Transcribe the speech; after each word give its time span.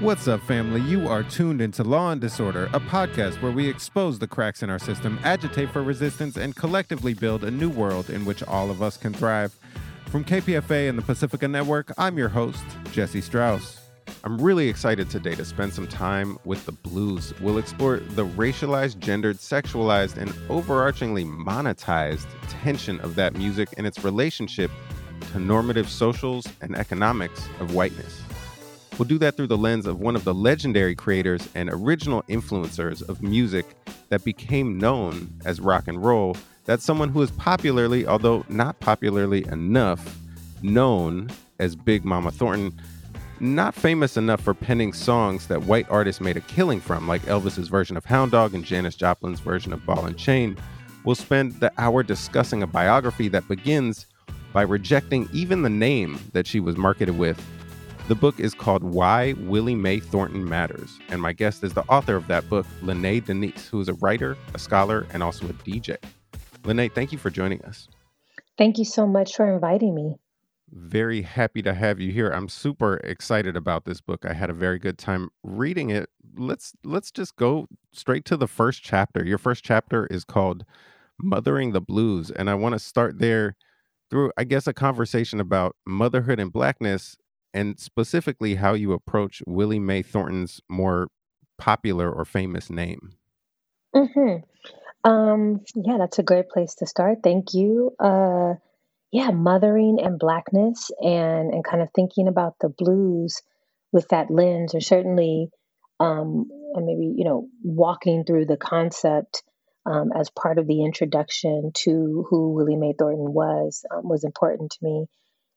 What's 0.00 0.28
up, 0.28 0.40
family? 0.42 0.80
You 0.82 1.08
are 1.08 1.24
tuned 1.24 1.60
into 1.60 1.82
Law 1.82 2.12
and 2.12 2.20
Disorder, 2.20 2.66
a 2.72 2.78
podcast 2.78 3.42
where 3.42 3.50
we 3.50 3.68
expose 3.68 4.20
the 4.20 4.28
cracks 4.28 4.62
in 4.62 4.70
our 4.70 4.78
system, 4.78 5.18
agitate 5.24 5.72
for 5.72 5.82
resistance, 5.82 6.36
and 6.36 6.54
collectively 6.54 7.14
build 7.14 7.42
a 7.42 7.50
new 7.50 7.68
world 7.68 8.08
in 8.08 8.24
which 8.24 8.44
all 8.44 8.70
of 8.70 8.80
us 8.80 8.96
can 8.96 9.12
thrive. 9.12 9.58
From 10.06 10.24
KPFA 10.24 10.88
and 10.88 10.96
the 10.96 11.02
Pacifica 11.02 11.48
Network, 11.48 11.92
I'm 11.98 12.16
your 12.16 12.28
host, 12.28 12.62
Jesse 12.92 13.20
Strauss. 13.20 13.80
I'm 14.22 14.40
really 14.40 14.68
excited 14.68 15.10
today 15.10 15.34
to 15.34 15.44
spend 15.44 15.72
some 15.72 15.88
time 15.88 16.38
with 16.44 16.64
the 16.64 16.72
blues. 16.72 17.34
We'll 17.40 17.58
explore 17.58 17.96
the 17.96 18.24
racialized, 18.24 19.00
gendered, 19.00 19.38
sexualized, 19.38 20.16
and 20.16 20.30
overarchingly 20.48 21.26
monetized 21.26 22.28
tension 22.48 23.00
of 23.00 23.16
that 23.16 23.34
music 23.34 23.70
and 23.76 23.84
its 23.84 24.04
relationship 24.04 24.70
to 25.32 25.40
normative 25.40 25.88
socials 25.88 26.46
and 26.60 26.76
economics 26.76 27.48
of 27.58 27.74
whiteness. 27.74 28.22
We'll 28.98 29.06
do 29.06 29.18
that 29.18 29.36
through 29.36 29.46
the 29.46 29.56
lens 29.56 29.86
of 29.86 30.00
one 30.00 30.16
of 30.16 30.24
the 30.24 30.34
legendary 30.34 30.96
creators 30.96 31.48
and 31.54 31.70
original 31.70 32.22
influencers 32.22 33.08
of 33.08 33.22
music 33.22 33.64
that 34.08 34.24
became 34.24 34.76
known 34.76 35.32
as 35.44 35.60
rock 35.60 35.86
and 35.86 36.04
roll. 36.04 36.36
That's 36.64 36.84
someone 36.84 37.08
who 37.08 37.22
is 37.22 37.30
popularly, 37.30 38.08
although 38.08 38.44
not 38.48 38.80
popularly 38.80 39.46
enough, 39.46 40.18
known 40.62 41.30
as 41.60 41.76
Big 41.76 42.04
Mama 42.04 42.32
Thornton. 42.32 42.76
Not 43.38 43.72
famous 43.76 44.16
enough 44.16 44.40
for 44.40 44.52
penning 44.52 44.92
songs 44.92 45.46
that 45.46 45.62
white 45.62 45.88
artists 45.88 46.20
made 46.20 46.36
a 46.36 46.40
killing 46.40 46.80
from, 46.80 47.06
like 47.06 47.22
Elvis's 47.22 47.68
version 47.68 47.96
of 47.96 48.04
Hound 48.04 48.32
Dog 48.32 48.52
and 48.52 48.64
Janis 48.64 48.96
Joplin's 48.96 49.38
version 49.38 49.72
of 49.72 49.86
Ball 49.86 50.06
and 50.06 50.18
Chain. 50.18 50.56
We'll 51.04 51.14
spend 51.14 51.52
the 51.60 51.72
hour 51.78 52.02
discussing 52.02 52.64
a 52.64 52.66
biography 52.66 53.28
that 53.28 53.46
begins 53.46 54.06
by 54.52 54.62
rejecting 54.62 55.28
even 55.32 55.62
the 55.62 55.70
name 55.70 56.18
that 56.32 56.48
she 56.48 56.58
was 56.58 56.76
marketed 56.76 57.16
with 57.16 57.40
the 58.08 58.14
book 58.14 58.40
is 58.40 58.54
called 58.54 58.82
Why 58.82 59.34
Willie 59.34 59.74
Mae 59.74 60.00
Thornton 60.00 60.48
Matters, 60.48 60.98
and 61.10 61.20
my 61.20 61.34
guest 61.34 61.62
is 61.62 61.74
the 61.74 61.84
author 61.90 62.16
of 62.16 62.26
that 62.28 62.48
book, 62.48 62.66
Lynnée 62.82 63.22
Denise, 63.22 63.68
who 63.68 63.82
is 63.82 63.88
a 63.88 63.92
writer, 63.94 64.34
a 64.54 64.58
scholar, 64.58 65.06
and 65.12 65.22
also 65.22 65.44
a 65.44 65.52
DJ. 65.52 65.98
Lene, 66.64 66.88
thank 66.88 67.12
you 67.12 67.18
for 67.18 67.28
joining 67.28 67.62
us. 67.66 67.86
Thank 68.56 68.78
you 68.78 68.86
so 68.86 69.06
much 69.06 69.36
for 69.36 69.52
inviting 69.52 69.94
me. 69.94 70.16
Very 70.72 71.20
happy 71.20 71.60
to 71.60 71.74
have 71.74 72.00
you 72.00 72.10
here. 72.10 72.30
I'm 72.30 72.48
super 72.48 72.96
excited 73.04 73.58
about 73.58 73.84
this 73.84 74.00
book. 74.00 74.24
I 74.26 74.32
had 74.32 74.48
a 74.48 74.54
very 74.54 74.78
good 74.78 74.96
time 74.96 75.28
reading 75.42 75.90
it. 75.90 76.08
Let's 76.34 76.72
let's 76.84 77.10
just 77.10 77.36
go 77.36 77.68
straight 77.92 78.24
to 78.26 78.38
the 78.38 78.48
first 78.48 78.82
chapter. 78.82 79.22
Your 79.22 79.38
first 79.38 79.64
chapter 79.64 80.06
is 80.06 80.24
called 80.24 80.64
Mothering 81.20 81.72
the 81.72 81.82
Blues, 81.82 82.30
and 82.30 82.48
I 82.48 82.54
want 82.54 82.72
to 82.72 82.78
start 82.78 83.18
there 83.18 83.54
through 84.10 84.32
I 84.38 84.44
guess 84.44 84.66
a 84.66 84.72
conversation 84.72 85.40
about 85.40 85.76
motherhood 85.86 86.40
and 86.40 86.50
blackness 86.50 87.18
and 87.54 87.78
specifically 87.78 88.56
how 88.56 88.74
you 88.74 88.92
approach 88.92 89.42
Willie 89.46 89.78
Mae 89.78 90.02
Thornton's 90.02 90.60
more 90.68 91.08
popular 91.58 92.10
or 92.10 92.24
famous 92.24 92.70
name. 92.70 93.12
Mm-hmm. 93.94 95.08
Um, 95.08 95.60
yeah, 95.74 95.96
that's 95.98 96.18
a 96.18 96.24
great 96.24 96.48
place 96.48 96.74
to 96.76 96.86
start. 96.86 97.18
Thank 97.22 97.54
you. 97.54 97.94
Uh, 97.98 98.54
yeah, 99.10 99.30
mothering 99.30 99.98
and 100.02 100.18
blackness, 100.18 100.90
and 101.00 101.52
and 101.52 101.64
kind 101.64 101.82
of 101.82 101.88
thinking 101.94 102.28
about 102.28 102.56
the 102.60 102.68
blues 102.68 103.40
with 103.90 104.08
that 104.08 104.30
lens, 104.30 104.74
or 104.74 104.80
certainly, 104.80 105.48
um, 105.98 106.50
and 106.74 106.84
maybe 106.84 107.14
you 107.16 107.24
know, 107.24 107.48
walking 107.62 108.24
through 108.24 108.46
the 108.46 108.58
concept 108.58 109.42
um, 109.86 110.12
as 110.14 110.30
part 110.30 110.58
of 110.58 110.66
the 110.66 110.84
introduction 110.84 111.70
to 111.74 112.26
who 112.28 112.52
Willie 112.52 112.76
Mae 112.76 112.94
Thornton 112.98 113.32
was 113.32 113.84
um, 113.90 114.06
was 114.06 114.24
important 114.24 114.72
to 114.72 114.78
me. 114.82 115.06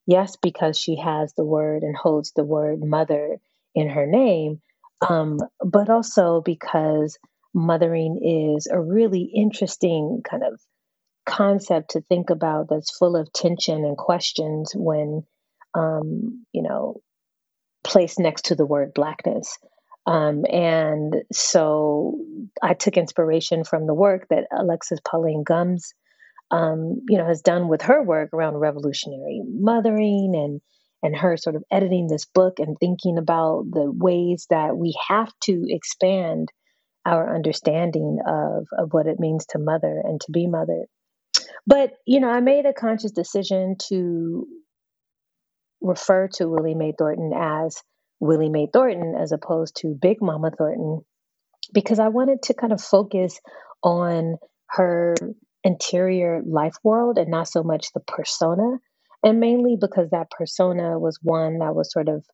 Yes, 0.08 0.36
because 0.42 0.78
she 0.78 0.98
has 0.98 1.34
the 1.36 1.46
word 1.46 1.84
and 1.84 1.96
holds 1.96 2.32
the 2.36 2.44
word 2.44 2.80
mother 2.82 3.38
in 3.76 3.90
her 3.90 4.06
name, 4.06 4.62
um, 5.08 5.38
but 5.64 5.90
also 5.90 6.42
because 6.44 7.18
mothering 7.54 8.20
is 8.56 8.68
a 8.68 8.80
really 8.80 9.32
interesting 9.36 10.22
kind 10.30 10.44
of 10.44 10.60
concept 11.26 11.92
to 11.92 12.02
think 12.02 12.30
about 12.30 12.68
that's 12.70 12.98
full 12.98 13.16
of 13.16 13.32
tension 13.32 13.86
and 13.86 13.98
questions 13.98 14.74
when, 14.76 15.24
um, 15.74 16.46
you 16.52 16.64
know, 16.64 17.02
placed 17.84 18.20
next 18.20 18.46
to 18.46 18.56
the 18.56 18.66
word 18.66 18.94
blackness. 18.94 19.58
Um, 20.08 20.46
and 20.52 21.16
so 21.32 22.20
I 22.62 22.74
took 22.74 22.98
inspiration 22.98 23.64
from 23.64 23.86
the 23.86 23.94
work 23.94 24.28
that 24.30 24.48
Alexis 24.52 25.00
Pauline 25.06 25.44
Gumbs 25.44 25.94
um, 26.52 27.02
you 27.08 27.18
know, 27.18 27.26
has 27.26 27.42
done 27.42 27.68
with 27.68 27.84
her 27.84 28.04
work 28.04 28.34
around 28.34 28.58
revolutionary 28.58 29.42
mothering 29.48 30.34
and 30.36 30.62
and 31.04 31.16
her 31.16 31.36
sort 31.36 31.56
of 31.56 31.64
editing 31.72 32.08
this 32.08 32.26
book 32.26 32.60
and 32.60 32.78
thinking 32.80 33.18
about 33.18 33.66
the 33.72 33.92
ways 33.92 34.46
that 34.52 34.78
we 34.78 34.96
have 35.08 35.32
to 35.42 35.66
expand 35.68 36.52
our 37.06 37.34
understanding 37.34 38.20
of 38.28 38.68
of 38.78 38.90
what 38.92 39.08
it 39.08 39.20
means 39.20 39.46
to 39.48 39.60
mother 39.60 40.02
and 40.04 40.22
to 40.22 40.32
be 40.32 40.48
mothered. 40.48 40.88
But 41.66 41.94
you 42.06 42.20
know, 42.20 42.30
I 42.30 42.42
made 42.42 42.66
a 42.66 42.74
conscious 42.74 43.12
decision 43.12 43.78
to 43.90 44.48
refer 45.82 46.28
to 46.34 46.48
Willie 46.48 46.76
Mae 46.76 46.94
Thornton 46.98 47.32
as 47.36 47.82
Willie 48.20 48.50
Mae 48.50 48.68
Thornton 48.72 49.16
as 49.20 49.32
opposed 49.32 49.78
to 49.78 49.98
Big 50.00 50.18
Mama 50.22 50.52
Thornton 50.56 51.02
because 51.74 52.00
I 52.00 52.10
wanted 52.10 52.44
to 52.44 52.54
kind 52.54 52.74
of 52.74 52.82
focus 52.82 53.40
on 53.84 54.38
her 54.70 55.16
interior 55.64 56.42
life 56.46 56.76
world 56.84 57.18
and 57.18 57.30
not 57.30 57.48
so 57.48 57.64
much 57.64 57.94
the 57.94 58.00
persona. 58.02 58.78
And 59.24 59.40
mainly 59.40 59.78
because 59.80 60.10
that 60.10 60.32
persona 60.32 60.98
was 60.98 61.20
one 61.22 61.60
that 61.60 61.76
was 61.76 61.92
sort 61.92 62.10
of 62.10 62.26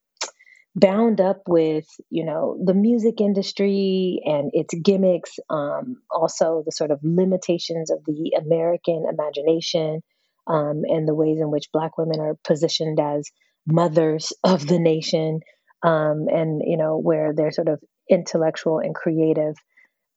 bound 0.75 1.19
up 1.19 1.41
with, 1.47 1.85
you 2.09 2.23
know, 2.23 2.57
the 2.63 2.73
music 2.73 3.19
industry 3.19 4.21
and 4.23 4.51
its 4.53 4.73
gimmicks, 4.75 5.39
um, 5.49 5.97
also 6.11 6.61
the 6.65 6.71
sort 6.71 6.91
of 6.91 6.99
limitations 7.03 7.89
of 7.89 8.05
the 8.05 8.39
American 8.39 9.05
imagination 9.11 10.01
um, 10.45 10.83
and 10.85 11.07
the 11.07 11.15
ways 11.15 11.39
in 11.41 11.49
which 11.51 11.71
Black 11.73 11.97
women 11.97 12.19
are 12.19 12.37
positioned 12.45 12.99
as 12.99 13.29
mothers 13.65 14.31
of 14.43 14.65
the 14.67 14.79
nation, 14.79 15.41
um, 15.83 16.27
and, 16.29 16.61
you 16.65 16.77
know, 16.77 16.97
where 16.97 17.33
their 17.33 17.51
sort 17.51 17.67
of 17.67 17.81
intellectual 18.09 18.79
and 18.79 18.95
creative 18.95 19.55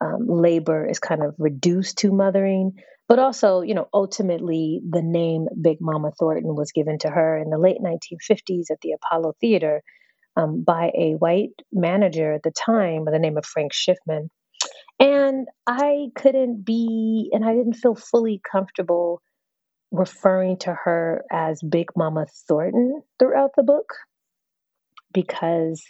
um, 0.01 0.27
labor 0.29 0.87
is 0.87 0.99
kind 0.99 1.23
of 1.23 1.35
reduced 1.39 1.99
to 1.99 2.13
mothering. 2.13 2.73
But 3.11 3.19
also, 3.19 3.63
you 3.63 3.75
know, 3.75 3.89
ultimately 3.93 4.81
the 4.89 5.03
name 5.03 5.49
Big 5.61 5.79
Mama 5.81 6.13
Thornton 6.17 6.55
was 6.55 6.71
given 6.71 6.97
to 7.01 7.11
her 7.11 7.37
in 7.37 7.51
the 7.51 7.59
late 7.59 7.79
1950s 7.83 8.71
at 8.71 8.81
the 8.83 8.93
Apollo 8.93 9.35
Theater 9.41 9.83
um, 10.37 10.63
by 10.63 10.93
a 10.97 11.15
white 11.19 11.51
manager 11.73 12.35
at 12.35 12.45
the 12.45 12.53
time 12.53 13.05
by 13.05 13.11
the 13.11 13.19
name 13.19 13.37
of 13.37 13.45
Frank 13.45 13.73
Schiffman. 13.73 14.29
And 15.01 15.49
I 15.67 16.11
couldn't 16.15 16.65
be, 16.65 17.31
and 17.33 17.45
I 17.45 17.53
didn't 17.53 17.75
feel 17.75 17.97
fully 17.97 18.41
comfortable 18.49 19.23
referring 19.91 20.59
to 20.59 20.73
her 20.73 21.25
as 21.33 21.61
Big 21.69 21.89
Mama 21.97 22.27
Thornton 22.47 23.03
throughout 23.19 23.51
the 23.57 23.65
book 23.65 23.93
because 25.13 25.83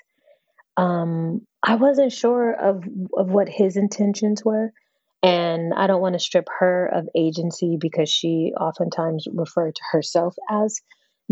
um, 0.78 1.42
I 1.62 1.75
wasn't 1.75 2.12
sure 2.12 2.50
of 2.54 2.82
of 3.14 3.30
what 3.30 3.50
his 3.50 3.76
intentions 3.76 4.42
were. 4.42 4.72
And 5.22 5.75
I 5.75 5.86
don't 5.86 6.00
want 6.00 6.14
to 6.14 6.19
strip 6.19 6.48
her 6.58 6.86
of 6.86 7.08
agency 7.14 7.76
because 7.78 8.08
she 8.08 8.53
oftentimes 8.58 9.26
referred 9.32 9.75
to 9.75 9.82
herself 9.92 10.34
as 10.50 10.81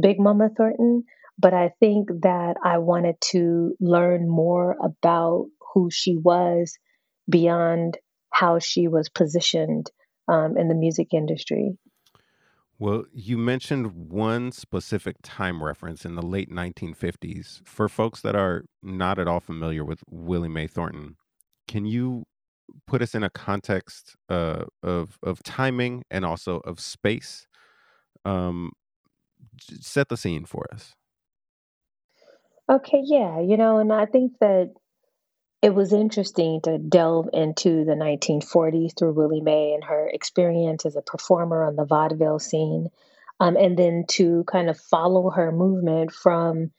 Big 0.01 0.21
Mama 0.21 0.51
Thornton. 0.55 1.05
But 1.39 1.55
I 1.55 1.73
think 1.81 2.09
that 2.23 2.57
I 2.63 2.79
wanted 2.79 3.17
to 3.31 3.75
learn 3.81 4.29
more 4.29 4.77
about 4.83 5.47
who 5.73 5.89
she 5.91 6.17
was 6.17 6.77
beyond 7.29 7.99
how 8.31 8.59
she 8.59 8.89
was 8.89 9.09
positioned 9.09 9.91
um, 10.27 10.57
in 10.57 10.69
the 10.69 10.75
music 10.75 11.15
industry. 11.15 11.79
Well, 12.81 13.05
you 13.13 13.37
mentioned 13.39 14.11
one 14.11 14.53
specific 14.53 15.17
time 15.23 15.65
reference 15.65 16.05
in 16.05 16.15
the 16.15 16.23
late 16.23 16.51
1950s. 16.51 17.61
For 17.65 17.89
folks 17.89 18.21
that 18.21 18.37
are 18.37 18.65
not 18.83 19.19
at 19.19 19.27
all 19.27 19.41
familiar 19.41 19.85
with 19.85 20.05
Willie 20.09 20.49
Mae 20.49 20.69
Thornton, 20.69 21.17
can 21.67 21.87
you 21.87 22.25
put 22.87 23.03
us 23.03 23.15
in 23.15 23.23
a 23.23 23.31
context 23.31 24.17
uh, 24.29 24.65
of 24.83 25.19
of 25.23 25.43
timing 25.43 26.05
and 26.11 26.25
also 26.25 26.59
of 26.65 26.81
space. 26.81 27.47
Um, 28.25 28.73
set 29.61 30.09
the 30.09 30.17
scene 30.17 30.45
for 30.45 30.67
us. 30.73 30.95
Okay, 32.71 33.01
yeah, 33.03 33.41
you 33.41 33.57
know, 33.57 33.79
and 33.79 33.93
I 33.93 34.05
think 34.05 34.33
that 34.41 34.75
it 35.63 35.75
was 35.75 35.93
interesting 35.93 36.61
to 36.63 36.79
delve 36.79 37.31
into 37.33 37.85
the 37.85 37.95
1940s 37.95 38.97
through 38.97 39.13
Willie 39.13 39.41
Mae 39.41 39.73
and 39.75 39.83
her 39.85 40.09
experience 40.09 40.87
as 40.87 40.95
a 40.95 41.03
performer 41.03 41.65
on 41.65 41.77
the 41.77 41.85
vaudeville 41.85 42.39
scene, 42.39 42.89
um, 43.41 43.57
and 43.57 43.77
then 43.77 44.05
to 44.09 44.45
kind 44.45 44.71
of 44.71 44.79
follow 44.79 45.31
her 45.31 45.51
movement 45.51 46.13
from, 46.13 46.71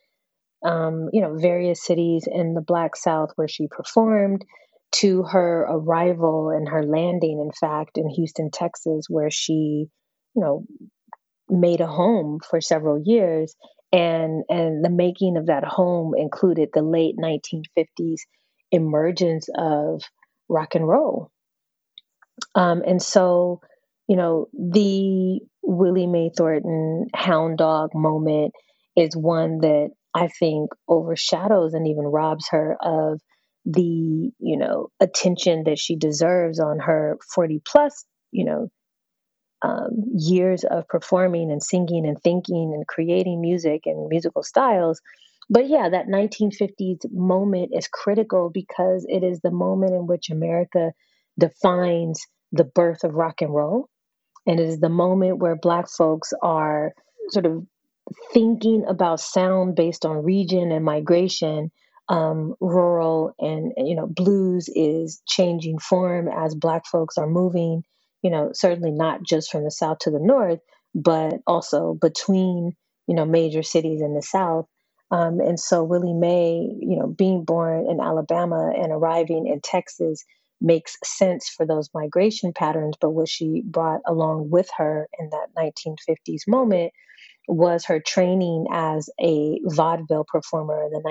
um, 0.63 1.09
you 1.11 1.21
know, 1.21 1.35
various 1.35 1.83
cities 1.83 2.27
in 2.31 2.53
the 2.53 2.61
Black 2.61 2.95
South 2.95 3.31
where 3.35 3.47
she 3.47 3.67
performed 3.67 4.45
to 4.91 5.23
her 5.23 5.67
arrival 5.69 6.49
and 6.49 6.67
her 6.67 6.83
landing, 6.83 7.39
in 7.39 7.51
fact, 7.51 7.97
in 7.97 8.09
Houston, 8.09 8.49
Texas, 8.51 9.05
where 9.07 9.29
she, 9.29 9.87
you 10.35 10.41
know, 10.41 10.65
made 11.49 11.81
a 11.81 11.87
home 11.87 12.39
for 12.49 12.61
several 12.61 13.01
years, 13.03 13.55
and 13.91 14.43
and 14.49 14.83
the 14.83 14.89
making 14.89 15.37
of 15.37 15.47
that 15.47 15.63
home 15.63 16.13
included 16.17 16.69
the 16.73 16.81
late 16.81 17.15
1950s 17.17 18.19
emergence 18.71 19.47
of 19.55 20.01
rock 20.47 20.75
and 20.75 20.87
roll. 20.87 21.31
Um, 22.55 22.81
and 22.85 23.01
so, 23.01 23.61
you 24.07 24.15
know, 24.15 24.47
the 24.53 25.39
Willie 25.61 26.07
Mae 26.07 26.31
Thornton 26.35 27.07
hound 27.13 27.57
dog 27.57 27.91
moment 27.93 28.53
is 28.95 29.15
one 29.15 29.59
that 29.59 29.89
I 30.13 30.27
think 30.27 30.71
overshadows 30.87 31.73
and 31.73 31.87
even 31.87 32.05
robs 32.05 32.47
her 32.51 32.75
of 32.81 33.19
the, 33.65 34.31
you 34.39 34.57
know, 34.57 34.89
attention 34.99 35.63
that 35.65 35.79
she 35.79 35.95
deserves 35.95 36.59
on 36.59 36.79
her 36.79 37.17
40 37.33 37.61
plus, 37.65 38.05
you 38.31 38.45
know, 38.45 38.69
um, 39.61 39.89
years 40.15 40.63
of 40.63 40.87
performing 40.87 41.51
and 41.51 41.61
singing 41.61 42.05
and 42.07 42.21
thinking 42.21 42.71
and 42.73 42.87
creating 42.87 43.41
music 43.41 43.81
and 43.85 44.07
musical 44.07 44.43
styles. 44.43 45.01
But 45.49 45.67
yeah, 45.67 45.89
that 45.89 46.07
1950s 46.07 47.11
moment 47.11 47.71
is 47.73 47.87
critical 47.87 48.51
because 48.53 49.05
it 49.09 49.23
is 49.23 49.41
the 49.41 49.51
moment 49.51 49.93
in 49.93 50.07
which 50.07 50.29
America 50.29 50.91
defines 51.37 52.25
the 52.51 52.63
birth 52.63 53.03
of 53.03 53.15
rock 53.15 53.41
and 53.41 53.53
roll. 53.53 53.89
And 54.45 54.59
it 54.59 54.67
is 54.67 54.79
the 54.79 54.89
moment 54.89 55.39
where 55.39 55.55
Black 55.55 55.89
folks 55.89 56.33
are 56.41 56.93
sort 57.29 57.45
of 57.45 57.65
thinking 58.33 58.85
about 58.87 59.19
sound 59.19 59.75
based 59.75 60.05
on 60.05 60.23
region 60.23 60.71
and 60.71 60.85
migration. 60.85 61.71
Um, 62.09 62.55
rural 62.59 63.35
and 63.37 63.71
you 63.77 63.95
know 63.95 64.07
blues 64.07 64.67
is 64.67 65.21
changing 65.27 65.77
form 65.77 66.27
as 66.27 66.55
black 66.55 66.87
folks 66.87 67.19
are 67.19 67.27
moving 67.27 67.83
you 68.21 68.29
know, 68.29 68.51
certainly 68.53 68.91
not 68.91 69.23
just 69.23 69.51
from 69.51 69.63
the 69.63 69.71
south 69.71 69.99
to 69.99 70.11
the 70.11 70.19
north, 70.19 70.59
but 70.93 71.35
also 71.47 71.97
between, 72.01 72.75
you 73.07 73.15
know, 73.15 73.25
major 73.25 73.63
cities 73.63 74.01
in 74.01 74.13
the 74.13 74.21
south. 74.21 74.65
Um, 75.11 75.39
and 75.39 75.59
so 75.59 75.83
Willie 75.83 76.13
Mae, 76.13 76.69
you 76.79 76.97
know, 76.99 77.07
being 77.07 77.43
born 77.43 77.87
in 77.89 77.99
Alabama 77.99 78.71
and 78.75 78.91
arriving 78.91 79.47
in 79.47 79.61
Texas 79.61 80.23
makes 80.61 80.97
sense 81.03 81.49
for 81.49 81.65
those 81.65 81.89
migration 81.93 82.53
patterns. 82.53 82.95
But 82.99 83.11
what 83.11 83.29
she 83.29 83.63
brought 83.65 84.01
along 84.05 84.49
with 84.49 84.69
her 84.77 85.07
in 85.17 85.29
that 85.29 85.47
1950s 85.57 86.41
moment 86.47 86.91
was 87.49 87.85
her 87.85 87.99
training 87.99 88.67
as 88.71 89.09
a 89.19 89.59
vaudeville 89.65 90.25
performer 90.27 90.83
in 90.83 90.91
the 90.91 91.01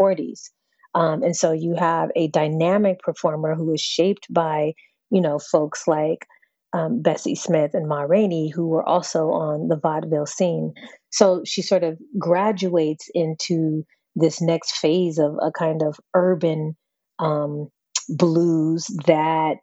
1940s. 0.00 0.50
Um, 0.94 1.22
and 1.22 1.36
so 1.36 1.52
you 1.52 1.74
have 1.74 2.10
a 2.16 2.28
dynamic 2.28 3.00
performer 3.00 3.54
who 3.54 3.72
is 3.72 3.80
shaped 3.80 4.26
by, 4.30 4.72
you 5.10 5.20
know, 5.20 5.38
folks 5.38 5.86
like 5.86 6.26
um, 6.72 7.02
Bessie 7.02 7.34
Smith 7.34 7.74
and 7.74 7.86
Ma 7.86 8.02
Rainey, 8.02 8.48
who 8.48 8.68
were 8.68 8.86
also 8.86 9.30
on 9.30 9.68
the 9.68 9.76
vaudeville 9.76 10.26
scene. 10.26 10.72
So 11.10 11.42
she 11.44 11.60
sort 11.60 11.84
of 11.84 11.98
graduates 12.18 13.08
into 13.14 13.84
this 14.16 14.40
next 14.40 14.72
phase 14.76 15.18
of 15.18 15.36
a 15.42 15.50
kind 15.52 15.82
of 15.82 15.98
urban 16.14 16.76
um, 17.18 17.68
blues 18.08 18.86
that 19.06 19.56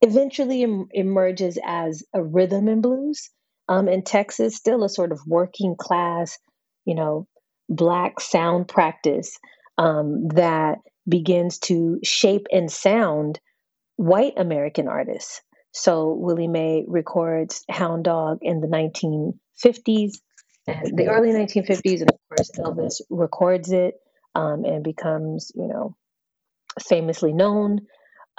eventually 0.00 0.64
em- 0.64 0.88
emerges 0.92 1.58
as 1.64 2.02
a 2.12 2.22
rhythm 2.22 2.68
and 2.68 2.82
blues 2.82 3.30
um, 3.68 3.88
in 3.88 4.02
Texas, 4.02 4.56
still 4.56 4.84
a 4.84 4.88
sort 4.88 5.12
of 5.12 5.20
working 5.26 5.76
class, 5.78 6.38
you 6.84 6.94
know, 6.94 7.26
black 7.68 8.20
sound 8.20 8.68
practice 8.68 9.36
um, 9.76 10.28
that 10.28 10.78
begins 11.08 11.58
to 11.58 11.98
shape 12.02 12.46
and 12.50 12.70
sound 12.70 13.40
white 13.96 14.34
American 14.36 14.88
artists. 14.88 15.42
So 15.72 16.14
Willie 16.14 16.48
Mae 16.48 16.84
records 16.88 17.64
Hound 17.70 18.04
Dog 18.04 18.38
in 18.42 18.60
the 18.60 18.66
1950s, 18.66 20.12
and 20.66 20.98
the 20.98 21.08
early 21.08 21.30
1950s, 21.30 22.00
and 22.00 22.10
of 22.10 22.18
course 22.28 22.50
Elvis 22.58 23.00
records 23.10 23.70
it 23.70 23.94
um, 24.34 24.64
and 24.64 24.82
becomes, 24.82 25.52
you 25.54 25.66
know, 25.66 25.96
famously 26.88 27.32
known. 27.32 27.80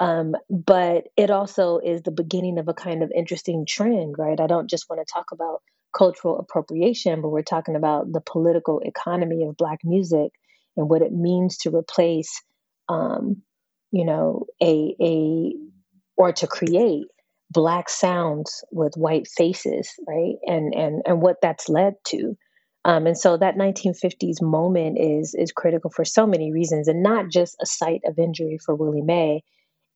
Um, 0.00 0.34
but 0.48 1.08
it 1.16 1.30
also 1.30 1.78
is 1.78 2.02
the 2.02 2.10
beginning 2.10 2.58
of 2.58 2.68
a 2.68 2.74
kind 2.74 3.02
of 3.02 3.12
interesting 3.14 3.66
trend, 3.68 4.16
right? 4.18 4.40
I 4.40 4.46
don't 4.46 4.70
just 4.70 4.88
want 4.88 5.06
to 5.06 5.12
talk 5.12 5.26
about 5.32 5.60
cultural 5.96 6.38
appropriation, 6.38 7.20
but 7.20 7.28
we're 7.28 7.42
talking 7.42 7.76
about 7.76 8.10
the 8.10 8.22
political 8.22 8.80
economy 8.80 9.44
of 9.44 9.58
Black 9.58 9.80
music 9.84 10.32
and 10.76 10.88
what 10.88 11.02
it 11.02 11.12
means 11.12 11.58
to 11.58 11.76
replace, 11.76 12.42
um, 12.88 13.42
you 13.92 14.06
know, 14.06 14.46
a 14.62 14.96
a 15.00 15.52
or 16.16 16.32
to 16.32 16.46
create 16.46 17.06
black 17.50 17.90
sounds 17.90 18.64
with 18.70 18.94
white 18.96 19.28
faces, 19.28 19.92
right? 20.08 20.36
And 20.46 20.74
and 20.74 21.02
and 21.04 21.20
what 21.20 21.42
that's 21.42 21.68
led 21.68 21.94
to. 22.08 22.38
Um, 22.86 23.06
and 23.06 23.18
so 23.18 23.36
that 23.36 23.56
1950s 23.56 24.40
moment 24.40 24.96
is 24.98 25.34
is 25.34 25.52
critical 25.52 25.90
for 25.90 26.06
so 26.06 26.26
many 26.26 26.52
reasons, 26.52 26.88
and 26.88 27.02
not 27.02 27.28
just 27.30 27.56
a 27.60 27.66
site 27.66 28.00
of 28.06 28.18
injury 28.18 28.58
for 28.64 28.74
Willie 28.74 29.02
Mae 29.02 29.42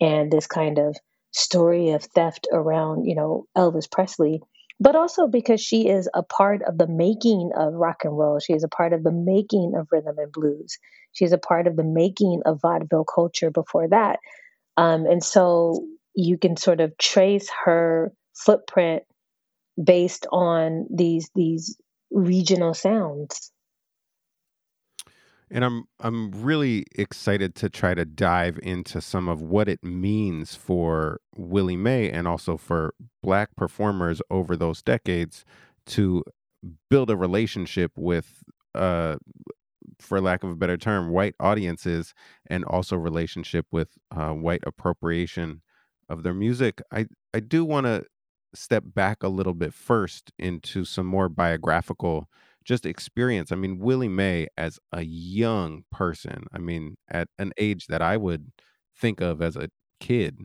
and 0.00 0.30
this 0.30 0.46
kind 0.46 0.78
of 0.78 0.96
story 1.32 1.90
of 1.90 2.04
theft 2.04 2.46
around, 2.52 3.04
you 3.04 3.14
know, 3.14 3.46
Elvis 3.56 3.90
Presley, 3.90 4.40
but 4.80 4.96
also 4.96 5.26
because 5.26 5.60
she 5.60 5.88
is 5.88 6.08
a 6.14 6.22
part 6.22 6.62
of 6.62 6.78
the 6.78 6.86
making 6.86 7.50
of 7.56 7.74
rock 7.74 8.04
and 8.04 8.16
roll. 8.16 8.38
She 8.38 8.52
is 8.52 8.64
a 8.64 8.68
part 8.68 8.92
of 8.92 9.02
the 9.02 9.12
making 9.12 9.74
of 9.76 9.88
rhythm 9.90 10.16
and 10.18 10.32
blues. 10.32 10.78
She's 11.12 11.32
a 11.32 11.38
part 11.38 11.66
of 11.66 11.76
the 11.76 11.84
making 11.84 12.42
of 12.44 12.60
vaudeville 12.60 13.04
culture 13.04 13.50
before 13.50 13.88
that. 13.88 14.18
Um, 14.76 15.06
and 15.06 15.22
so 15.22 15.86
you 16.14 16.38
can 16.38 16.56
sort 16.56 16.80
of 16.80 16.96
trace 16.98 17.48
her 17.64 18.12
footprint 18.34 19.04
based 19.82 20.26
on 20.30 20.86
these 20.94 21.30
these 21.34 21.76
regional 22.10 22.74
sounds. 22.74 23.52
And 25.50 25.64
I'm 25.64 25.84
I'm 26.00 26.30
really 26.32 26.86
excited 26.96 27.54
to 27.56 27.68
try 27.68 27.94
to 27.94 28.04
dive 28.04 28.58
into 28.62 29.00
some 29.00 29.28
of 29.28 29.42
what 29.42 29.68
it 29.68 29.82
means 29.84 30.54
for 30.54 31.20
Willie 31.36 31.76
Mae 31.76 32.10
and 32.10 32.26
also 32.26 32.56
for 32.56 32.94
black 33.22 33.54
performers 33.56 34.20
over 34.30 34.56
those 34.56 34.82
decades 34.82 35.44
to 35.86 36.24
build 36.88 37.10
a 37.10 37.16
relationship 37.16 37.92
with 37.96 38.42
uh 38.74 39.16
for 40.00 40.20
lack 40.20 40.42
of 40.42 40.50
a 40.50 40.56
better 40.56 40.76
term 40.76 41.10
white 41.10 41.34
audiences 41.40 42.14
and 42.46 42.64
also 42.64 42.96
relationship 42.96 43.66
with 43.70 43.88
uh, 44.14 44.30
white 44.30 44.62
appropriation 44.66 45.62
of 46.08 46.22
their 46.22 46.34
music, 46.34 46.80
I 46.92 47.06
I 47.32 47.40
do 47.40 47.64
want 47.64 47.86
to 47.86 48.04
step 48.54 48.84
back 48.86 49.22
a 49.22 49.28
little 49.28 49.54
bit 49.54 49.74
first 49.74 50.32
into 50.38 50.84
some 50.84 51.06
more 51.06 51.28
biographical 51.28 52.28
just 52.64 52.86
experience. 52.86 53.52
I 53.52 53.56
mean, 53.56 53.78
Willie 53.78 54.08
Mae 54.08 54.48
as 54.56 54.78
a 54.92 55.02
young 55.02 55.84
person, 55.92 56.44
I 56.52 56.58
mean, 56.58 56.96
at 57.10 57.28
an 57.38 57.52
age 57.58 57.86
that 57.86 58.02
I 58.02 58.16
would 58.16 58.52
think 58.96 59.20
of 59.20 59.42
as 59.42 59.56
a 59.56 59.70
kid, 60.00 60.38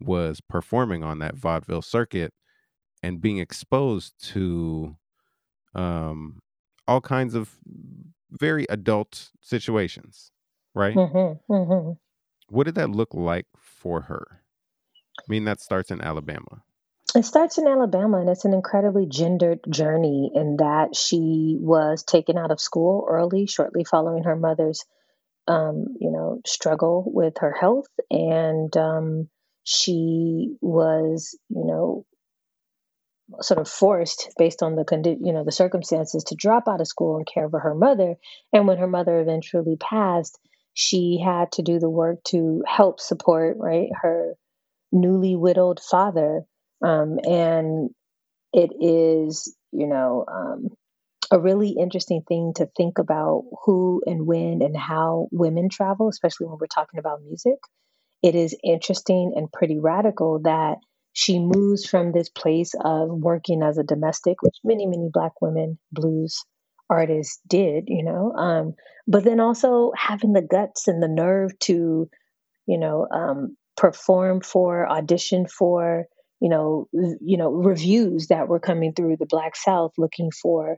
was 0.00 0.40
performing 0.40 1.02
on 1.02 1.18
that 1.18 1.36
vaudeville 1.36 1.82
circuit 1.82 2.32
and 3.02 3.20
being 3.20 3.38
exposed 3.38 4.14
to 4.30 4.96
um, 5.74 6.40
all 6.86 7.00
kinds 7.00 7.34
of 7.34 7.56
very 8.30 8.66
adult 8.68 9.30
situations, 9.40 10.30
right? 10.74 10.94
Mm-hmm, 10.94 11.52
mm-hmm. 11.52 11.92
What 12.48 12.64
did 12.64 12.76
that 12.76 12.90
look 12.90 13.12
like 13.12 13.46
for 13.56 14.02
her? 14.02 14.42
I 15.18 15.24
mean, 15.28 15.44
that 15.44 15.60
starts 15.60 15.90
in 15.90 16.00
Alabama. 16.00 16.62
It 17.14 17.24
starts 17.24 17.58
in 17.58 17.66
Alabama, 17.66 18.18
and 18.18 18.28
it's 18.28 18.44
an 18.44 18.52
incredibly 18.54 19.06
gendered 19.06 19.60
journey 19.68 20.30
in 20.34 20.56
that 20.58 20.94
she 20.94 21.56
was 21.60 22.02
taken 22.02 22.36
out 22.38 22.50
of 22.50 22.60
school 22.60 23.06
early, 23.08 23.46
shortly 23.46 23.84
following 23.84 24.24
her 24.24 24.36
mother's, 24.36 24.84
um, 25.46 25.86
you 26.00 26.10
know, 26.10 26.40
struggle 26.46 27.04
with 27.06 27.38
her 27.38 27.52
health, 27.52 27.88
and 28.10 28.76
um, 28.76 29.28
she 29.64 30.56
was, 30.60 31.38
you 31.48 31.64
know, 31.64 32.04
sort 33.40 33.60
of 33.60 33.68
forced 33.68 34.30
based 34.38 34.62
on 34.62 34.74
the 34.74 34.84
condi- 34.84 35.18
you 35.20 35.32
know 35.32 35.44
the 35.44 35.52
circumstances 35.52 36.24
to 36.24 36.34
drop 36.34 36.64
out 36.68 36.80
of 36.80 36.86
school 36.88 37.16
and 37.16 37.26
care 37.26 37.48
for 37.48 37.60
her 37.60 37.74
mother. 37.74 38.16
And 38.52 38.66
when 38.66 38.78
her 38.78 38.86
mother 38.86 39.20
eventually 39.20 39.76
passed, 39.76 40.38
she 40.74 41.20
had 41.22 41.52
to 41.52 41.62
do 41.62 41.78
the 41.78 41.90
work 41.90 42.22
to 42.28 42.62
help 42.66 43.00
support 43.00 43.56
right 43.58 43.88
her 44.02 44.34
newly 44.92 45.36
widowed 45.36 45.80
father. 45.80 46.44
Um, 46.82 47.18
and 47.24 47.90
it 48.52 48.70
is, 48.80 49.54
you 49.72 49.86
know, 49.86 50.24
um, 50.32 50.68
a 51.30 51.38
really 51.38 51.70
interesting 51.78 52.22
thing 52.26 52.52
to 52.56 52.68
think 52.76 52.98
about 52.98 53.44
who 53.64 54.02
and 54.06 54.26
when 54.26 54.62
and 54.62 54.76
how 54.76 55.28
women 55.30 55.68
travel, 55.68 56.08
especially 56.08 56.46
when 56.46 56.58
we're 56.60 56.66
talking 56.66 56.98
about 56.98 57.22
music. 57.22 57.58
It 58.22 58.34
is 58.34 58.56
interesting 58.64 59.32
and 59.36 59.52
pretty 59.52 59.78
radical 59.78 60.40
that 60.44 60.76
she 61.12 61.38
moves 61.38 61.86
from 61.86 62.12
this 62.12 62.28
place 62.28 62.72
of 62.82 63.08
working 63.10 63.62
as 63.62 63.78
a 63.78 63.82
domestic, 63.82 64.42
which 64.42 64.56
many, 64.64 64.86
many 64.86 65.08
Black 65.12 65.32
women 65.40 65.78
blues 65.92 66.44
artists 66.90 67.40
did, 67.46 67.84
you 67.88 68.02
know, 68.02 68.32
um, 68.32 68.74
but 69.06 69.24
then 69.24 69.40
also 69.40 69.92
having 69.96 70.32
the 70.32 70.42
guts 70.42 70.88
and 70.88 71.02
the 71.02 71.08
nerve 71.08 71.50
to, 71.60 72.08
you 72.66 72.78
know, 72.78 73.06
um, 73.12 73.56
perform 73.76 74.40
for, 74.40 74.88
audition 74.88 75.46
for, 75.46 76.06
you 76.40 76.48
know, 76.48 76.88
you 76.92 77.36
know, 77.36 77.50
revues 77.50 78.28
that 78.28 78.48
were 78.48 78.60
coming 78.60 78.92
through 78.92 79.16
the 79.16 79.26
Black 79.26 79.56
South 79.56 79.92
looking 79.98 80.30
for, 80.30 80.76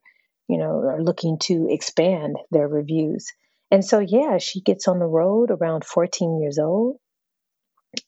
you 0.49 0.59
know, 0.59 0.81
are 0.89 1.03
looking 1.03 1.39
to 1.41 1.69
expand 1.71 2.37
their 2.51 2.69
revues. 2.69 3.27
And 3.71 3.85
so, 3.85 4.01
yeah, 4.01 4.39
she 4.39 4.61
gets 4.63 4.89
on 4.89 4.99
the 4.99 5.07
road 5.07 5.51
around 5.51 5.85
14 5.85 6.41
years 6.41 6.59
old. 6.59 6.97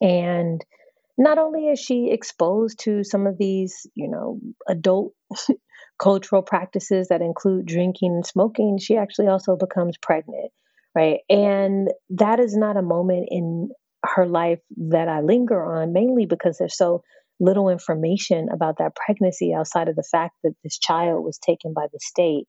And 0.00 0.64
not 1.18 1.38
only 1.38 1.68
is 1.68 1.78
she 1.78 2.10
exposed 2.10 2.80
to 2.80 3.04
some 3.04 3.26
of 3.26 3.36
these, 3.38 3.86
you 3.94 4.08
know, 4.08 4.40
adult 4.66 5.12
cultural 5.98 6.42
practices 6.42 7.08
that 7.08 7.20
include 7.20 7.66
drinking 7.66 8.12
and 8.14 8.26
smoking, 8.26 8.78
she 8.78 8.96
actually 8.96 9.28
also 9.28 9.56
becomes 9.56 9.96
pregnant, 9.98 10.50
right? 10.94 11.20
And 11.28 11.90
that 12.10 12.40
is 12.40 12.56
not 12.56 12.76
a 12.76 12.82
moment 12.82 13.28
in 13.30 13.70
her 14.04 14.26
life 14.26 14.58
that 14.90 15.08
I 15.08 15.20
linger 15.20 15.62
on, 15.62 15.92
mainly 15.92 16.26
because 16.26 16.58
there's 16.58 16.76
so 16.76 17.02
little 17.42 17.68
information 17.68 18.48
about 18.52 18.78
that 18.78 18.94
pregnancy 18.94 19.52
outside 19.52 19.88
of 19.88 19.96
the 19.96 20.08
fact 20.10 20.34
that 20.44 20.54
this 20.62 20.78
child 20.78 21.24
was 21.24 21.38
taken 21.38 21.74
by 21.74 21.86
the 21.92 21.98
state. 22.00 22.46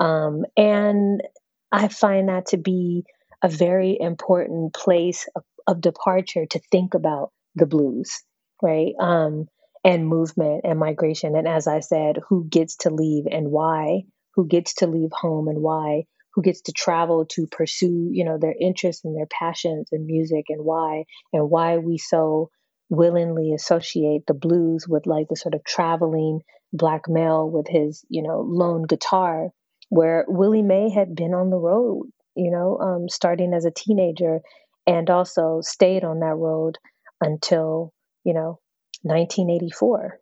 Um, 0.00 0.44
and 0.56 1.22
I 1.70 1.88
find 1.88 2.28
that 2.30 2.46
to 2.46 2.56
be 2.56 3.04
a 3.42 3.48
very 3.48 3.96
important 4.00 4.72
place 4.72 5.28
of, 5.36 5.44
of 5.66 5.80
departure 5.80 6.46
to 6.46 6.60
think 6.72 6.94
about 6.94 7.30
the 7.54 7.66
blues, 7.66 8.22
right? 8.62 8.94
Um, 8.98 9.46
and 9.84 10.08
movement 10.08 10.62
and 10.64 10.78
migration. 10.78 11.36
And 11.36 11.46
as 11.46 11.66
I 11.66 11.80
said, 11.80 12.18
who 12.28 12.46
gets 12.48 12.76
to 12.78 12.90
leave 12.90 13.24
and 13.30 13.50
why, 13.50 14.02
who 14.34 14.46
gets 14.46 14.74
to 14.76 14.86
leave 14.86 15.10
home 15.12 15.48
and 15.48 15.62
why, 15.62 16.04
who 16.34 16.42
gets 16.42 16.62
to 16.62 16.72
travel 16.72 17.26
to 17.26 17.46
pursue, 17.46 18.08
you 18.10 18.24
know, 18.24 18.38
their 18.38 18.54
interests 18.58 19.04
and 19.04 19.16
their 19.16 19.26
passions 19.26 19.88
and 19.92 20.06
music 20.06 20.46
and 20.48 20.64
why, 20.64 21.04
and 21.32 21.50
why 21.50 21.78
we 21.78 21.98
so 21.98 22.50
willingly 22.90 23.54
associate 23.54 24.26
the 24.26 24.34
blues 24.34 24.86
with 24.86 25.06
like 25.06 25.28
the 25.28 25.36
sort 25.36 25.54
of 25.54 25.64
traveling 25.64 26.40
black 26.72 27.08
male 27.08 27.48
with 27.48 27.66
his, 27.68 28.04
you 28.08 28.22
know, 28.22 28.40
lone 28.40 28.82
guitar, 28.82 29.48
where 29.88 30.24
Willie 30.28 30.62
Mae 30.62 30.90
had 30.90 31.14
been 31.14 31.32
on 31.32 31.50
the 31.50 31.56
road, 31.56 32.10
you 32.34 32.50
know, 32.50 32.78
um, 32.78 33.08
starting 33.08 33.54
as 33.54 33.64
a 33.64 33.70
teenager 33.70 34.40
and 34.86 35.08
also 35.08 35.60
stayed 35.62 36.04
on 36.04 36.20
that 36.20 36.34
road 36.34 36.78
until, 37.20 37.92
you 38.24 38.34
know, 38.34 38.58
1984. 39.02 40.18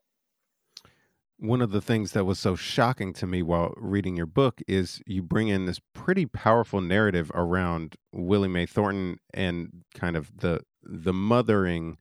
One 1.40 1.62
of 1.62 1.70
the 1.70 1.80
things 1.80 2.12
that 2.12 2.24
was 2.24 2.38
so 2.38 2.56
shocking 2.56 3.12
to 3.14 3.26
me 3.26 3.42
while 3.42 3.72
reading 3.76 4.16
your 4.16 4.26
book 4.26 4.60
is 4.66 5.00
you 5.06 5.22
bring 5.22 5.48
in 5.48 5.66
this 5.66 5.80
pretty 5.94 6.26
powerful 6.26 6.80
narrative 6.80 7.30
around 7.32 7.94
Willie 8.12 8.48
Mae 8.48 8.66
Thornton 8.66 9.18
and 9.32 9.84
kind 9.94 10.16
of 10.16 10.36
the 10.38 10.60
the 10.82 11.12
mothering 11.12 11.98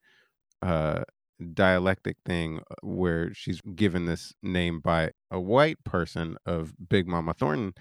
uh, 0.61 1.03
dialectic 1.53 2.17
thing 2.25 2.59
uh, 2.69 2.75
where 2.81 3.33
she's 3.33 3.61
given 3.61 4.05
this 4.05 4.33
name 4.41 4.79
by 4.79 5.11
a 5.29 5.39
white 5.39 5.83
person 5.83 6.37
of 6.45 6.73
Big 6.89 7.07
Mama 7.07 7.33
Thornton. 7.33 7.73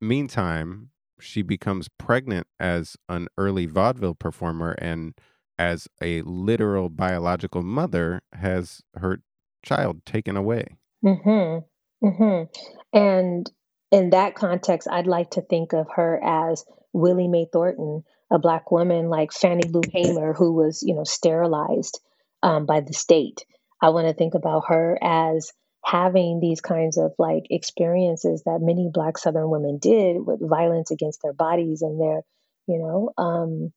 Meantime, 0.00 0.90
she 1.20 1.42
becomes 1.42 1.88
pregnant 1.98 2.46
as 2.58 2.96
an 3.08 3.28
early 3.38 3.66
vaudeville 3.66 4.14
performer 4.14 4.72
and 4.78 5.14
as 5.58 5.88
a 6.02 6.20
literal 6.22 6.88
biological 6.88 7.62
mother 7.62 8.20
has 8.32 8.82
her 8.96 9.20
child 9.62 10.04
taken 10.04 10.36
away. 10.36 10.66
Mm-hmm. 11.04 12.06
Mm-hmm. 12.06 12.96
And 12.96 13.50
in 13.90 14.10
that 14.10 14.34
context, 14.34 14.88
I'd 14.90 15.06
like 15.06 15.30
to 15.32 15.42
think 15.42 15.72
of 15.72 15.86
her 15.94 16.20
as 16.22 16.64
Willie 16.92 17.28
Mae 17.28 17.46
Thornton, 17.52 18.04
a 18.32 18.38
black 18.38 18.70
woman 18.70 19.08
like 19.08 19.32
Fannie 19.32 19.68
Lou 19.68 19.82
Hamer, 19.92 20.32
who 20.32 20.52
was, 20.52 20.82
you 20.82 20.94
know, 20.94 21.04
sterilized 21.04 22.00
um, 22.42 22.66
by 22.66 22.80
the 22.80 22.92
state. 22.92 23.44
I 23.80 23.90
want 23.90 24.08
to 24.08 24.14
think 24.14 24.34
about 24.34 24.64
her 24.68 24.98
as 25.02 25.52
having 25.84 26.40
these 26.40 26.60
kinds 26.60 26.96
of 26.96 27.12
like 27.18 27.44
experiences 27.50 28.42
that 28.46 28.60
many 28.62 28.88
black 28.92 29.18
southern 29.18 29.50
women 29.50 29.78
did 29.78 30.16
with 30.18 30.40
violence 30.40 30.90
against 30.90 31.20
their 31.22 31.34
bodies 31.34 31.82
and 31.82 32.00
their 32.00 32.22
you 32.66 32.78
know 32.78 33.10
um, 33.22 33.72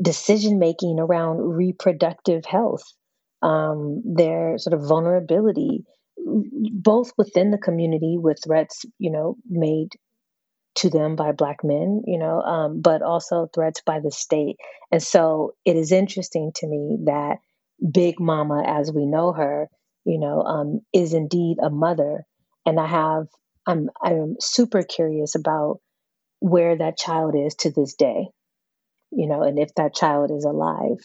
decision 0.00 0.58
making 0.58 0.98
around 0.98 1.38
reproductive 1.38 2.44
health, 2.46 2.84
um, 3.42 4.02
their 4.04 4.56
sort 4.58 4.74
of 4.74 4.86
vulnerability, 4.88 5.84
both 6.16 7.12
within 7.18 7.50
the 7.50 7.58
community 7.58 8.16
with 8.18 8.38
threats, 8.42 8.84
you 8.98 9.10
know, 9.10 9.36
made 9.48 9.90
to 10.80 10.90
them 10.90 11.16
by 11.16 11.32
black 11.32 11.64
men, 11.64 12.02
you 12.06 12.18
know, 12.18 12.40
um, 12.42 12.80
but 12.80 13.02
also 13.02 13.48
threats 13.54 13.82
by 13.84 14.00
the 14.00 14.10
state. 14.10 14.56
And 14.92 15.02
so 15.02 15.54
it 15.64 15.76
is 15.76 15.92
interesting 15.92 16.52
to 16.56 16.66
me 16.66 16.98
that 17.04 17.38
Big 17.92 18.20
Mama, 18.20 18.62
as 18.66 18.92
we 18.92 19.06
know 19.06 19.32
her, 19.32 19.68
you 20.04 20.18
know, 20.18 20.42
um, 20.42 20.80
is 20.92 21.14
indeed 21.14 21.58
a 21.62 21.70
mother. 21.70 22.24
And 22.66 22.78
I 22.78 22.86
have, 22.86 23.26
I'm, 23.66 23.90
I'm 24.02 24.36
super 24.40 24.82
curious 24.82 25.34
about 25.34 25.80
where 26.40 26.76
that 26.76 26.98
child 26.98 27.34
is 27.34 27.54
to 27.56 27.70
this 27.70 27.94
day 27.94 28.28
you 29.10 29.26
know, 29.26 29.42
and 29.42 29.58
if 29.58 29.74
that 29.74 29.94
child 29.94 30.30
is 30.30 30.44
alive. 30.44 30.98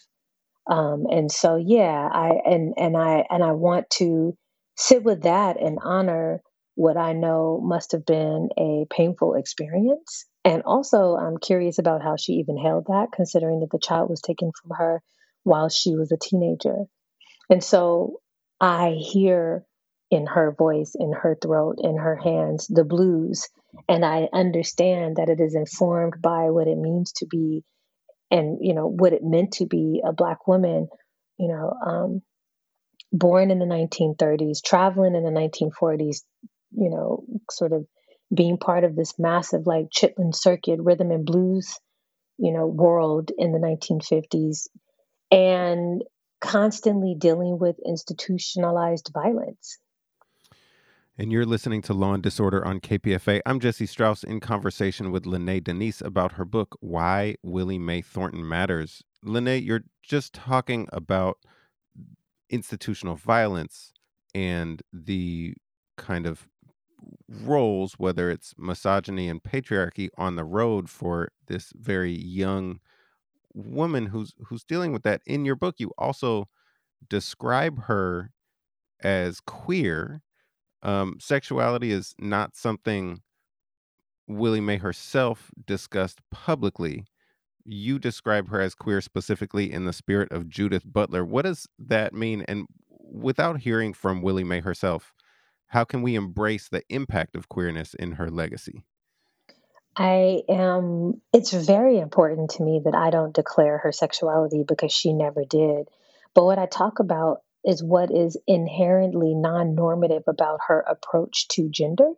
Um, 0.70 1.05
and 1.10 1.32
so, 1.32 1.58
yeah, 1.58 2.10
I 2.12 2.32
and 2.46 2.74
and 2.77 2.98
I 2.98 3.25
and 3.29 3.44
I 3.44 3.51
want 3.51 3.89
to 3.98 4.36
sit 4.77 5.03
with 5.03 5.24
that 5.24 5.62
and 5.62 5.77
honor 5.84 6.41
what 6.75 6.98
I 6.98 7.13
know 7.13 7.60
must 7.63 7.94
have 7.94 8.05
been 8.05 8.50
a 8.58 8.86
painful 8.89 9.34
experience. 9.36 10.25
And 10.44 10.63
also, 10.63 11.15
I'm 11.15 11.38
curious 11.38 11.79
about 11.79 12.03
how 12.03 12.15
she 12.17 12.34
even 12.34 12.58
held 12.58 12.86
that, 12.88 13.08
considering 13.13 13.62
that 13.62 13.72
the 13.72 13.79
child 13.79 14.10
was 14.10 14.22
taken 14.22 14.51
from 14.51 14.77
her 14.77 15.01
while 15.44 15.70
she 15.70 15.96
was 15.96 16.12
a 16.12 16.17
teenager. 16.17 16.86
And 17.50 17.63
so, 17.63 18.20
I 18.60 18.91
hear 18.91 19.65
in 20.12 20.27
her 20.27 20.51
voice, 20.51 20.94
in 20.98 21.12
her 21.12 21.38
throat, 21.41 21.79
in 21.82 21.98
her 21.98 22.15
hands, 22.15 22.67
the 22.67 22.86
blues. 22.86 23.50
And 23.89 24.05
I 24.05 24.29
understand 24.32 25.17
that 25.17 25.29
it 25.29 25.39
is 25.39 25.55
informed 25.55 26.22
by 26.22 26.51
what 26.51 26.67
it 26.67 26.77
means 26.77 27.12
to 27.13 27.25
be 27.25 27.63
and 28.32 28.58
you 28.62 28.74
know 28.74 28.88
what 28.88 29.13
it 29.13 29.24
meant 29.24 29.53
to 29.53 29.65
be 29.65 30.01
a 30.05 30.13
black 30.13 30.48
woman 30.48 30.88
you 31.38 31.48
know 31.48 31.74
um, 31.86 32.22
born 33.12 33.51
in 33.51 33.60
the 33.60 33.65
1930s 33.65 34.63
traveling 34.63 35.15
in 35.15 35.24
the 35.24 35.29
1940s 35.29 36.22
you 36.72 36.89
know 36.89 37.25
sort 37.50 37.74
of 37.74 37.86
being 38.34 38.57
part 38.57 38.84
of 38.84 38.95
this 38.95 39.17
massive 39.19 39.67
like 39.67 39.89
chitlin 39.89 40.34
circuit 40.34 40.79
rhythm 40.81 41.12
and 41.12 41.25
blues 41.25 41.79
you 42.38 42.51
know 42.51 42.65
world 42.65 43.31
in 43.38 43.51
the 43.51 43.60
1950s 43.60 44.67
and 45.31 46.03
constantly 46.41 47.15
dealing 47.17 47.57
with 47.60 47.77
institutionalized 47.86 49.12
violence 49.13 49.77
and 51.17 51.31
you're 51.31 51.45
listening 51.45 51.81
to 51.84 51.93
Law 51.93 52.13
and 52.13 52.22
Disorder 52.22 52.65
on 52.67 52.81
KPFA. 52.81 53.39
I'm 53.45 53.62
Jesse 53.62 53.86
Strauss 53.86 54.22
in 54.22 54.41
conversation 54.41 55.12
with 55.12 55.24
Lynnée 55.24 55.63
Denise 55.63 56.01
about 56.01 56.34
her 56.34 56.43
book, 56.43 56.75
Why 56.81 57.38
Willie 57.41 57.79
Mae 57.79 58.01
Thornton 58.01 58.45
Matters. 58.45 59.01
Lene, 59.24 59.63
you're 59.63 59.86
just 60.03 60.34
talking 60.34 60.89
about 60.91 61.38
institutional 62.50 63.15
violence 63.15 63.93
and 64.34 64.81
the 64.91 65.55
kind 65.98 66.25
of 66.25 66.50
roles, 67.29 67.94
whether 67.94 68.29
it's 68.29 68.53
misogyny 68.58 69.29
and 69.29 69.44
patriarchy, 69.44 70.10
on 70.17 70.36
the 70.36 70.46
road 70.46 70.89
for 70.89 71.29
this 71.48 71.72
very 71.75 72.13
young 72.13 72.79
woman 73.53 74.08
who's 74.08 74.34
who's 74.48 74.63
dealing 74.63 74.94
with 74.94 75.03
that. 75.03 75.22
In 75.25 75.46
your 75.46 75.55
book, 75.55 75.75
you 75.79 75.91
also 75.98 76.50
describe 77.10 77.84
her 77.84 78.32
as 79.01 79.39
queer 79.41 80.22
um, 80.86 81.17
sexuality 81.20 81.91
is 81.91 82.13
not 82.20 82.55
something 82.55 83.22
Willie 84.27 84.62
Mae 84.62 84.77
herself 84.77 85.50
discussed 85.65 86.20
publicly. 86.32 87.05
You 87.65 87.98
describe 87.98 88.50
her 88.50 88.62
as 88.62 88.75
queer 88.75 89.01
specifically 89.01 89.72
in 89.72 89.86
the 89.86 89.94
spirit 89.94 90.32
of 90.32 90.48
Judith 90.48 90.84
Butler. 90.86 91.25
What 91.25 91.41
does 91.46 91.67
that 91.79 92.13
mean? 92.13 92.46
And 92.48 92.67
without 92.88 93.62
hearing 93.62 93.94
from 93.94 94.22
Willie 94.22 94.44
Mae 94.44 94.60
herself, 94.60 95.12
how 95.75 95.84
can 95.84 96.01
we 96.01 96.15
embrace 96.15 96.70
the 96.70 96.84
impact 96.88 97.36
of 97.36 97.50
queerness 97.50 97.94
in 97.96 98.13
her 98.13 98.32
legacy? 98.32 98.82
I 99.94 100.41
am, 100.48 101.22
it's 101.34 101.51
very 101.51 102.00
important 102.00 102.51
to 102.51 102.63
me 102.63 102.84
that 102.86 102.96
I 102.96 103.10
don't 103.10 103.36
declare 103.36 103.79
her 103.79 103.91
sexuality 103.91 104.63
because 104.65 104.94
she 104.94 105.12
never 105.12 105.44
did. 105.44 105.89
But 106.34 106.46
what 106.46 106.60
I 106.60 106.65
talk 106.65 107.00
about 107.00 107.41
is 107.65 107.84
what 107.84 108.10
is 108.10 108.38
inherently 108.48 109.36
non 109.36 109.75
normative 109.75 110.24
about 110.27 110.62
her 110.70 110.79
approach 110.79 111.50
to 111.50 111.67
gender 111.70 112.13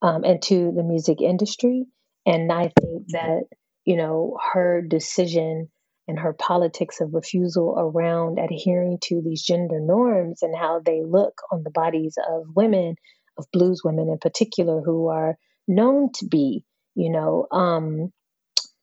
um, 0.00 0.22
and 0.22 0.40
to 0.42 0.70
the 0.70 0.84
music 0.84 1.20
industry. 1.20 1.86
And 2.24 2.52
I 2.52 2.70
think 2.80 3.08
that, 3.08 3.46
you 3.84 3.96
know, 3.96 4.38
her 4.52 4.80
decision 4.80 5.70
and 6.12 6.20
her 6.20 6.34
politics 6.34 7.00
of 7.00 7.14
refusal 7.14 7.74
around 7.78 8.38
adhering 8.38 8.98
to 9.00 9.22
these 9.24 9.42
gender 9.42 9.80
norms 9.80 10.42
and 10.42 10.54
how 10.54 10.78
they 10.84 11.00
look 11.02 11.40
on 11.50 11.62
the 11.62 11.70
bodies 11.70 12.18
of 12.30 12.42
women, 12.54 12.96
of 13.38 13.46
blues 13.50 13.80
women 13.82 14.10
in 14.10 14.18
particular, 14.18 14.82
who 14.82 15.08
are 15.08 15.38
known 15.66 16.12
to 16.12 16.26
be, 16.26 16.66
you 16.94 17.10
know, 17.10 17.46
um, 17.50 18.12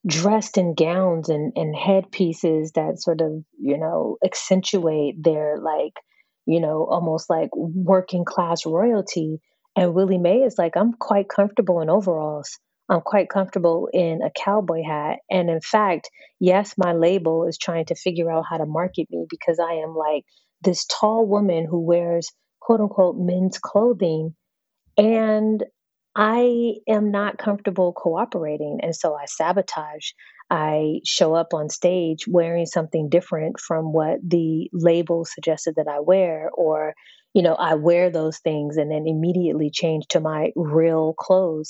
dressed 0.08 0.58
in 0.58 0.74
gowns 0.74 1.30
and, 1.30 1.54
and 1.56 1.76
headpieces 1.76 2.72
that 2.72 3.00
sort 3.00 3.22
of, 3.22 3.44
you 3.60 3.78
know, 3.78 4.18
accentuate 4.26 5.24
their 5.24 5.60
like, 5.60 5.94
you 6.48 6.60
know, 6.60 6.88
almost 6.90 7.30
like 7.30 7.52
working 7.54 8.26
class 8.26 8.66
royalty. 8.66 9.38
And 9.76 9.94
Willie 9.94 10.18
Mae 10.18 10.40
is 10.40 10.58
like, 10.58 10.76
I'm 10.76 10.94
quite 10.94 11.30
comfortable 11.30 11.80
in 11.82 11.92
overalls. 11.92 12.58
I'm 12.90 13.02
quite 13.02 13.30
comfortable 13.30 13.90
in 13.94 14.22
a 14.24 14.32
cowboy 14.32 14.84
hat. 14.84 15.20
And 15.30 15.50
in 15.50 15.62
fact, 15.62 16.10
yes, 16.40 16.74
my 16.78 16.94
label 16.94 17.48
is 17.48 17.58
trying 17.58 17.86
to 17.86 17.96
figure 17.96 18.32
out 18.32 18.46
how 18.50 18.58
to 18.58 18.66
market 18.66 19.08
me 19.12 19.26
because 19.30 19.60
I 19.60 19.74
am 19.84 19.96
like 19.96 20.24
this 20.62 20.86
tall 20.86 21.28
woman 21.28 21.68
who 21.70 21.80
wears 21.86 22.32
quote 22.60 22.82
unquote 22.82 23.16
men's 23.18 23.60
clothing. 23.60 24.36
And 24.98 25.64
I 26.16 26.74
am 26.88 27.12
not 27.12 27.38
comfortable 27.38 27.94
cooperating. 27.94 28.80
And 28.82 28.96
so 28.96 29.16
I 29.16 29.26
sabotage. 29.26 30.12
I 30.50 31.00
show 31.06 31.36
up 31.36 31.54
on 31.54 31.70
stage 31.70 32.28
wearing 32.28 32.66
something 32.66 33.08
different 33.08 33.60
from 33.60 33.94
what 33.94 34.18
the 34.28 34.70
label 34.74 35.24
suggested 35.24 35.76
that 35.78 35.88
I 35.88 36.00
wear, 36.00 36.50
or, 36.52 36.96
you 37.36 37.44
know, 37.44 37.54
I 37.54 37.76
wear 37.76 38.10
those 38.10 38.40
things 38.40 38.78
and 38.78 38.92
then 38.92 39.06
immediately 39.08 39.70
change 39.70 40.08
to 40.10 40.20
my 40.20 40.52
real 40.56 41.14
clothes. 41.14 41.70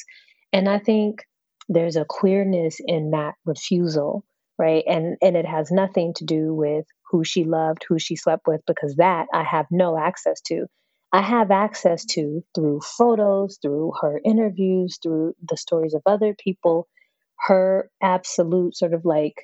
And 0.53 0.67
I 0.67 0.79
think 0.79 1.23
there's 1.67 1.95
a 1.95 2.05
queerness 2.05 2.79
in 2.83 3.11
that 3.11 3.35
refusal, 3.45 4.25
right? 4.57 4.83
And 4.87 5.17
and 5.21 5.37
it 5.37 5.45
has 5.45 5.71
nothing 5.71 6.13
to 6.15 6.25
do 6.25 6.53
with 6.53 6.85
who 7.11 7.23
she 7.23 7.43
loved, 7.43 7.85
who 7.87 7.99
she 7.99 8.15
slept 8.15 8.47
with, 8.47 8.61
because 8.67 8.95
that 8.95 9.27
I 9.33 9.43
have 9.43 9.67
no 9.71 9.97
access 9.97 10.41
to. 10.47 10.65
I 11.11 11.21
have 11.21 11.51
access 11.51 12.05
to 12.05 12.43
through 12.53 12.81
photos, 12.81 13.57
through 13.61 13.93
her 14.01 14.19
interviews, 14.23 14.99
through 15.01 15.33
the 15.47 15.57
stories 15.57 15.95
of 15.95 16.01
other 16.05 16.35
people, 16.35 16.87
her 17.47 17.89
absolute 18.01 18.75
sort 18.75 18.93
of 18.93 19.05
like 19.05 19.35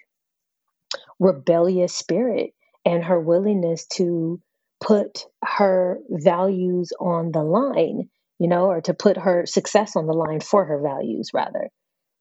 rebellious 1.20 1.96
spirit 1.96 2.52
and 2.86 3.04
her 3.04 3.20
willingness 3.20 3.88
to 3.88 4.40
put 4.80 5.26
her 5.44 6.00
values 6.10 6.92
on 7.00 7.32
the 7.32 7.44
line 7.44 8.10
you 8.39 8.48
know, 8.48 8.65
or 8.65 8.82
to 8.82 8.94
put 8.94 9.18
her 9.18 9.46
success 9.46 9.96
on 9.96 10.08
the 10.08 10.13
line 10.13 10.39
for 10.39 10.65
her 10.65 10.82
values, 10.82 11.32
rather. 11.34 11.70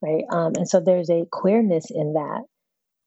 Right. 0.02 0.24
Um, 0.30 0.52
and 0.56 0.68
so 0.68 0.80
there's 0.80 1.10
a 1.10 1.24
queerness 1.30 1.86
in 1.90 2.12
that. 2.14 2.42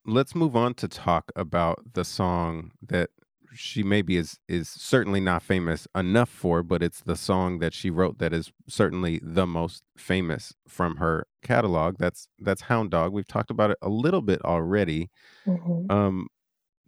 Let's 0.05 0.33
move 0.33 0.55
on 0.55 0.73
to 0.75 0.87
talk 0.87 1.31
about 1.35 1.79
the 1.93 2.05
song 2.05 2.71
that 2.81 3.09
she 3.53 3.83
maybe 3.83 4.17
is 4.17 4.37
is 4.47 4.69
certainly 4.69 5.19
not 5.19 5.41
famous 5.41 5.87
enough 5.95 6.29
for, 6.29 6.63
but 6.63 6.83
it's 6.83 7.01
the 7.01 7.15
song 7.15 7.59
that 7.59 7.73
she 7.73 7.89
wrote 7.89 8.19
that 8.19 8.33
is 8.33 8.51
certainly 8.67 9.19
the 9.23 9.45
most 9.47 9.83
famous 9.97 10.53
from 10.67 10.97
her 10.97 11.27
catalog. 11.43 11.97
That's 11.97 12.27
that's 12.39 12.61
Hound 12.63 12.91
Dog. 12.91 13.13
We've 13.13 13.27
talked 13.27 13.51
about 13.51 13.71
it 13.71 13.77
a 13.81 13.89
little 13.89 14.21
bit 14.21 14.41
already. 14.43 15.09
Mm-hmm. 15.45 15.91
Um, 15.91 16.27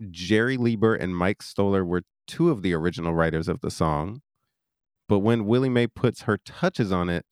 Jerry 0.10 0.58
Leiber 0.58 0.96
and 0.96 1.16
Mike 1.16 1.42
Stoller 1.42 1.84
were 1.84 2.04
two 2.28 2.50
of 2.50 2.62
the 2.62 2.74
original 2.74 3.14
writers 3.14 3.48
of 3.48 3.62
the 3.62 3.72
song. 3.72 4.22
But 5.10 5.20
when 5.20 5.46
Willie 5.48 5.70
Mae 5.70 5.88
puts 5.88 6.22
her 6.22 6.38
touches 6.38 6.94
on 6.94 7.10
it, 7.10 7.26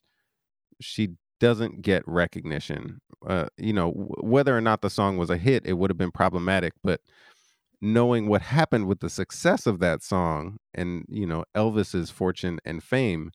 she 0.81 1.11
doesn't 1.39 1.83
get 1.83 2.03
recognition. 2.07 2.99
Uh, 3.25 3.47
you 3.57 3.73
know, 3.73 3.91
w- 3.91 4.09
whether 4.19 4.57
or 4.57 4.61
not 4.61 4.81
the 4.81 4.89
song 4.89 5.17
was 5.17 5.29
a 5.29 5.37
hit, 5.37 5.65
it 5.65 5.73
would 5.73 5.91
have 5.91 5.97
been 5.97 6.11
problematic. 6.11 6.73
But 6.83 7.01
knowing 7.81 8.27
what 8.27 8.41
happened 8.41 8.87
with 8.87 8.99
the 8.99 9.09
success 9.09 9.67
of 9.67 9.79
that 9.79 10.03
song 10.03 10.57
and 10.73 11.05
you 11.09 11.25
know 11.27 11.45
Elvis's 11.55 12.09
fortune 12.09 12.59
and 12.65 12.83
fame, 12.83 13.31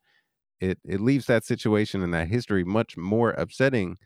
it 0.61 0.79
it 0.85 1.01
leaves 1.01 1.27
that 1.27 1.45
situation 1.45 2.03
and 2.03 2.15
that 2.15 2.29
history 2.29 2.65
much 2.65 2.97
more 2.97 3.31
upsetting. 3.33 3.99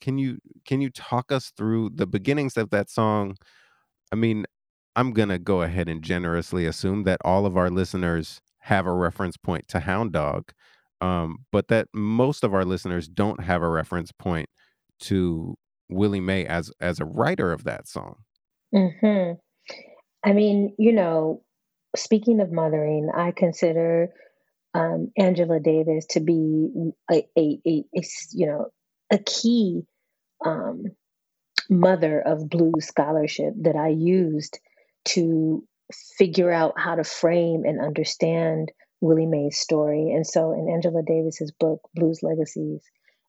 Can 0.00 0.18
you 0.18 0.38
can 0.66 0.80
you 0.82 0.90
talk 0.90 1.32
us 1.32 1.52
through 1.56 1.90
the 1.94 2.06
beginnings 2.06 2.56
of 2.56 2.70
that 2.70 2.90
song? 2.90 3.36
I 4.12 4.16
mean, 4.16 4.46
I'm 4.96 5.12
gonna 5.12 5.38
go 5.38 5.62
ahead 5.62 5.88
and 5.88 6.02
generously 6.02 6.66
assume 6.66 7.04
that 7.04 7.20
all 7.24 7.46
of 7.46 7.56
our 7.56 7.70
listeners 7.70 8.40
have 8.70 8.86
a 8.86 8.92
reference 8.92 9.36
point 9.36 9.66
to 9.66 9.80
Hound 9.80 10.12
Dog, 10.12 10.52
um, 11.00 11.38
but 11.50 11.66
that 11.68 11.88
most 11.92 12.44
of 12.44 12.54
our 12.54 12.64
listeners 12.64 13.08
don't 13.08 13.42
have 13.42 13.62
a 13.62 13.68
reference 13.68 14.12
point 14.12 14.48
to 15.00 15.56
Willie 15.88 16.20
Mae 16.20 16.46
as 16.46 16.70
as 16.80 17.00
a 17.00 17.04
writer 17.04 17.52
of 17.52 17.64
that 17.64 17.88
song. 17.88 18.14
Hmm. 18.72 19.32
I 20.24 20.32
mean, 20.32 20.72
you 20.78 20.92
know, 20.92 21.42
speaking 21.96 22.40
of 22.40 22.52
mothering, 22.52 23.10
I 23.12 23.32
consider 23.32 24.10
um, 24.74 25.10
Angela 25.18 25.58
Davis 25.58 26.06
to 26.10 26.20
be 26.20 26.92
a, 27.10 27.26
a, 27.36 27.60
a, 27.66 27.84
a 27.96 28.02
you 28.32 28.46
know 28.46 28.66
a 29.10 29.18
key 29.18 29.82
um, 30.46 30.84
mother 31.68 32.20
of 32.20 32.48
blues 32.48 32.86
scholarship 32.86 33.52
that 33.62 33.74
I 33.74 33.88
used 33.88 34.60
to 35.06 35.64
figure 36.18 36.50
out 36.50 36.74
how 36.76 36.94
to 36.94 37.04
frame 37.04 37.64
and 37.64 37.80
understand 37.80 38.70
Willie 39.00 39.26
Mae's 39.26 39.58
story. 39.58 40.12
And 40.14 40.26
so 40.26 40.52
in 40.52 40.68
Angela 40.72 41.02
Davis's 41.02 41.52
book, 41.58 41.80
Blues 41.94 42.20
Legacies 42.22 42.82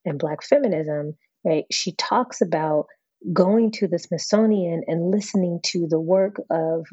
and 0.05 0.19
Black 0.19 0.43
Feminism, 0.43 1.13
right, 1.45 1.65
she 1.71 1.93
talks 1.93 2.41
about 2.41 2.87
going 3.31 3.71
to 3.71 3.87
the 3.87 3.99
Smithsonian 3.99 4.81
and 4.87 5.11
listening 5.11 5.59
to 5.63 5.87
the 5.87 5.99
work 5.99 6.37
of 6.49 6.85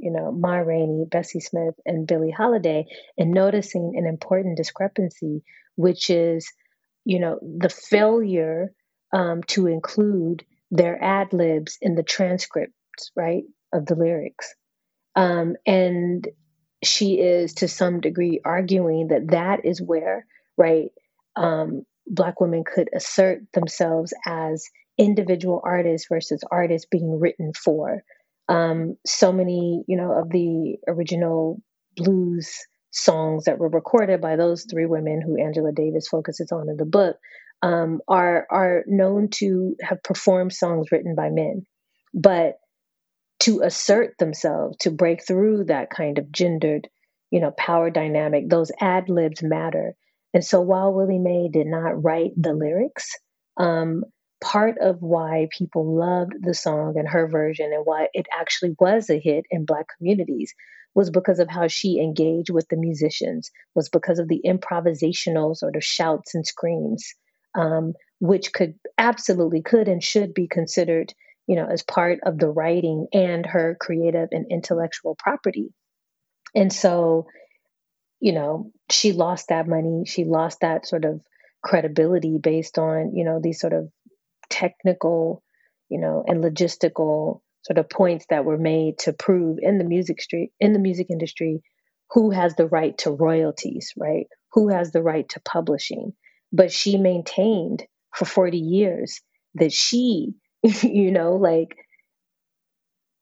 you 0.00 0.10
know, 0.10 0.32
Ma 0.32 0.56
Rainey, 0.56 1.04
Bessie 1.08 1.40
Smith, 1.40 1.74
and 1.84 2.06
Billie 2.06 2.30
Holiday, 2.30 2.86
and 3.18 3.32
noticing 3.32 3.92
an 3.96 4.06
important 4.06 4.56
discrepancy, 4.56 5.42
which 5.76 6.08
is, 6.08 6.50
you 7.04 7.20
know, 7.20 7.38
the 7.42 7.68
failure 7.68 8.72
um, 9.12 9.42
to 9.48 9.66
include 9.66 10.44
their 10.70 11.02
ad 11.02 11.32
libs 11.32 11.76
in 11.82 11.96
the 11.96 12.02
transcripts, 12.02 13.12
right, 13.14 13.42
of 13.74 13.84
the 13.86 13.94
lyrics. 13.94 14.54
Um, 15.16 15.56
and 15.66 16.26
she 16.82 17.20
is 17.20 17.54
to 17.54 17.68
some 17.68 18.00
degree 18.00 18.40
arguing 18.44 19.08
that 19.08 19.28
that 19.28 19.64
is 19.64 19.82
where, 19.82 20.26
right, 20.56 20.90
um, 21.36 21.82
Black 22.06 22.40
women 22.40 22.64
could 22.64 22.88
assert 22.94 23.40
themselves 23.52 24.12
as 24.26 24.64
individual 24.98 25.60
artists 25.64 26.08
versus 26.10 26.42
artists 26.50 26.88
being 26.90 27.18
written 27.18 27.52
for. 27.52 28.02
Um, 28.48 28.96
so 29.06 29.32
many, 29.32 29.84
you 29.86 29.96
know, 29.96 30.12
of 30.12 30.30
the 30.30 30.76
original 30.88 31.62
blues 31.96 32.52
songs 32.90 33.44
that 33.44 33.58
were 33.58 33.68
recorded 33.68 34.20
by 34.20 34.36
those 34.36 34.66
three 34.68 34.86
women 34.86 35.22
who 35.22 35.40
Angela 35.40 35.72
Davis 35.72 36.08
focuses 36.08 36.50
on 36.50 36.68
in 36.68 36.76
the 36.76 36.84
book 36.84 37.16
um, 37.62 38.00
are 38.08 38.46
are 38.50 38.84
known 38.86 39.28
to 39.28 39.76
have 39.82 40.02
performed 40.02 40.52
songs 40.52 40.90
written 40.90 41.14
by 41.14 41.28
men, 41.30 41.66
but 42.14 42.58
to 43.40 43.62
assert 43.62 44.16
themselves, 44.18 44.76
to 44.80 44.90
break 44.90 45.26
through 45.26 45.64
that 45.64 45.90
kind 45.90 46.18
of 46.18 46.30
gendered, 46.30 46.88
you 47.30 47.40
know, 47.40 47.50
power 47.52 47.90
dynamic. 47.90 48.48
Those 48.48 48.70
ad 48.80 49.08
libs 49.08 49.42
matter. 49.42 49.94
And 50.32 50.44
so 50.44 50.60
while 50.60 50.92
Willie 50.92 51.18
Mae 51.18 51.48
did 51.52 51.66
not 51.66 52.02
write 52.02 52.32
the 52.36 52.52
lyrics, 52.52 53.10
um, 53.56 54.04
part 54.42 54.76
of 54.80 54.96
why 55.00 55.48
people 55.56 55.98
loved 55.98 56.32
the 56.40 56.54
song 56.54 56.94
and 56.96 57.08
her 57.08 57.28
version 57.28 57.72
and 57.72 57.82
why 57.84 58.08
it 58.12 58.26
actually 58.38 58.74
was 58.78 59.10
a 59.10 59.18
hit 59.18 59.44
in 59.50 59.64
Black 59.64 59.86
communities 59.96 60.54
was 60.94 61.10
because 61.10 61.38
of 61.38 61.48
how 61.48 61.68
she 61.68 62.00
engaged 62.00 62.50
with 62.50 62.66
the 62.68 62.76
musicians, 62.76 63.50
was 63.74 63.88
because 63.88 64.18
of 64.18 64.28
the 64.28 64.40
improvisational 64.44 65.56
sort 65.56 65.76
of 65.76 65.84
shouts 65.84 66.34
and 66.34 66.46
screams, 66.46 67.14
um, 67.56 67.92
which 68.18 68.52
could 68.52 68.74
absolutely 68.98 69.62
could 69.62 69.88
and 69.88 70.02
should 70.02 70.34
be 70.34 70.48
considered 70.48 71.12
you 71.46 71.56
know, 71.56 71.66
as 71.66 71.82
part 71.82 72.20
of 72.24 72.38
the 72.38 72.48
writing 72.48 73.08
and 73.12 73.44
her 73.46 73.76
creative 73.80 74.28
and 74.32 74.46
intellectual 74.50 75.16
property. 75.18 75.72
And 76.54 76.72
so, 76.72 77.26
you 78.20 78.32
know, 78.32 78.70
she 78.90 79.12
lost 79.12 79.48
that 79.48 79.68
money. 79.68 80.04
She 80.06 80.24
lost 80.24 80.60
that 80.60 80.86
sort 80.86 81.04
of 81.04 81.20
credibility 81.62 82.38
based 82.38 82.78
on, 82.78 83.14
you 83.14 83.24
know, 83.24 83.40
these 83.42 83.60
sort 83.60 83.72
of 83.72 83.90
technical, 84.48 85.42
you 85.88 86.00
know, 86.00 86.24
and 86.26 86.42
logistical 86.42 87.40
sort 87.62 87.78
of 87.78 87.90
points 87.90 88.26
that 88.30 88.44
were 88.44 88.58
made 88.58 88.98
to 88.98 89.12
prove 89.12 89.58
in 89.60 89.78
the 89.78 89.84
music 89.84 90.20
street 90.20 90.50
in 90.60 90.72
the 90.72 90.78
music 90.78 91.08
industry 91.10 91.62
who 92.10 92.30
has 92.30 92.54
the 92.56 92.66
right 92.66 92.96
to 92.98 93.10
royalties, 93.10 93.92
right? 93.96 94.26
Who 94.52 94.68
has 94.68 94.90
the 94.90 95.02
right 95.02 95.28
to 95.30 95.40
publishing. 95.40 96.12
But 96.52 96.72
she 96.72 96.96
maintained 96.96 97.84
for 98.14 98.24
40 98.24 98.58
years 98.58 99.20
that 99.54 99.72
she 99.72 100.34
you 100.82 101.10
know, 101.10 101.36
like 101.36 101.76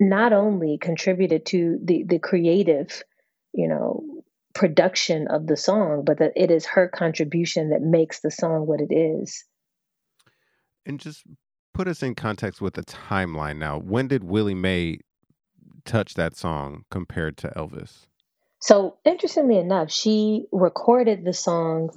not 0.01 0.33
only 0.33 0.79
contributed 0.79 1.46
to 1.46 1.79
the 1.83 2.05
the 2.05 2.18
creative, 2.18 3.03
you 3.53 3.68
know, 3.68 4.05
production 4.55 5.29
of 5.29 5.46
the 5.46 5.57
song, 5.57 6.03
but 6.05 6.18
that 6.18 6.33
it 6.37 6.51
is 6.51 6.66
her 6.66 6.88
contribution 6.88 7.70
that 7.70 7.83
makes 7.83 8.20
the 8.20 8.31
song 8.31 8.66
what 8.66 8.81
it 8.81 8.92
is. 8.92 9.44
And 10.85 10.98
just 10.98 11.24
put 11.74 11.87
us 11.87 12.03
in 12.03 12.14
context 12.14 12.61
with 12.61 12.74
the 12.74 12.83
timeline 12.83 13.59
now. 13.59 13.79
When 13.79 14.09
did 14.09 14.24
Willie 14.24 14.55
Mae 14.55 14.98
touch 15.85 16.14
that 16.14 16.37
song 16.37 16.85
compared 16.90 17.37
to 17.38 17.53
Elvis? 17.57 18.07
So 18.61 18.97
interestingly 19.05 19.57
enough, 19.57 19.90
she 19.90 20.47
recorded 20.51 21.25
the 21.25 21.33
song 21.33 21.90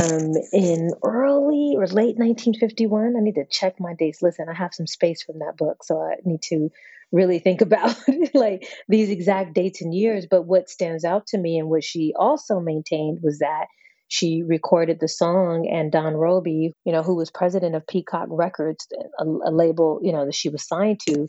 um, 0.00 0.32
in 0.52 0.90
early 1.02 1.74
or 1.76 1.86
late 1.86 2.16
1951. 2.16 3.14
I 3.16 3.20
need 3.20 3.34
to 3.34 3.44
check 3.50 3.80
my 3.80 3.94
dates. 3.94 4.22
Listen, 4.22 4.46
I 4.48 4.54
have 4.54 4.74
some 4.74 4.86
space 4.86 5.22
from 5.22 5.40
that 5.40 5.56
book, 5.56 5.82
so 5.82 6.00
I 6.00 6.16
need 6.24 6.42
to 6.42 6.70
really 7.10 7.40
think 7.40 7.60
about 7.62 7.96
like 8.32 8.68
these 8.88 9.10
exact 9.10 9.54
dates 9.54 9.82
and 9.82 9.92
years. 9.92 10.26
But 10.30 10.42
what 10.42 10.68
stands 10.70 11.04
out 11.04 11.26
to 11.28 11.38
me 11.38 11.58
and 11.58 11.68
what 11.68 11.82
she 11.82 12.14
also 12.16 12.60
maintained 12.60 13.18
was 13.22 13.40
that 13.40 13.66
she 14.06 14.44
recorded 14.46 15.00
the 15.00 15.08
song, 15.08 15.66
and 15.66 15.90
Don 15.90 16.14
Robey, 16.14 16.72
you 16.84 16.92
know, 16.92 17.02
who 17.02 17.16
was 17.16 17.30
president 17.30 17.74
of 17.74 17.86
Peacock 17.86 18.28
Records, 18.30 18.86
a, 19.18 19.24
a 19.24 19.50
label, 19.50 19.98
you 20.02 20.12
know, 20.12 20.26
that 20.26 20.34
she 20.34 20.50
was 20.50 20.66
signed 20.66 21.00
to, 21.08 21.26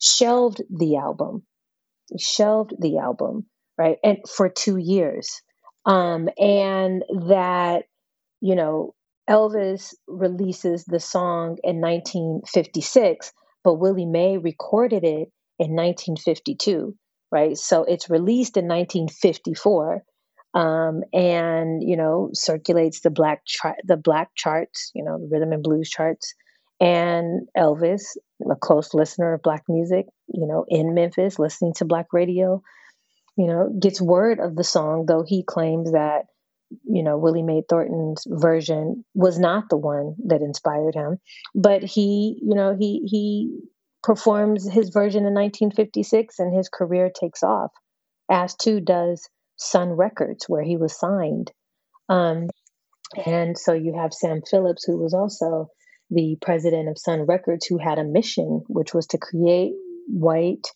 shelved 0.00 0.62
the 0.70 0.96
album, 0.96 1.42
shelved 2.18 2.74
the 2.80 2.98
album, 2.98 3.46
right, 3.82 3.98
and 4.04 4.18
for 4.28 4.48
two 4.48 4.76
years, 4.76 5.42
um, 5.86 6.28
and 6.38 7.02
that, 7.28 7.84
you 8.40 8.54
know, 8.54 8.94
Elvis 9.28 9.94
releases 10.06 10.84
the 10.84 11.00
song 11.00 11.58
in 11.62 11.80
1956, 11.80 13.32
but 13.64 13.74
Willie 13.74 14.06
Mae 14.06 14.36
recorded 14.36 15.04
it 15.04 15.30
in 15.58 15.74
1952, 15.76 16.94
right? 17.30 17.56
So 17.56 17.84
it's 17.84 18.10
released 18.10 18.56
in 18.56 18.66
1954 18.66 20.02
um, 20.54 21.02
and 21.12 21.82
you 21.82 21.96
know 21.96 22.30
circulates 22.34 23.00
the 23.00 23.10
black 23.10 23.42
chart, 23.46 23.76
the 23.84 23.96
black 23.96 24.30
charts, 24.36 24.90
you 24.94 25.04
know, 25.04 25.18
the 25.18 25.28
rhythm 25.30 25.52
and 25.52 25.62
blues 25.62 25.88
charts. 25.88 26.34
And 26.80 27.46
Elvis, 27.56 28.02
a 28.50 28.56
close 28.56 28.92
listener 28.92 29.34
of 29.34 29.42
black 29.42 29.62
music, 29.68 30.06
you 30.26 30.46
know, 30.46 30.64
in 30.68 30.94
Memphis, 30.94 31.38
listening 31.38 31.74
to 31.74 31.84
black 31.84 32.06
radio, 32.12 32.60
you 33.36 33.46
know, 33.46 33.70
gets 33.78 34.00
word 34.00 34.40
of 34.40 34.56
the 34.56 34.64
song, 34.64 35.06
though 35.06 35.24
he 35.26 35.42
claims 35.42 35.92
that, 35.92 36.26
you 36.84 37.02
know, 37.02 37.18
Willie 37.18 37.42
Mae 37.42 37.62
Thornton's 37.68 38.24
version 38.26 39.04
was 39.14 39.38
not 39.38 39.64
the 39.68 39.76
one 39.76 40.14
that 40.26 40.42
inspired 40.42 40.94
him. 40.94 41.18
But 41.54 41.82
he, 41.82 42.38
you 42.42 42.54
know, 42.54 42.76
he 42.78 43.02
he 43.06 43.58
performs 44.02 44.70
his 44.70 44.90
version 44.90 45.26
in 45.26 45.34
1956 45.34 46.38
and 46.38 46.54
his 46.54 46.68
career 46.68 47.10
takes 47.10 47.42
off, 47.42 47.70
as 48.30 48.54
too 48.54 48.80
does 48.80 49.28
Sun 49.56 49.90
Records, 49.90 50.46
where 50.48 50.62
he 50.62 50.76
was 50.76 50.98
signed. 50.98 51.52
Um, 52.08 52.48
and 53.26 53.56
so 53.56 53.72
you 53.72 53.94
have 53.98 54.12
Sam 54.12 54.40
Phillips, 54.48 54.84
who 54.84 54.98
was 54.98 55.14
also 55.14 55.68
the 56.10 56.36
president 56.40 56.88
of 56.88 56.98
Sun 56.98 57.22
Records, 57.22 57.66
who 57.66 57.78
had 57.78 57.98
a 57.98 58.04
mission, 58.04 58.62
which 58.68 58.92
was 58.92 59.06
to 59.08 59.18
create 59.18 59.72
white 60.08 60.66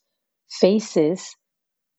faces 0.49 1.35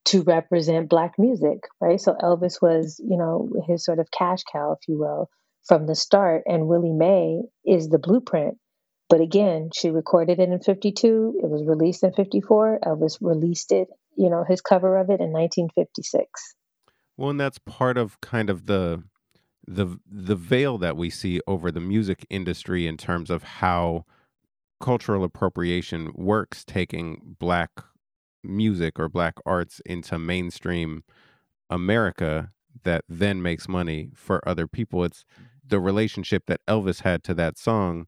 to 0.07 0.21
represent 0.23 0.89
black 0.89 1.15
music, 1.17 1.59
right? 1.81 1.99
So 1.99 2.13
Elvis 2.13 2.61
was, 2.61 3.01
you 3.03 3.17
know, 3.17 3.49
his 3.67 3.83
sort 3.83 3.99
of 3.99 4.09
cash 4.09 4.43
cow, 4.51 4.71
if 4.71 4.87
you 4.87 4.97
will, 4.97 5.29
from 5.65 5.85
the 5.85 5.95
start. 5.95 6.43
And 6.45 6.67
Willie 6.67 6.93
Mae 6.93 7.41
is 7.65 7.89
the 7.89 7.99
blueprint. 7.99 8.57
But 9.09 9.19
again, 9.21 9.69
she 9.73 9.89
recorded 9.89 10.39
it 10.39 10.49
in 10.49 10.59
52. 10.59 11.39
It 11.43 11.49
was 11.49 11.63
released 11.65 12.03
in 12.03 12.13
54. 12.13 12.79
Elvis 12.85 13.17
released 13.21 13.71
it, 13.73 13.89
you 14.15 14.29
know, 14.29 14.45
his 14.47 14.61
cover 14.61 14.97
of 14.97 15.09
it 15.09 15.19
in 15.19 15.31
1956. 15.31 16.55
Well, 17.17 17.29
and 17.29 17.39
that's 17.39 17.59
part 17.59 17.97
of 17.97 18.19
kind 18.21 18.49
of 18.49 18.65
the 18.65 19.03
the 19.69 19.99
the 20.09 20.35
veil 20.35 20.77
that 20.77 20.95
we 20.95 21.09
see 21.09 21.41
over 21.45 21.71
the 21.71 21.81
music 21.81 22.25
industry 22.29 22.87
in 22.87 22.95
terms 22.95 23.29
of 23.29 23.43
how 23.43 24.05
cultural 24.79 25.25
appropriation 25.25 26.11
works 26.15 26.63
taking 26.63 27.35
black 27.39 27.71
music 28.43 28.99
or 28.99 29.09
black 29.09 29.35
arts 29.45 29.81
into 29.85 30.17
mainstream 30.17 31.03
America 31.69 32.51
that 32.83 33.03
then 33.09 33.41
makes 33.41 33.67
money 33.67 34.09
for 34.13 34.47
other 34.47 34.67
people. 34.67 35.03
It's 35.03 35.25
mm-hmm. 35.33 35.45
the 35.67 35.79
relationship 35.79 36.43
that 36.47 36.61
Elvis 36.67 37.01
had 37.01 37.23
to 37.25 37.33
that 37.35 37.57
song, 37.57 38.07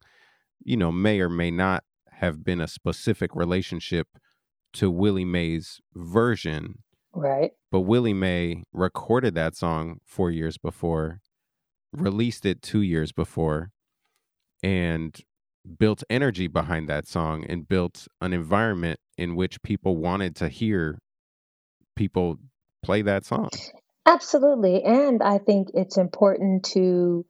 you 0.62 0.76
know, 0.76 0.92
may 0.92 1.20
or 1.20 1.28
may 1.28 1.50
not 1.50 1.84
have 2.12 2.44
been 2.44 2.60
a 2.60 2.68
specific 2.68 3.34
relationship 3.34 4.08
to 4.74 4.90
Willie 4.90 5.24
Mae's 5.24 5.80
version 5.94 6.76
Right. 7.12 7.50
But 7.70 7.80
Willie 7.80 8.14
Mae 8.14 8.64
recorded 8.72 9.34
that 9.34 9.56
song 9.56 9.98
four 10.04 10.30
years 10.30 10.58
before, 10.58 11.20
released 11.92 12.46
it 12.46 12.62
two 12.62 12.82
years 12.82 13.12
before, 13.12 13.70
and 14.62 15.18
built 15.78 16.02
energy 16.10 16.46
behind 16.46 16.88
that 16.88 17.06
song 17.06 17.44
and 17.48 17.68
built 17.68 18.08
an 18.20 18.32
environment 18.32 18.98
in 19.18 19.36
which 19.36 19.62
people 19.62 19.96
wanted 19.96 20.34
to 20.36 20.48
hear 20.48 20.98
people 21.96 22.38
play 22.82 23.02
that 23.02 23.24
song. 23.24 23.50
Absolutely. 24.06 24.82
And 24.82 25.22
I 25.22 25.38
think 25.38 25.68
it's 25.74 25.98
important 25.98 26.64
to, 26.72 27.26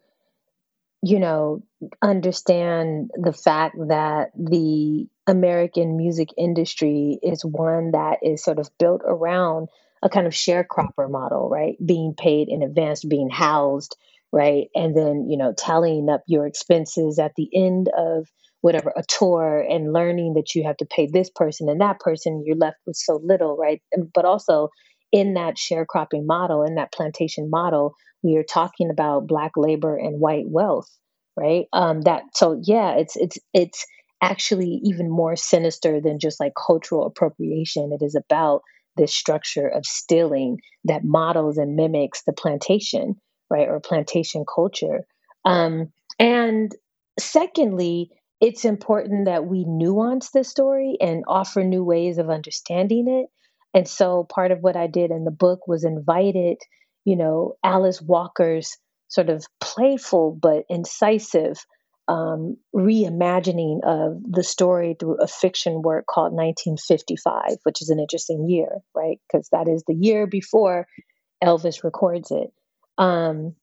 you 1.03 1.19
know, 1.19 1.63
understand 2.01 3.11
the 3.15 3.33
fact 3.33 3.77
that 3.89 4.31
the 4.37 5.09
American 5.27 5.97
music 5.97 6.29
industry 6.39 7.19
is 7.23 7.45
one 7.45 7.93
that 7.93 8.19
is 8.23 8.43
sort 8.43 8.59
of 8.59 8.71
built 8.79 9.03
around 9.05 9.69
a 10.03 10.09
kind 10.09 10.27
of 10.27 10.33
sharecropper 10.33 11.11
model, 11.11 11.49
right? 11.49 11.77
Being 11.85 12.15
paid 12.15 12.49
in 12.49 12.63
advance, 12.63 13.05
being 13.05 13.29
housed, 13.29 13.97
right? 14.33 14.69
And 14.75 14.97
then, 14.97 15.27
you 15.29 15.37
know, 15.37 15.53
tallying 15.53 16.09
up 16.09 16.23
your 16.27 16.47
expenses 16.47 17.19
at 17.19 17.33
the 17.37 17.49
end 17.55 17.89
of 17.97 18.29
whatever 18.61 18.93
a 18.97 19.03
tour 19.09 19.65
and 19.69 19.93
learning 19.93 20.35
that 20.35 20.55
you 20.55 20.65
have 20.65 20.77
to 20.79 20.87
pay 20.87 21.09
this 21.11 21.31
person 21.35 21.69
and 21.69 21.81
that 21.81 21.99
person, 22.01 22.43
you're 22.45 22.57
left 22.57 22.77
with 22.87 22.97
so 22.97 23.21
little, 23.23 23.57
right? 23.57 23.81
But 24.15 24.25
also 24.25 24.69
in 25.13 25.35
that 25.35 25.57
sharecropping 25.57 26.27
model, 26.27 26.63
in 26.63 26.75
that 26.77 26.93
plantation 26.93 27.49
model, 27.51 27.95
we 28.23 28.37
are 28.37 28.45
talking 28.45 28.91
about 28.91 29.27
black 29.27 29.53
labor 29.57 29.97
and 29.97 30.21
white 30.21 30.45
wealth, 30.47 30.89
right? 31.37 31.65
Um, 31.73 32.03
that 32.03 32.23
so 32.35 32.61
yeah, 32.63 32.97
it's 32.97 33.17
it's 33.17 33.39
it's 33.55 33.87
actually 34.23 34.81
even 34.85 35.11
more 35.11 35.37
sinister 35.37 36.01
than 36.01 36.19
just 36.19 36.39
like 36.39 36.53
cultural 36.55 37.07
appropriation. 37.07 37.97
It 37.99 38.05
is 38.05 38.15
about 38.15 38.61
this 38.97 39.15
structure 39.15 39.67
of 39.67 39.87
stealing 39.87 40.59
that 40.85 41.03
models 41.05 41.57
and 41.57 41.77
mimics 41.77 42.23
the 42.27 42.33
plantation, 42.35 43.15
right, 43.51 43.69
or 43.69 43.81
plantation 43.81 44.45
culture. 44.53 45.05
Um, 45.45 45.93
and 46.19 46.75
secondly, 47.19 48.11
it's 48.41 48.65
important 48.65 49.27
that 49.27 49.47
we 49.47 49.65
nuance 49.65 50.31
the 50.31 50.45
story 50.45 50.97
and 51.01 51.25
offer 51.29 51.63
new 51.63 51.85
ways 51.85 52.19
of 52.19 52.31
understanding 52.31 53.07
it. 53.09 53.27
And 53.75 53.87
so 53.87 54.25
part 54.25 54.51
of 54.51 54.61
what 54.61 54.77
I 54.77 54.87
did 54.87 55.11
in 55.11 55.25
the 55.25 55.31
book 55.31 55.69
was 55.69 55.85
invited, 55.85 56.59
you 57.05 57.17
know, 57.17 57.55
Alice 57.63 58.01
Walker's 58.01 58.79
sort 59.09 59.29
of 59.29 59.45
playful 59.61 60.37
but 60.41 60.65
incisive 60.69 61.59
um, 62.09 62.57
reimagining 62.75 63.81
of 63.85 64.21
the 64.29 64.43
story 64.43 64.97
through 64.99 65.19
a 65.23 65.29
fiction 65.29 65.83
work 65.83 66.07
called 66.07 66.33
1955, 66.33 67.59
which 67.63 67.83
is 67.83 67.91
an 67.91 68.01
interesting 68.01 68.49
year, 68.49 68.79
right? 68.97 69.19
Because 69.31 69.49
that 69.53 69.69
is 69.69 69.85
the 69.87 69.95
year 69.95 70.27
before 70.27 70.87
Elvis 71.43 71.85
records 71.85 72.31
it. 72.33 72.53
Um, 73.01 73.57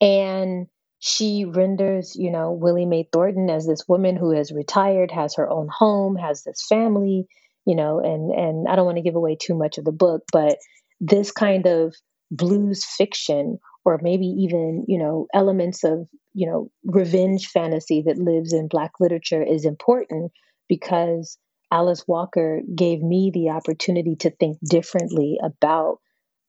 and 0.00 0.68
she 1.00 1.44
renders, 1.44 2.14
you 2.16 2.30
know, 2.30 2.52
Willie 2.52 2.86
Mae 2.86 3.08
Thornton 3.12 3.50
as 3.50 3.66
this 3.66 3.86
woman 3.88 4.16
who 4.16 4.30
has 4.30 4.52
retired, 4.52 5.10
has 5.10 5.34
her 5.34 5.50
own 5.50 5.68
home, 5.70 6.16
has 6.16 6.44
this 6.44 6.64
family, 6.68 7.26
you 7.66 7.76
know, 7.76 7.98
and 7.98 8.30
and 8.32 8.68
I 8.68 8.76
don't 8.76 8.86
want 8.86 8.96
to 8.96 9.02
give 9.02 9.16
away 9.16 9.36
too 9.36 9.54
much 9.54 9.76
of 9.76 9.84
the 9.84 9.92
book, 9.92 10.22
but 10.32 10.56
this 11.00 11.32
kind 11.32 11.66
of 11.66 11.94
blues 12.30 12.84
fiction 12.84 13.58
or 13.84 13.98
maybe 14.02 14.26
even 14.26 14.84
you 14.86 14.98
know 14.98 15.26
elements 15.34 15.84
of 15.84 16.08
you 16.32 16.46
know 16.46 16.70
revenge 16.84 17.48
fantasy 17.48 18.02
that 18.06 18.18
lives 18.18 18.52
in 18.52 18.68
black 18.68 18.92
literature 19.00 19.42
is 19.42 19.64
important 19.64 20.30
because 20.68 21.38
alice 21.72 22.06
walker 22.06 22.60
gave 22.74 23.02
me 23.02 23.30
the 23.32 23.50
opportunity 23.50 24.14
to 24.14 24.30
think 24.30 24.58
differently 24.68 25.38
about 25.42 25.98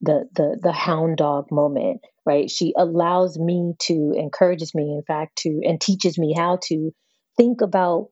the 0.02 0.28
the 0.34 0.58
the 0.60 0.72
hound 0.72 1.16
dog 1.16 1.46
moment 1.50 2.00
right? 2.24 2.50
She 2.50 2.72
allows 2.76 3.38
me 3.38 3.74
to 3.80 4.12
encourages 4.16 4.74
me 4.74 4.92
in 4.92 5.02
fact 5.06 5.38
to 5.38 5.60
and 5.64 5.80
teaches 5.80 6.18
me 6.18 6.34
how 6.36 6.58
to 6.64 6.92
think 7.36 7.60
about 7.60 8.10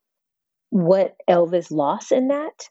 what 0.71 1.15
elvis 1.29 1.71
lost 1.71 2.13
in 2.13 2.29
that 2.29 2.69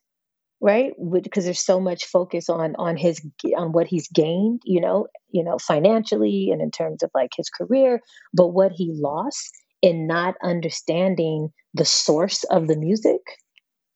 right? 0.61 0.91
Because 1.23 1.45
there's 1.45 1.63
so 1.65 1.79
much 1.79 2.05
focus 2.05 2.49
on 2.49 2.75
on 2.77 2.97
his 2.97 3.21
on 3.55 3.71
what 3.71 3.87
he's 3.87 4.07
gained 4.09 4.61
you 4.65 4.81
know 4.81 5.07
you 5.31 5.43
know 5.43 5.57
financially 5.57 6.49
and 6.51 6.61
in 6.61 6.71
terms 6.71 7.03
of 7.03 7.11
like 7.13 7.31
his 7.35 7.49
career 7.49 8.01
but 8.33 8.47
what 8.47 8.71
he 8.73 8.91
lost 8.93 9.51
in 9.81 10.07
not 10.07 10.35
understanding 10.43 11.49
the 11.73 11.85
source 11.85 12.43
of 12.45 12.67
the 12.67 12.77
music 12.77 13.21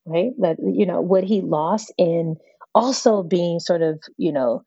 right? 0.06 0.32
That 0.40 0.58
you 0.60 0.86
know 0.86 1.02
what 1.02 1.24
he 1.24 1.42
lost 1.42 1.94
in 1.98 2.36
also 2.76 3.24
being 3.24 3.60
sort 3.60 3.82
of 3.82 4.02
you 4.18 4.32
know 4.32 4.64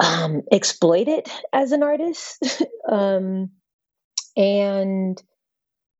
um 0.00 0.42
it 1.08 1.28
as 1.52 1.72
an 1.72 1.82
artist 1.82 2.44
um 2.88 3.50
and 4.36 5.22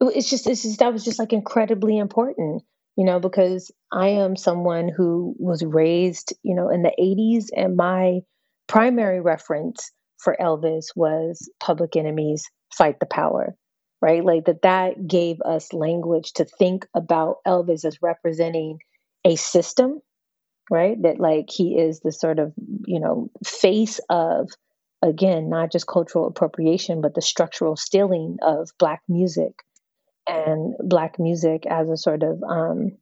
it's 0.01 0.29
just 0.29 0.47
it's 0.47 0.63
just 0.63 0.79
that 0.81 0.93
was 0.93 1.05
just 1.05 1.19
like 1.19 1.33
incredibly 1.33 1.97
important 1.99 2.63
you 2.97 3.05
know, 3.05 3.21
because 3.21 3.71
I 3.93 4.09
am 4.09 4.37
someone 4.37 4.89
who 4.89 5.35
was 5.39 5.63
raised, 5.63 6.33
you 6.43 6.55
know, 6.55 6.71
in 6.71 6.83
the 6.83 6.93
80s, 6.99 7.49
and 7.55 7.77
my 7.77 8.21
primary 8.67 9.21
reference 9.21 9.93
for 10.19 10.37
Elvis 10.41 10.87
was 10.97 11.51
Public 11.61 11.95
Enemy's 11.95 12.45
Fight 12.73 12.99
the 12.99 13.07
Power, 13.07 13.55
right? 14.01 14.25
Like 14.25 14.47
that, 14.47 14.63
that 14.63 15.07
gave 15.07 15.41
us 15.43 15.75
language 15.75 16.33
to 16.35 16.47
think 16.47 16.87
about 16.95 17.37
Elvis 17.47 17.85
as 17.85 17.99
representing 18.01 18.79
a 19.27 19.37
system, 19.37 20.01
right? 20.71 21.01
That 21.03 21.21
like 21.21 21.49
he 21.51 21.79
is 21.79 22.01
the 22.01 22.13
sort 22.13 22.39
of, 22.39 22.53
you 22.87 23.01
know, 23.01 23.31
face 23.45 24.01
of 24.09 24.51
again, 25.03 25.49
not 25.51 25.71
just 25.71 25.87
cultural 25.87 26.27
appropriation, 26.27 27.01
but 27.01 27.15
the 27.15 27.23
structural 27.23 27.77
stealing 27.77 28.39
of 28.43 28.71
Black 28.79 29.03
music 29.09 29.53
and 30.27 30.75
Black 30.83 31.19
music 31.19 31.67
as 31.67 31.89
a 31.89 31.97
sort 31.97 32.23
of, 32.23 32.43
um, 32.43 32.97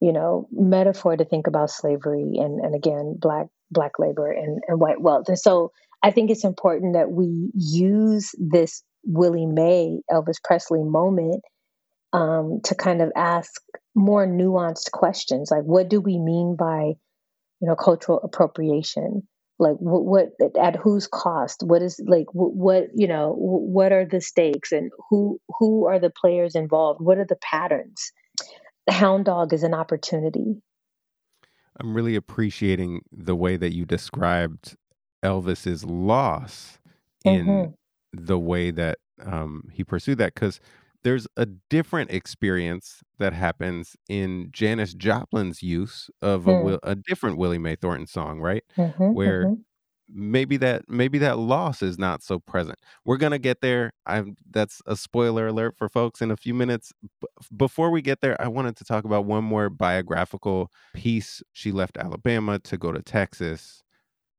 you 0.00 0.12
know, 0.12 0.48
metaphor 0.52 1.16
to 1.16 1.24
think 1.24 1.46
about 1.46 1.70
slavery 1.70 2.38
and, 2.38 2.60
and 2.60 2.74
again, 2.74 3.16
Black 3.18 3.46
Black 3.70 3.98
labor 3.98 4.30
and, 4.30 4.62
and 4.68 4.80
white 4.80 5.00
wealth. 5.00 5.28
And 5.28 5.38
so 5.38 5.72
I 6.02 6.10
think 6.10 6.30
it's 6.30 6.44
important 6.44 6.94
that 6.94 7.10
we 7.10 7.50
use 7.54 8.30
this 8.38 8.82
Willie 9.04 9.46
Mae, 9.46 10.00
Elvis 10.10 10.42
Presley 10.42 10.82
moment 10.82 11.42
um, 12.14 12.60
to 12.64 12.74
kind 12.74 13.02
of 13.02 13.12
ask 13.16 13.60
more 13.94 14.26
nuanced 14.26 14.90
questions 14.90 15.50
like 15.50 15.62
what 15.62 15.88
do 15.88 16.00
we 16.00 16.18
mean 16.18 16.56
by 16.56 16.92
you 17.60 17.68
know 17.68 17.76
cultural 17.76 18.20
appropriation? 18.22 19.26
Like 19.58 19.76
what, 19.78 20.04
what 20.04 20.56
at 20.60 20.76
whose 20.76 21.06
cost? 21.06 21.62
What 21.64 21.82
is 21.82 22.00
like 22.06 22.26
what, 22.32 22.54
what 22.54 22.84
you 22.94 23.08
know 23.08 23.34
what 23.36 23.92
are 23.92 24.04
the 24.04 24.20
stakes 24.20 24.72
and 24.72 24.90
who 25.10 25.40
who 25.58 25.86
are 25.86 25.98
the 25.98 26.10
players 26.10 26.54
involved? 26.54 27.00
What 27.00 27.18
are 27.18 27.26
the 27.28 27.38
patterns? 27.42 28.12
Hound 28.88 29.24
dog 29.24 29.52
is 29.52 29.62
an 29.62 29.74
opportunity. 29.74 30.56
I'm 31.80 31.94
really 31.94 32.14
appreciating 32.14 33.02
the 33.10 33.34
way 33.34 33.56
that 33.56 33.74
you 33.74 33.84
described 33.84 34.76
elvis's 35.24 35.84
loss 35.84 36.78
in 37.24 37.46
mm-hmm. 37.46 37.70
the 38.12 38.38
way 38.38 38.70
that 38.70 38.98
um, 39.24 39.68
he 39.72 39.82
pursued 39.82 40.18
that 40.18 40.34
because 40.34 40.60
there's 41.04 41.28
a 41.36 41.46
different 41.46 42.10
experience 42.10 43.02
that 43.18 43.34
happens 43.34 43.94
in 44.08 44.48
Janis 44.50 44.94
Joplin's 44.94 45.62
use 45.62 46.10
of 46.22 46.48
a, 46.48 46.52
mm. 46.52 46.78
a 46.82 46.94
different 46.94 47.36
Willie 47.36 47.58
Mae 47.58 47.76
Thornton 47.76 48.06
song, 48.06 48.40
right? 48.40 48.64
Mm-hmm, 48.76 49.12
Where 49.12 49.44
mm-hmm. 49.44 49.60
maybe 50.08 50.56
that 50.56 50.88
maybe 50.88 51.18
that 51.18 51.38
loss 51.38 51.82
is 51.82 51.98
not 51.98 52.22
so 52.22 52.38
present. 52.40 52.78
We're 53.04 53.18
gonna 53.18 53.38
get 53.38 53.60
there. 53.60 53.92
I'm 54.06 54.36
that's 54.50 54.80
a 54.86 54.96
spoiler 54.96 55.48
alert 55.48 55.76
for 55.76 55.90
folks 55.90 56.22
in 56.22 56.30
a 56.30 56.36
few 56.36 56.54
minutes. 56.54 56.92
B- 57.20 57.28
before 57.54 57.90
we 57.90 58.00
get 58.00 58.22
there, 58.22 58.40
I 58.40 58.48
wanted 58.48 58.76
to 58.76 58.84
talk 58.84 59.04
about 59.04 59.26
one 59.26 59.44
more 59.44 59.68
biographical 59.68 60.70
piece. 60.94 61.42
She 61.52 61.70
left 61.70 61.98
Alabama 61.98 62.58
to 62.60 62.78
go 62.78 62.92
to 62.92 63.02
Texas. 63.02 63.82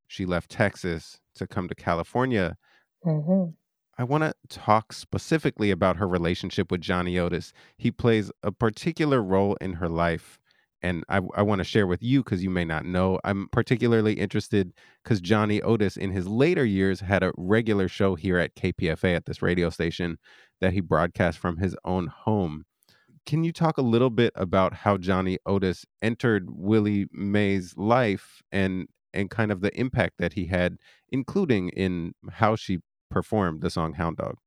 She 0.08 0.26
left 0.26 0.50
Texas 0.50 1.20
to 1.36 1.46
come 1.46 1.68
to 1.68 1.76
California. 1.76 2.58
Mm-hmm. 3.06 3.52
I 3.98 4.04
want 4.04 4.24
to 4.24 4.34
talk 4.50 4.92
specifically 4.92 5.72
about 5.72 5.98
her 5.98 6.08
relationship 6.08 6.70
with 6.70 6.82
Johnny 6.82 7.18
Otis. 7.18 7.54
He 7.78 7.92
plays 7.92 8.32
a 8.44 8.52
particular 8.52 9.22
role 9.22 9.56
in 9.62 9.74
her 9.74 9.88
life. 9.88 10.40
And 10.82 11.04
I, 11.10 11.22
I 11.36 11.42
want 11.42 11.60
to 11.60 11.64
share 11.64 11.88
with 11.88 12.04
you 12.04 12.22
because 12.22 12.44
you 12.44 12.50
may 12.50 12.66
not 12.66 12.86
know. 12.86 13.20
I'm 13.24 13.48
particularly 13.52 14.14
interested 14.14 14.74
because 15.04 15.22
Johnny 15.22 15.62
Otis, 15.62 15.98
in 15.98 16.12
his 16.12 16.28
later 16.28 16.66
years, 16.66 17.00
had 17.00 17.24
a 17.24 17.32
regular 17.38 17.88
show 17.88 18.16
here 18.16 18.38
at 18.38 18.56
KPFA 18.56 19.16
at 19.16 19.26
this 19.26 19.42
radio 19.42 19.70
station 19.70 20.18
that 20.62 20.74
he 20.74 20.82
broadcast 20.82 21.40
from 21.40 21.58
his 21.58 21.76
own 21.86 22.08
home. 22.08 22.66
Can 23.26 23.44
you 23.44 23.52
talk 23.52 23.78
a 23.78 23.82
little 23.82 24.12
bit 24.12 24.34
about 24.36 24.74
how 24.74 24.98
Johnny 24.98 25.40
Otis 25.46 25.86
entered 26.02 26.50
Willie 26.52 27.08
Mae's 27.12 27.76
life 27.78 28.44
and 28.52 28.88
and 29.14 29.30
kind 29.30 29.52
of 29.52 29.62
the 29.62 29.76
impact 29.80 30.16
that 30.20 30.34
he 30.34 30.48
had, 30.48 30.78
including 31.10 31.70
in 31.70 32.14
how 32.30 32.58
she 32.58 32.80
performed 33.10 33.62
the 33.62 33.70
song 33.70 33.94
Hound 33.94 34.18
Dog? 34.18 34.38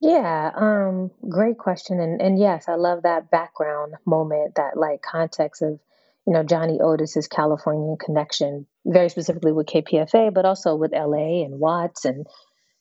Yeah, 0.00 0.50
um, 0.54 1.10
great 1.28 1.58
question. 1.58 2.00
And 2.00 2.20
and 2.22 2.38
yes, 2.38 2.68
I 2.68 2.76
love 2.76 3.02
that 3.02 3.30
background 3.30 3.94
moment, 4.06 4.54
that 4.54 4.76
like 4.76 5.02
context 5.02 5.62
of, 5.62 5.80
you 6.26 6.32
know, 6.32 6.44
Johnny 6.44 6.78
Otis's 6.80 7.26
Californian 7.26 7.96
connection, 7.98 8.66
very 8.86 9.08
specifically 9.08 9.52
with 9.52 9.66
KPFA, 9.66 10.32
but 10.32 10.44
also 10.44 10.76
with 10.76 10.92
LA 10.92 11.44
and 11.44 11.58
Watts. 11.58 12.04
And 12.04 12.26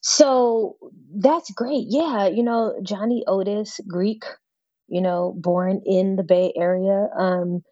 so 0.02 0.78
that's 1.16 1.50
great. 1.52 1.86
Yeah, 1.90 2.28
you 2.28 2.44
know, 2.44 2.80
Johnny 2.84 3.24
Otis, 3.26 3.80
Greek, 3.88 4.24
you 4.88 5.02
know, 5.02 5.34
born 5.36 5.82
in 5.86 6.18
the 6.18 6.24
Bay 6.24 6.54
Area, 6.56 7.10
um, 7.18 7.64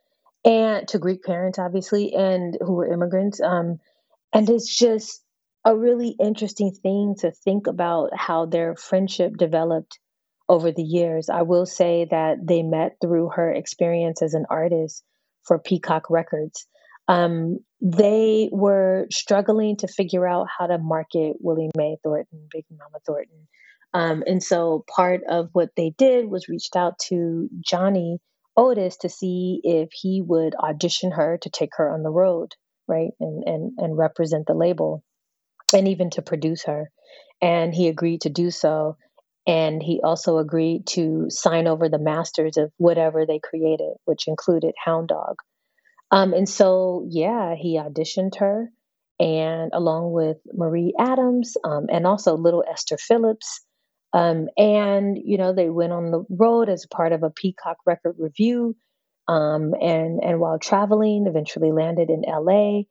and 0.44 0.88
to 0.88 0.98
Greek 0.98 1.24
parents, 1.24 1.60
obviously, 1.60 2.14
and 2.14 2.58
who 2.62 2.74
were 2.74 2.92
immigrants. 2.92 3.40
Um, 3.42 3.80
and 4.34 4.50
it's 4.50 4.76
just 4.76 5.22
a 5.66 5.76
really 5.76 6.16
interesting 6.20 6.72
thing 6.72 7.16
to 7.20 7.32
think 7.32 7.66
about 7.66 8.12
how 8.16 8.46
their 8.46 8.76
friendship 8.76 9.36
developed 9.36 10.00
over 10.48 10.72
the 10.72 10.84
years. 10.84 11.28
I 11.28 11.42
will 11.42 11.66
say 11.66 12.08
that 12.12 12.38
they 12.48 12.62
met 12.62 12.98
through 13.02 13.30
her 13.36 13.52
experience 13.52 14.22
as 14.22 14.36
an 14.36 14.46
artist 14.50 15.04
for 15.44 15.58
Peacock 15.58 16.10
Records. 16.12 16.68
Um, 17.08 17.60
they 17.82 18.50
were 18.52 19.08
struggling 19.12 19.78
to 19.78 19.88
figure 19.88 20.28
out 20.28 20.48
how 20.56 20.68
to 20.68 20.78
market 20.78 21.38
Willie 21.40 21.72
Mae 21.76 21.98
Thornton, 22.04 22.48
Big 22.52 22.66
Mama 22.72 23.00
Thornton. 23.06 23.48
Um, 23.94 24.24
and 24.28 24.44
so 24.44 24.84
part 24.96 25.22
of 25.28 25.50
what 25.54 25.70
they 25.76 25.94
did 25.98 26.30
was 26.30 26.48
reached 26.48 26.76
out 26.76 27.00
to 27.08 27.50
Johnny 27.60 28.20
Otis 28.58 28.98
to 28.98 29.10
see 29.10 29.62
if 29.64 29.90
he 29.94 30.22
would 30.22 30.56
audition 30.56 31.12
her 31.12 31.38
to 31.42 31.50
take 31.50 31.72
her 31.78 31.90
on 31.90 32.04
the 32.04 32.12
road, 32.12 32.54
right, 32.88 33.12
and 33.20 33.44
and 33.46 33.72
and 33.78 33.98
represent 33.98 34.48
the 34.48 34.54
label 34.54 35.04
and 35.76 35.88
even 35.88 36.10
to 36.12 36.22
produce 36.22 36.64
her. 36.66 36.90
And 37.42 37.74
he 37.74 37.88
agreed 37.88 38.22
to 38.22 38.30
do 38.30 38.50
so. 38.50 38.98
And 39.48 39.84
he 39.84 40.02
also 40.04 40.40
agreed 40.40 40.88
to 40.88 41.26
sign 41.30 41.68
over 41.68 41.88
the 41.88 42.00
masters 42.00 42.58
of 42.58 42.72
whatever 42.78 43.26
they 43.28 43.40
created, 43.40 43.92
which 44.06 44.28
included 44.28 44.74
Hound 44.84 45.10
Dog. 45.10 45.36
Um, 46.10 46.34
and 46.34 46.50
so, 46.50 47.06
yeah, 47.10 47.56
he 47.56 47.78
auditioned 47.78 48.38
her, 48.40 48.70
and 49.20 49.72
along 49.74 50.12
with 50.12 50.38
Marie 50.54 50.94
Adams 50.98 51.58
um, 51.64 51.88
and 51.90 52.08
also 52.08 52.36
little 52.36 52.64
Esther 52.68 52.98
Phillips. 52.98 53.62
Um, 54.14 54.48
and, 54.58 55.18
you 55.24 55.38
know, 55.38 55.54
they 55.54 55.70
went 55.70 55.94
on 55.94 56.10
the 56.12 56.24
road 56.30 56.70
as 56.70 56.88
part 56.90 57.12
of 57.12 57.24
a 57.24 57.30
Peacock 57.30 57.78
record 57.86 58.16
revue. 58.18 58.74
Um, 59.28 59.74
and, 59.80 60.24
and 60.24 60.40
while 60.40 60.60
traveling, 60.60 61.26
eventually 61.28 61.72
landed 61.72 62.10
in 62.10 62.24
LA, 62.26 62.84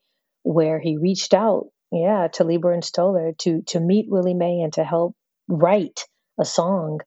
where 0.43 0.79
he 0.79 0.99
reached 0.99 1.33
out 1.33 1.67
yeah, 1.93 2.29
to 2.35 2.45
Leiber 2.45 2.73
and 2.73 2.85
Stoller 2.85 3.33
to 3.41 3.63
to 3.69 3.81
meet 3.81 4.07
Willie 4.09 4.35
Mae 4.35 4.61
and 4.61 4.73
to 4.75 4.85
help 4.85 5.15
write 5.49 6.05
a 6.41 6.45
song. 6.45 7.01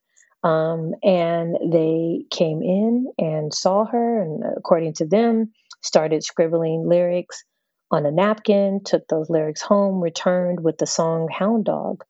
Um, 0.44 0.94
and 1.02 1.56
they 1.72 2.24
came 2.30 2.62
in 2.62 3.06
and 3.18 3.52
saw 3.52 3.84
her, 3.86 4.22
and 4.22 4.42
according 4.56 4.94
to 4.94 5.06
them, 5.06 5.52
started 5.82 6.22
scribbling 6.22 6.88
lyrics 6.88 7.42
on 7.90 8.06
a 8.06 8.10
napkin. 8.12 8.80
Took 8.84 9.06
those 9.08 9.28
lyrics 9.28 9.62
home, 9.62 10.00
returned 10.00 10.60
with 10.62 10.78
the 10.78 10.86
song 10.86 11.28
"Hound 11.30 11.64
Dog." 11.64 12.04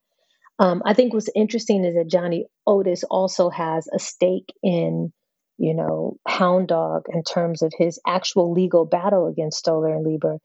Um, 0.59 0.83
I 0.85 0.95
think 0.95 1.15
what's 1.15 1.31
interesting 1.35 1.85
is 1.85 1.95
that 1.95 2.11
Johnny 2.11 2.47
Otis 2.67 3.05
also 3.05 3.49
has 3.49 3.89
a 3.95 3.99
stake 3.99 4.53
in, 4.63 5.13
you 5.57 5.75
know, 5.75 6.17
Hound 6.27 6.69
Dog 6.69 7.05
in 7.09 7.23
terms 7.23 7.63
of 7.63 7.73
his 7.77 8.01
actual 8.07 8.53
legal 8.53 8.85
battle 8.85 9.29
against 9.29 9.59
Stoller 9.59 9.95
and 9.95 10.05
Leiber. 10.05 10.39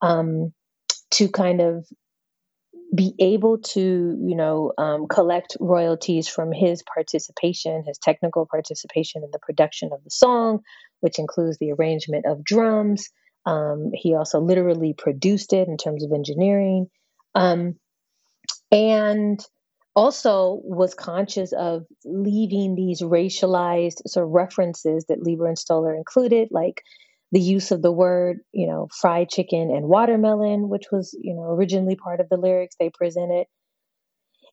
Um, 0.00 0.52
to 1.12 1.28
kind 1.28 1.60
of 1.60 1.86
be 2.94 3.14
able 3.18 3.58
to, 3.58 3.80
you 3.80 4.36
know, 4.36 4.72
um, 4.76 5.06
collect 5.08 5.56
royalties 5.60 6.28
from 6.28 6.52
his 6.52 6.82
participation, 6.82 7.84
his 7.86 7.98
technical 7.98 8.46
participation 8.46 9.22
in 9.24 9.30
the 9.32 9.38
production 9.38 9.90
of 9.92 10.04
the 10.04 10.10
song, 10.10 10.60
which 11.00 11.18
includes 11.18 11.56
the 11.58 11.72
arrangement 11.72 12.26
of 12.26 12.44
drums. 12.44 13.08
Um, 13.46 13.90
he 13.94 14.14
also 14.14 14.40
literally 14.40 14.94
produced 14.96 15.52
it 15.54 15.68
in 15.68 15.78
terms 15.78 16.04
of 16.04 16.12
engineering. 16.12 16.88
Um, 17.34 17.76
and 18.70 19.40
also 19.94 20.60
was 20.64 20.94
conscious 20.94 21.52
of 21.52 21.84
leaving 22.04 22.74
these 22.74 23.02
racialized 23.02 24.06
sort 24.06 24.26
of 24.26 24.32
references 24.32 25.06
that 25.06 25.22
Leiber 25.22 25.46
and 25.46 25.58
Stoller 25.58 25.94
included, 25.94 26.48
like 26.50 26.82
the 27.32 27.40
use 27.40 27.70
of 27.70 27.82
the 27.82 27.90
word, 27.90 28.40
you 28.52 28.68
know, 28.68 28.88
fried 29.00 29.30
chicken 29.30 29.70
and 29.74 29.88
watermelon, 29.88 30.68
which 30.68 30.84
was, 30.92 31.18
you 31.20 31.34
know, 31.34 31.50
originally 31.50 31.96
part 31.96 32.20
of 32.20 32.28
the 32.28 32.36
lyrics 32.36 32.76
they 32.78 32.90
presented. 32.90 33.46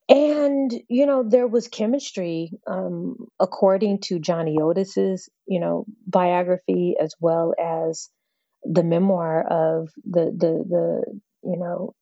And, 0.08 0.72
you 0.88 1.06
know, 1.06 1.24
there 1.28 1.46
was 1.46 1.68
chemistry, 1.68 2.52
um, 2.66 3.28
according 3.40 4.00
to 4.06 4.18
Johnny 4.18 4.58
Otis's, 4.60 5.30
you 5.46 5.60
know, 5.60 5.86
biography, 6.08 6.96
as 7.00 7.14
well 7.20 7.54
as 7.62 8.10
the 8.64 8.84
memoir 8.84 9.46
of 9.46 9.90
the, 10.06 10.34
the, 10.36 10.66
the, 10.68 11.20
you 11.44 11.58
know, 11.60 11.94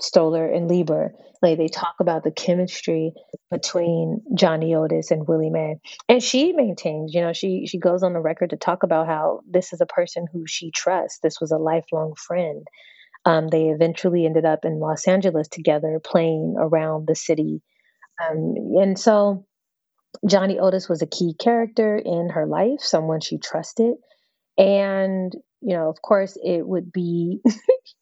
Stoller 0.00 0.46
and 0.46 0.68
Leiber. 0.68 1.14
Like 1.42 1.58
they 1.58 1.68
talk 1.68 1.94
about 2.00 2.22
the 2.22 2.30
chemistry 2.30 3.12
between 3.50 4.22
Johnny 4.34 4.74
Otis 4.74 5.10
and 5.10 5.26
Willie 5.26 5.50
Mae. 5.50 5.76
And 6.08 6.22
she 6.22 6.52
maintains, 6.52 7.14
you 7.14 7.20
know, 7.20 7.32
she 7.32 7.66
she 7.66 7.78
goes 7.78 8.02
on 8.02 8.12
the 8.12 8.20
record 8.20 8.50
to 8.50 8.56
talk 8.56 8.82
about 8.82 9.06
how 9.06 9.40
this 9.48 9.72
is 9.72 9.80
a 9.80 9.86
person 9.86 10.26
who 10.32 10.44
she 10.46 10.70
trusts. 10.70 11.18
This 11.22 11.40
was 11.40 11.50
a 11.50 11.58
lifelong 11.58 12.14
friend. 12.16 12.66
Um, 13.24 13.48
they 13.48 13.68
eventually 13.68 14.24
ended 14.26 14.44
up 14.44 14.64
in 14.64 14.80
Los 14.80 15.06
Angeles 15.06 15.48
together, 15.48 16.00
playing 16.02 16.56
around 16.58 17.06
the 17.06 17.14
city. 17.14 17.62
Um, 18.20 18.54
and 18.80 18.98
so 18.98 19.46
Johnny 20.26 20.58
Otis 20.58 20.88
was 20.88 21.02
a 21.02 21.06
key 21.06 21.34
character 21.38 21.96
in 21.96 22.30
her 22.30 22.46
life, 22.46 22.80
someone 22.80 23.20
she 23.20 23.38
trusted. 23.38 23.94
And, 24.58 25.32
you 25.60 25.76
know, 25.76 25.88
of 25.88 26.02
course, 26.02 26.36
it 26.42 26.66
would 26.66 26.92
be 26.92 27.40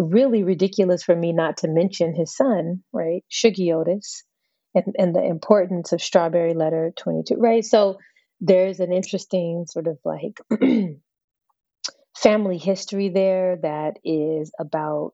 really 0.00 0.42
ridiculous 0.42 1.02
for 1.02 1.14
me 1.14 1.32
not 1.32 1.58
to 1.58 1.68
mention 1.68 2.14
his 2.14 2.34
son, 2.34 2.82
right, 2.92 3.24
Shuggie 3.30 3.74
Otis, 3.74 4.24
and, 4.74 4.94
and 4.98 5.14
the 5.14 5.24
importance 5.24 5.92
of 5.92 6.02
Strawberry 6.02 6.54
Letter 6.54 6.92
22, 6.96 7.34
right? 7.36 7.64
So 7.64 7.98
there's 8.40 8.80
an 8.80 8.92
interesting 8.92 9.66
sort 9.68 9.86
of 9.86 9.98
like 10.04 10.40
family 12.16 12.58
history 12.58 13.08
there 13.08 13.58
that 13.62 13.98
is 14.04 14.52
about 14.58 15.12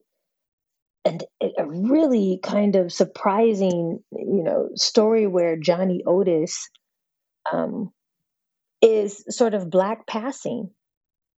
and 1.04 1.22
a 1.40 1.64
really 1.64 2.40
kind 2.42 2.74
of 2.74 2.92
surprising, 2.92 4.00
you 4.10 4.42
know, 4.42 4.70
story 4.74 5.28
where 5.28 5.56
Johnny 5.56 6.02
Otis 6.04 6.68
um, 7.52 7.92
is 8.82 9.24
sort 9.28 9.54
of 9.54 9.70
black 9.70 10.06
passing, 10.08 10.70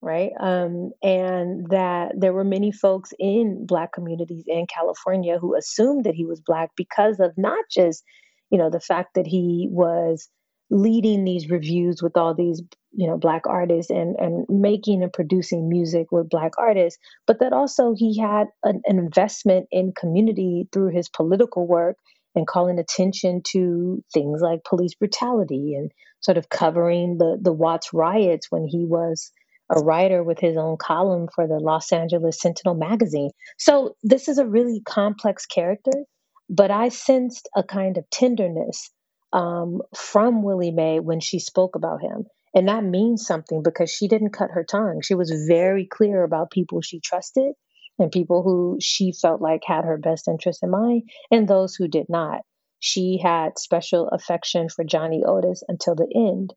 right? 0.01 0.31
Um, 0.41 0.91
and 1.03 1.67
that 1.71 2.13
there 2.17 2.33
were 2.33 2.45
many 2.45 2.73
folks 2.73 3.13
in 3.19 3.67
black 3.67 3.93
communities 3.93 4.45
in 4.47 4.67
California 4.67 5.39
who 5.39 5.57
assumed 5.57 6.05
that 6.05 6.15
he 6.15 6.25
was 6.25 6.41
black 6.41 6.71
because 6.77 7.21
of 7.21 7.33
not 7.37 7.65
just, 7.71 8.05
you 8.51 8.59
know, 8.59 8.71
the 8.71 8.81
fact 8.81 9.15
that 9.15 9.27
he 9.27 9.69
was 9.71 10.29
leading 10.71 11.25
these 11.25 11.49
revues 11.49 12.03
with 12.03 12.17
all 12.17 12.35
these 12.35 12.63
you 12.93 13.07
know 13.07 13.17
black 13.17 13.43
artists 13.47 13.91
and 13.91 14.17
and 14.19 14.45
making 14.49 15.03
and 15.03 15.13
producing 15.13 15.69
music 15.69 16.13
with 16.13 16.29
black 16.29 16.53
artists 16.59 16.99
but 17.27 17.41
that 17.41 17.55
also 17.55 17.95
he 17.97 18.19
had 18.19 18.49
an, 18.65 18.83
an 18.85 18.99
investment 18.99 19.67
in 19.71 19.93
community 19.99 20.69
through 20.71 20.89
his 20.89 21.09
political 21.09 21.67
work 21.67 21.97
and 22.35 22.47
calling 22.47 22.79
attention 22.79 23.43
to 23.45 24.03
things 24.13 24.41
like 24.41 24.61
police 24.65 24.95
brutality 24.95 25.75
and 25.75 25.91
sort 26.21 26.37
of 26.37 26.49
covering 26.49 27.19
the 27.19 27.39
the 27.41 27.53
Watts 27.53 27.93
riots 27.93 28.47
when 28.51 28.67
he 28.67 28.85
was 28.85 29.33
a 29.71 29.81
writer 29.81 30.23
with 30.23 30.39
his 30.39 30.57
own 30.57 30.77
column 30.77 31.29
for 31.35 31.47
the 31.47 31.59
Los 31.59 31.93
Angeles 31.93 32.41
Sentinel 32.41 32.75
magazine. 32.75 33.31
So 33.59 33.97
this 34.03 34.29
is 34.29 34.39
a 34.39 34.47
really 34.47 34.81
complex 34.85 35.47
character, 35.47 36.05
but 36.49 36.71
I 36.71 36.89
sensed 36.89 37.49
a 37.55 37.63
kind 37.63 37.99
of 37.99 38.09
tenderness 38.11 38.91
um, 39.33 39.83
from 39.95 40.43
Willie 40.43 40.71
Mae 40.71 41.01
when 41.01 41.21
she 41.21 41.39
spoke 41.39 41.77
about 41.77 42.01
him. 42.01 42.25
And 42.55 42.69
that 42.69 42.83
means 42.83 43.27
something 43.27 43.63
because 43.63 43.91
she 43.91 44.09
didn't 44.09 44.33
cut 44.33 44.51
her 44.53 44.65
tongue. 44.65 45.03
She 45.03 45.15
was 45.15 45.47
very 45.47 45.87
clear 45.87 46.25
about 46.25 46.51
people 46.51 46.81
she 46.81 47.01
trusted 47.01 47.53
and 47.99 48.11
people 48.11 48.43
who 48.43 48.79
she 48.81 49.13
felt 49.13 49.41
like 49.41 49.63
had 49.67 49.85
her 49.85 49.99
best 49.99 50.29
interest 50.29 50.63
in 50.63 50.71
mind 50.71 51.03
and 51.31 51.47
those 51.47 51.75
who 51.75 51.89
did 51.89 52.07
not. 52.09 52.41
She 52.81 53.19
had 53.23 53.59
special 53.59 54.09
affection 54.09 54.69
for 54.69 54.85
Johnny 54.85 55.25
Otis 55.25 55.63
until 55.69 55.95
the 55.95 56.09
end. 56.15 56.55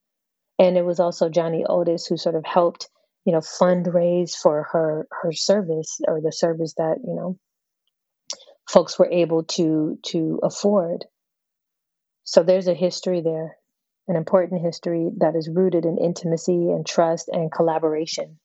And 0.59 0.77
it 0.77 0.85
was 0.85 0.99
also 0.99 1.29
Johnny 1.29 1.65
Otis 1.67 2.05
who 2.05 2.17
sort 2.17 2.35
of 2.35 2.45
helped, 2.45 2.89
you 3.25 3.33
know, 3.33 3.39
fundraise 3.39 4.33
for 4.35 4.63
her 4.71 5.07
her 5.11 5.31
service 5.31 5.99
or 6.07 6.21
the 6.21 6.31
service 6.31 6.73
that, 6.77 6.97
you 7.03 7.15
know, 7.15 7.37
folks 8.67 8.97
were 8.97 9.09
able 9.11 9.43
to 9.43 9.97
to 10.03 10.39
afford. 10.43 11.05
So 12.23 12.43
there's 12.43 12.67
a 12.67 12.73
history 12.73 13.21
there, 13.21 13.57
an 14.07 14.15
important 14.15 14.61
history 14.61 15.09
that 15.17 15.35
is 15.35 15.49
rooted 15.49 15.85
in 15.85 15.97
intimacy 15.97 16.69
and 16.69 16.85
trust 16.85 17.29
and 17.29 17.51
collaboration. 17.51 18.39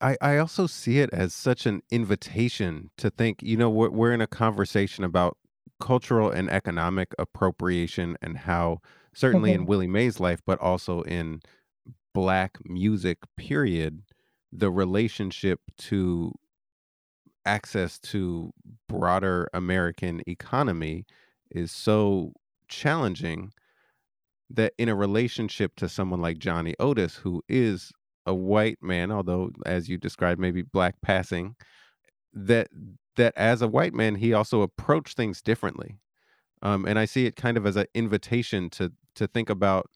I, 0.00 0.16
I, 0.20 0.38
also 0.38 0.68
see 0.68 1.00
it 1.00 1.10
as 1.12 1.34
such 1.34 1.66
an 1.66 1.82
invitation 1.90 2.90
to 2.98 3.10
think, 3.10 3.42
you 3.42 3.56
know, 3.56 3.68
we're, 3.68 3.90
we're 3.90 4.12
in 4.12 4.20
a 4.20 4.26
conversation 4.28 5.02
about 5.02 5.36
cultural 5.80 6.30
and 6.30 6.48
economic 6.50 7.14
appropriation 7.18 8.16
and 8.22 8.38
how, 8.38 8.80
certainly 9.14 9.52
in 9.52 9.62
hmm 9.62 9.66
Willie 9.66 9.88
Mae's 9.88 10.20
life, 10.20 10.40
but 10.46 10.60
also 10.60 11.02
in 11.02 11.40
Black 12.16 12.56
music, 12.64 13.18
period, 13.36 14.00
the 14.50 14.70
relationship 14.70 15.60
to 15.76 16.32
access 17.44 17.98
to 17.98 18.54
broader 18.88 19.50
American 19.52 20.22
economy 20.26 21.04
is 21.50 21.70
so 21.70 22.32
challenging 22.68 23.52
that 24.48 24.72
in 24.78 24.88
a 24.88 24.94
relationship 24.94 25.76
to 25.76 25.90
someone 25.90 26.22
like 26.22 26.38
Johnny 26.38 26.74
Otis, 26.80 27.16
who 27.16 27.42
is 27.50 27.92
a 28.24 28.34
white 28.34 28.78
man, 28.82 29.12
although 29.12 29.50
as 29.66 29.90
you 29.90 29.98
described, 29.98 30.40
maybe 30.40 30.62
black 30.62 30.94
passing, 31.02 31.54
that 32.32 32.68
that 33.16 33.34
as 33.36 33.60
a 33.60 33.68
white 33.68 33.92
man, 33.92 34.14
he 34.14 34.32
also 34.32 34.62
approached 34.62 35.18
things 35.18 35.42
differently. 35.42 35.98
Um, 36.62 36.86
and 36.86 36.98
I 36.98 37.04
see 37.04 37.26
it 37.26 37.36
kind 37.36 37.58
of 37.58 37.66
as 37.66 37.76
an 37.76 37.86
invitation 37.94 38.70
to 38.70 38.90
to 39.16 39.26
think 39.26 39.50
about 39.50 39.90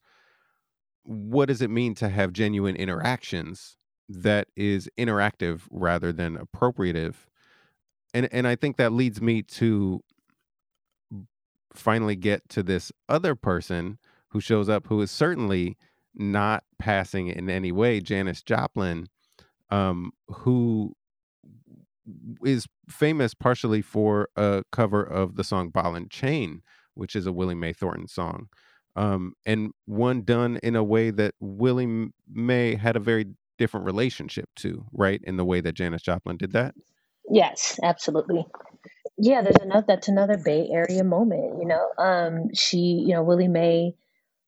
what 1.03 1.47
does 1.47 1.61
it 1.61 1.69
mean 1.69 1.95
to 1.95 2.09
have 2.09 2.33
genuine 2.33 2.75
interactions 2.75 3.77
that 4.13 4.47
is 4.55 4.89
interactive 4.97 5.61
rather 5.71 6.11
than 6.11 6.37
appropriative. 6.37 7.27
And 8.13 8.27
and 8.31 8.47
I 8.47 8.55
think 8.55 8.77
that 8.77 8.91
leads 8.91 9.21
me 9.21 9.41
to 9.43 10.01
finally 11.73 12.15
get 12.15 12.47
to 12.49 12.61
this 12.61 12.91
other 13.07 13.35
person 13.35 13.97
who 14.29 14.41
shows 14.41 14.67
up 14.67 14.87
who 14.87 15.01
is 15.01 15.09
certainly 15.09 15.77
not 16.13 16.63
passing 16.77 17.27
in 17.27 17.49
any 17.49 17.71
way 17.71 18.01
janis 18.01 18.41
joplin 18.41 19.07
um, 19.69 20.11
who 20.27 20.93
is 22.43 22.67
famous 22.89 23.33
partially 23.33 23.81
for 23.81 24.27
a 24.35 24.63
cover 24.73 25.01
of 25.01 25.37
the 25.37 25.45
song 25.45 25.69
ball 25.69 25.95
and 25.95 26.11
chain 26.11 26.61
which 26.93 27.15
is 27.15 27.25
a 27.25 27.31
willie 27.31 27.55
mae 27.55 27.71
thornton 27.71 28.05
song 28.05 28.49
um, 28.95 29.33
and 29.45 29.71
one 29.85 30.21
done 30.21 30.59
in 30.63 30.75
a 30.75 30.83
way 30.83 31.11
that 31.11 31.33
willie 31.39 32.09
mae 32.31 32.75
had 32.75 32.95
a 32.95 32.99
very 32.99 33.25
different 33.57 33.85
relationship 33.85 34.49
to 34.55 34.85
right 34.91 35.21
in 35.23 35.37
the 35.37 35.45
way 35.45 35.61
that 35.61 35.75
janis 35.75 36.01
joplin 36.01 36.37
did 36.37 36.51
that 36.51 36.73
Yes, 37.29 37.79
absolutely. 37.81 38.45
Yeah, 39.17 39.41
there's 39.41 39.61
another 39.61 39.85
that's 39.87 40.07
another 40.07 40.37
Bay 40.37 40.67
Area 40.71 41.03
moment, 41.03 41.59
you 41.59 41.67
know. 41.67 41.89
Um 41.97 42.53
she, 42.53 42.77
you 42.77 43.13
know, 43.13 43.23
Willie 43.23 43.47
Mae 43.47 43.93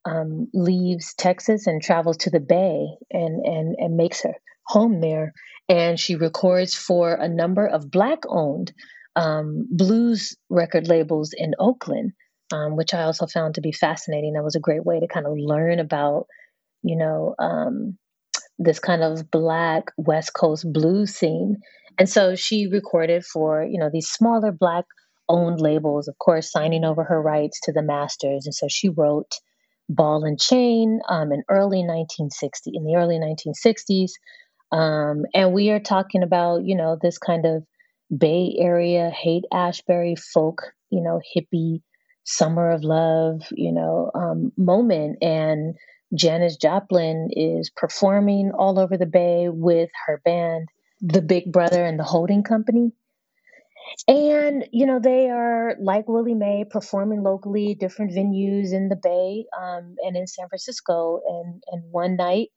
um 0.05 0.49
leaves 0.53 1.13
Texas 1.13 1.67
and 1.67 1.81
travels 1.81 2.17
to 2.17 2.29
the 2.29 2.39
Bay 2.39 2.87
and 3.11 3.45
and 3.45 3.75
and 3.77 3.97
makes 3.97 4.23
her 4.23 4.33
home 4.65 5.01
there 5.01 5.33
and 5.69 5.99
she 5.99 6.15
records 6.15 6.73
for 6.75 7.13
a 7.13 7.27
number 7.27 7.67
of 7.67 7.91
black 7.91 8.19
owned 8.27 8.73
um 9.15 9.67
blues 9.69 10.35
record 10.49 10.87
labels 10.87 11.31
in 11.35 11.53
Oakland. 11.59 12.11
Um, 12.53 12.75
which 12.75 12.93
I 12.93 13.01
also 13.03 13.25
found 13.25 13.55
to 13.55 13.61
be 13.61 13.71
fascinating. 13.71 14.33
That 14.33 14.43
was 14.43 14.55
a 14.55 14.59
great 14.59 14.85
way 14.85 14.99
to 14.99 15.07
kind 15.07 15.25
of 15.25 15.33
learn 15.35 15.79
about, 15.79 16.27
you 16.83 16.95
know, 16.95 17.33
um, 17.39 17.97
this 18.59 18.79
kind 18.79 19.01
of 19.01 19.31
black 19.31 19.85
West 19.97 20.33
Coast 20.35 20.71
blues 20.71 21.15
scene. 21.15 21.57
And 21.97 22.07
so 22.07 22.35
she 22.35 22.67
recorded 22.67 23.25
for, 23.25 23.63
you 23.63 23.79
know, 23.79 23.89
these 23.91 24.07
smaller 24.07 24.51
black 24.51 24.85
owned 25.27 25.61
labels, 25.61 26.07
of 26.07 26.15
course, 26.19 26.51
signing 26.51 26.83
over 26.83 27.03
her 27.03 27.19
rights 27.19 27.59
to 27.61 27.71
the 27.71 27.81
masters. 27.81 28.45
And 28.45 28.53
so 28.53 28.67
she 28.69 28.89
wrote 28.89 29.31
Ball 29.89 30.23
and 30.23 30.39
Chain 30.39 30.99
um, 31.09 31.31
in 31.31 31.43
early 31.49 31.79
1960, 31.79 32.71
in 32.75 32.83
the 32.83 32.95
early 32.95 33.17
1960s. 33.17 34.11
Um, 34.71 35.23
and 35.33 35.53
we 35.53 35.71
are 35.71 35.79
talking 35.79 36.21
about, 36.21 36.65
you 36.65 36.75
know, 36.75 36.99
this 37.01 37.17
kind 37.17 37.47
of 37.47 37.63
Bay 38.15 38.55
Area, 38.59 39.09
Haight 39.09 39.45
Ashbury 39.51 40.15
folk, 40.15 40.61
you 40.91 41.01
know, 41.01 41.19
hippie 41.35 41.81
summer 42.23 42.71
of 42.71 42.83
love, 42.83 43.41
you 43.51 43.71
know, 43.71 44.11
um, 44.15 44.51
moment. 44.57 45.17
And 45.21 45.75
Janis 46.15 46.57
Joplin 46.57 47.29
is 47.31 47.69
performing 47.75 48.51
all 48.57 48.79
over 48.79 48.97
the 48.97 49.05
Bay 49.05 49.49
with 49.49 49.89
her 50.05 50.21
band, 50.23 50.69
The 51.01 51.21
Big 51.21 51.51
Brother 51.51 51.83
and 51.83 51.99
the 51.99 52.03
Holding 52.03 52.43
Company. 52.43 52.91
And, 54.07 54.65
you 54.71 54.85
know, 54.85 54.99
they 54.99 55.29
are 55.29 55.75
like 55.79 56.07
Willie 56.07 56.35
Mae 56.35 56.65
performing 56.69 57.21
locally, 57.21 57.75
different 57.75 58.11
venues 58.11 58.71
in 58.71 58.89
the 58.89 58.95
Bay 58.95 59.45
um, 59.59 59.95
and 60.03 60.15
in 60.15 60.25
San 60.25 60.47
Francisco. 60.47 61.21
And, 61.27 61.63
and 61.71 61.83
one 61.91 62.15
night, 62.15 62.49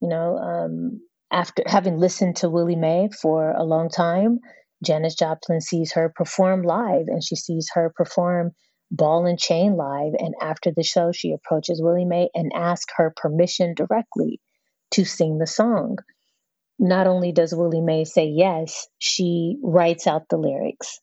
you 0.00 0.08
know, 0.08 0.36
um, 0.38 1.00
after 1.32 1.62
having 1.66 1.98
listened 1.98 2.36
to 2.36 2.48
Willie 2.48 2.76
Mae 2.76 3.08
for 3.20 3.50
a 3.50 3.64
long 3.64 3.90
time, 3.90 4.38
Janis 4.84 5.14
Joplin 5.14 5.60
sees 5.60 5.92
her 5.92 6.12
perform 6.14 6.62
live 6.62 7.06
and 7.08 7.22
she 7.22 7.36
sees 7.36 7.68
her 7.74 7.92
perform 7.94 8.52
Ball 8.90 9.26
and 9.26 9.38
Chain 9.38 9.76
live. 9.76 10.14
And 10.18 10.34
after 10.40 10.70
the 10.70 10.82
show, 10.82 11.12
she 11.12 11.32
approaches 11.32 11.82
Willie 11.82 12.04
Mae 12.04 12.30
and 12.34 12.52
asks 12.54 12.92
her 12.96 13.12
permission 13.14 13.74
directly 13.74 14.40
to 14.92 15.04
sing 15.04 15.38
the 15.38 15.46
song. 15.46 15.98
Not 16.78 17.06
only 17.06 17.32
does 17.32 17.54
Willie 17.54 17.80
Mae 17.80 18.04
say 18.04 18.26
yes, 18.26 18.86
she 18.98 19.58
writes 19.62 20.06
out 20.06 20.28
the 20.28 20.36
lyrics, 20.36 21.00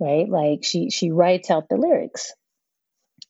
right? 0.00 0.28
Like 0.28 0.64
she 0.64 0.90
she 0.90 1.10
writes 1.12 1.50
out 1.50 1.68
the 1.68 1.76
lyrics. 1.76 2.32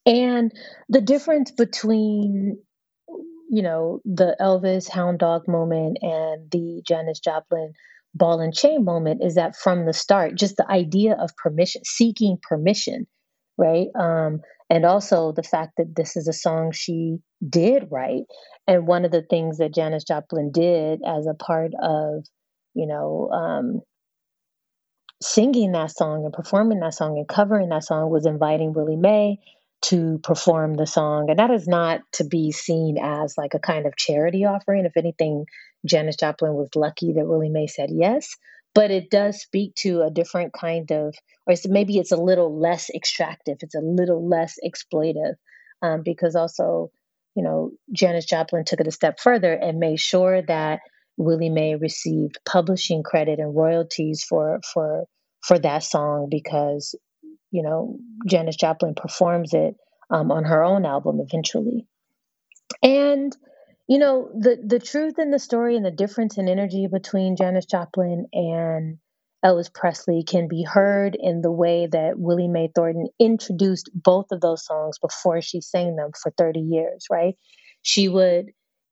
And 0.07 0.53
the 0.89 1.01
difference 1.01 1.51
between 1.51 2.59
you 3.51 3.63
know 3.63 4.01
the 4.05 4.37
Elvis 4.41 4.89
Hound 4.89 5.19
Dog 5.19 5.47
moment 5.47 5.99
and 6.01 6.51
the 6.51 6.83
Janis 6.87 7.21
Joplin 7.21 7.75
ball 8.15 8.41
and 8.41 8.55
chain 8.55 8.85
moment 8.85 9.23
is 9.23 9.35
that 9.35 9.57
from 9.57 9.87
the 9.87 9.93
start, 9.93 10.37
just 10.37 10.57
the 10.57 10.71
idea 10.71 11.15
of 11.15 11.37
permission, 11.37 11.83
seeking 11.85 12.39
permission 12.41 13.07
right? 13.57 13.89
Um, 13.99 14.41
and 14.71 14.85
also 14.85 15.33
the 15.33 15.43
fact 15.43 15.75
that 15.79 15.95
this 15.95 16.17
is 16.17 16.29
a 16.29 16.33
song 16.33 16.73
she 16.73 17.19
did 17.47 17.89
write. 17.91 18.25
And 18.67 18.87
one 18.87 19.05
of 19.05 19.11
the 19.11 19.23
things 19.23 19.59
that 19.59 19.75
Janis 19.75 20.05
Joplin 20.05 20.51
did 20.53 21.01
as 21.07 21.27
a 21.27 21.35
part 21.35 21.73
of, 21.81 22.25
you 22.75 22.87
know, 22.87 23.29
um, 23.31 23.81
singing 25.23 25.73
that 25.73 25.91
song 25.91 26.25
and 26.25 26.33
performing 26.33 26.81
that 26.81 26.95
song 26.95 27.17
and 27.19 27.29
covering 27.29 27.69
that 27.71 27.85
song 27.85 28.11
was 28.11 28.27
inviting 28.27 28.73
Willie 28.73 28.97
Mae 28.97 29.39
to 29.83 30.19
perform 30.23 30.75
the 30.75 30.87
song. 30.87 31.29
And 31.29 31.39
that 31.39 31.51
is 31.51 31.69
not 31.69 32.01
to 32.13 32.25
be 32.25 32.53
seen 32.53 32.97
as 33.01 33.37
like 33.37 33.55
a 33.55 33.59
kind 33.59 33.87
of 33.87 33.97
charity 33.97 34.45
offering. 34.47 34.87
If 34.87 34.97
anything, 34.97 35.45
Janis 35.85 36.17
Joplin 36.17 36.55
was 36.55 36.71
lucky 36.75 37.13
that 37.13 37.27
Willie 37.27 37.51
Mae 37.51 37.67
said 37.67 37.91
yes. 37.93 38.35
But 38.75 38.91
it 38.91 39.11
does 39.11 39.41
speak 39.41 39.75
to 39.77 40.03
a 40.03 40.11
different 40.11 40.53
kind 40.53 40.91
of, 40.91 41.15
or 41.47 41.53
it's, 41.53 41.69
maybe 41.69 41.99
it's 41.99 42.13
a 42.13 42.17
little 42.17 42.59
less 42.61 42.91
extractive, 42.91 43.59
it's 43.61 43.77
a 43.77 43.81
little 43.81 44.29
less 44.29 44.57
exploitive, 44.67 45.35
um, 45.81 46.03
because 46.05 46.35
also, 46.35 46.91
you 47.37 47.45
know, 47.45 47.71
Janis 47.93 48.27
Joplin 48.27 48.65
took 48.65 48.81
it 48.81 48.89
a 48.89 48.93
step 48.93 49.21
further 49.21 49.53
and 49.53 49.79
made 49.79 50.01
sure 50.01 50.43
that 50.43 50.81
Willie 51.17 51.51
Mae 51.51 51.77
received 51.77 52.39
publishing 52.45 53.03
credit 53.03 53.39
and 53.39 53.55
royalties 53.55 54.25
for 54.25 54.61
for 54.73 55.05
for 55.43 55.59
that 55.59 55.83
song 55.83 56.29
because 56.31 56.95
you 57.51 57.63
know 57.63 57.99
Janis 58.27 58.57
Joplin 58.57 58.95
performs 58.95 59.55
it 59.55 59.77
um, 60.11 60.31
on 60.31 60.45
her 60.45 60.65
own 60.65 60.85
album 60.85 61.21
eventually, 61.21 61.87
and 62.83 63.37
you 63.89 63.99
know 63.99 64.31
the 64.39 64.59
the 64.67 64.79
truth 64.79 65.19
in 65.19 65.31
the 65.31 65.39
story 65.39 65.77
and 65.77 65.85
the 65.85 65.91
difference 65.91 66.39
in 66.39 66.49
energy 66.49 66.87
between 66.91 67.37
Janis 67.37 67.67
Joplin 67.67 68.27
and 68.33 68.99
Elvis 69.45 69.73
Presley 69.73 70.25
can 70.27 70.49
be 70.49 70.63
heard 70.63 71.17
in 71.19 71.43
the 71.43 71.53
way 71.53 71.87
that 71.93 72.19
Willie 72.19 72.49
Mae 72.49 72.71
Thornton 72.75 73.09
introduced 73.21 73.91
both 73.95 74.27
of 74.33 74.41
those 74.41 74.65
songs 74.65 74.99
before 74.99 75.43
she 75.43 75.61
sang 75.61 75.97
them 75.97 76.13
for 76.21 76.33
30 76.39 76.61
years, 76.61 77.07
right? 77.11 77.35
She 77.83 78.09
would 78.09 78.47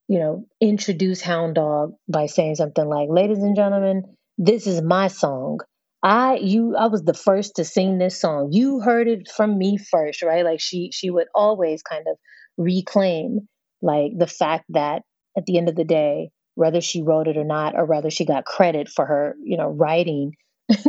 you 0.09 0.19
know, 0.19 0.47
introduce 0.61 1.23
Hound 1.23 1.55
Dog 1.55 1.95
by 2.09 2.27
saying 2.27 2.57
something 2.57 2.87
like, 2.87 3.09
"Ladies 3.09 3.39
and 3.43 3.57
gentlemen, 3.57 4.03
this 4.37 4.67
is 4.67 4.83
my 4.83 5.09
song. 5.09 5.61
I 6.03 6.37
you 6.37 6.77
I 6.77 6.89
was 6.89 7.03
the 7.03 7.15
first 7.15 7.57
to 7.57 7.65
sing 7.65 7.97
this 7.99 8.21
song. 8.21 8.51
You 8.53 8.81
heard 8.81 9.09
it 9.09 9.31
from 9.31 9.57
me 9.57 9.79
first, 9.79 10.23
right?" 10.23 10.45
Like 10.45 10.61
she 10.61 10.91
she 10.93 11.11
would 11.11 11.29
always 11.35 11.83
kind 11.83 12.05
of 12.09 12.19
reclaim 12.59 13.49
like 13.83 14.13
the 14.17 14.27
fact 14.27 14.65
that 14.71 15.03
at 15.37 15.45
the 15.47 15.59
end 15.59 15.69
of 15.69 15.77
the 15.77 15.85
day, 15.85 16.31
whether 16.55 16.81
she 16.81 17.03
wrote 17.03 17.29
it 17.29 17.37
or 17.37 17.45
not, 17.45 17.75
or 17.75 17.85
whether 17.85 18.11
she 18.11 18.25
got 18.25 18.45
credit 18.45 18.89
for 18.89 19.05
her, 19.05 19.35
you 19.43 19.57
know, 19.57 19.69
writing 19.69 20.33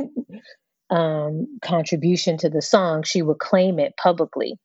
um, 0.90 1.48
contribution 1.64 2.38
to 2.38 2.50
the 2.50 2.62
song, 2.62 3.04
she 3.04 3.22
would 3.22 3.40
claim 3.40 3.80
it 3.80 3.94
publicly, 3.98 4.56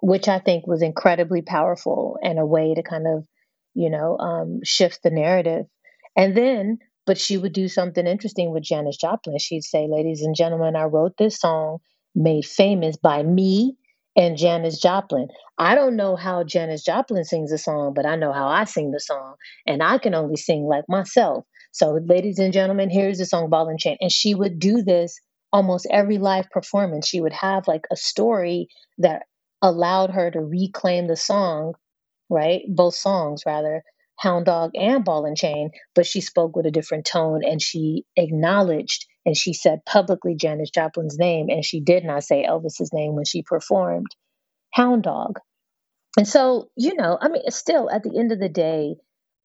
which 0.00 0.28
I 0.28 0.38
think 0.38 0.66
was 0.66 0.82
incredibly 0.82 1.42
powerful 1.42 2.18
and 2.22 2.38
a 2.38 2.46
way 2.46 2.74
to 2.74 2.82
kind 2.82 3.06
of 3.06 3.26
you 3.76 3.90
know, 3.90 4.16
um, 4.18 4.60
shift 4.64 5.02
the 5.04 5.10
narrative. 5.10 5.66
And 6.16 6.34
then, 6.34 6.78
but 7.04 7.18
she 7.18 7.36
would 7.36 7.52
do 7.52 7.68
something 7.68 8.06
interesting 8.06 8.50
with 8.50 8.64
Janis 8.64 8.96
Joplin. 8.96 9.38
She'd 9.38 9.62
say, 9.62 9.86
Ladies 9.88 10.22
and 10.22 10.34
gentlemen, 10.34 10.74
I 10.74 10.84
wrote 10.84 11.12
this 11.18 11.38
song 11.38 11.78
made 12.14 12.46
famous 12.46 12.96
by 12.96 13.22
me 13.22 13.76
and 14.16 14.36
Janis 14.36 14.80
Joplin. 14.80 15.28
I 15.58 15.74
don't 15.74 15.96
know 15.96 16.16
how 16.16 16.44
Janis 16.44 16.84
Joplin 16.84 17.24
sings 17.24 17.52
a 17.52 17.58
song, 17.58 17.94
but 17.94 18.06
I 18.06 18.16
know 18.16 18.32
how 18.32 18.48
I 18.48 18.64
sing 18.64 18.90
the 18.92 19.00
song. 19.00 19.34
And 19.66 19.82
I 19.82 19.98
can 19.98 20.14
only 20.14 20.36
sing 20.36 20.64
like 20.64 20.84
myself. 20.88 21.44
So, 21.72 21.98
ladies 22.06 22.38
and 22.38 22.52
gentlemen, 22.52 22.90
here's 22.90 23.18
the 23.18 23.26
song 23.26 23.50
Ball 23.50 23.68
and 23.68 23.78
Chain. 23.78 23.96
And 24.00 24.12
she 24.12 24.34
would 24.34 24.58
do 24.58 24.82
this 24.82 25.20
almost 25.52 25.86
every 25.90 26.18
live 26.18 26.50
performance. 26.50 27.08
She 27.08 27.20
would 27.20 27.34
have 27.34 27.68
like 27.68 27.86
a 27.92 27.96
story 27.96 28.68
that 28.98 29.24
allowed 29.62 30.10
her 30.10 30.30
to 30.30 30.40
reclaim 30.40 31.08
the 31.08 31.16
song 31.16 31.74
right? 32.30 32.62
Both 32.68 32.94
songs, 32.94 33.42
rather, 33.46 33.82
Hound 34.18 34.46
Dog 34.46 34.72
and 34.74 35.04
Ball 35.04 35.26
and 35.26 35.36
Chain, 35.36 35.70
but 35.94 36.06
she 36.06 36.20
spoke 36.20 36.56
with 36.56 36.66
a 36.66 36.70
different 36.70 37.04
tone 37.04 37.42
and 37.44 37.60
she 37.60 38.04
acknowledged 38.16 39.06
and 39.26 39.36
she 39.36 39.52
said 39.52 39.84
publicly 39.84 40.36
Janis 40.36 40.70
Joplin's 40.70 41.18
name 41.18 41.48
and 41.50 41.64
she 41.64 41.80
did 41.80 42.04
not 42.04 42.22
say 42.22 42.46
Elvis's 42.48 42.92
name 42.92 43.16
when 43.16 43.24
she 43.24 43.42
performed 43.42 44.06
Hound 44.72 45.02
Dog. 45.02 45.40
And 46.16 46.26
so, 46.26 46.70
you 46.76 46.94
know, 46.94 47.18
I 47.20 47.28
mean, 47.28 47.42
still 47.50 47.90
at 47.90 48.04
the 48.04 48.16
end 48.16 48.32
of 48.32 48.38
the 48.38 48.48
day, 48.48 48.94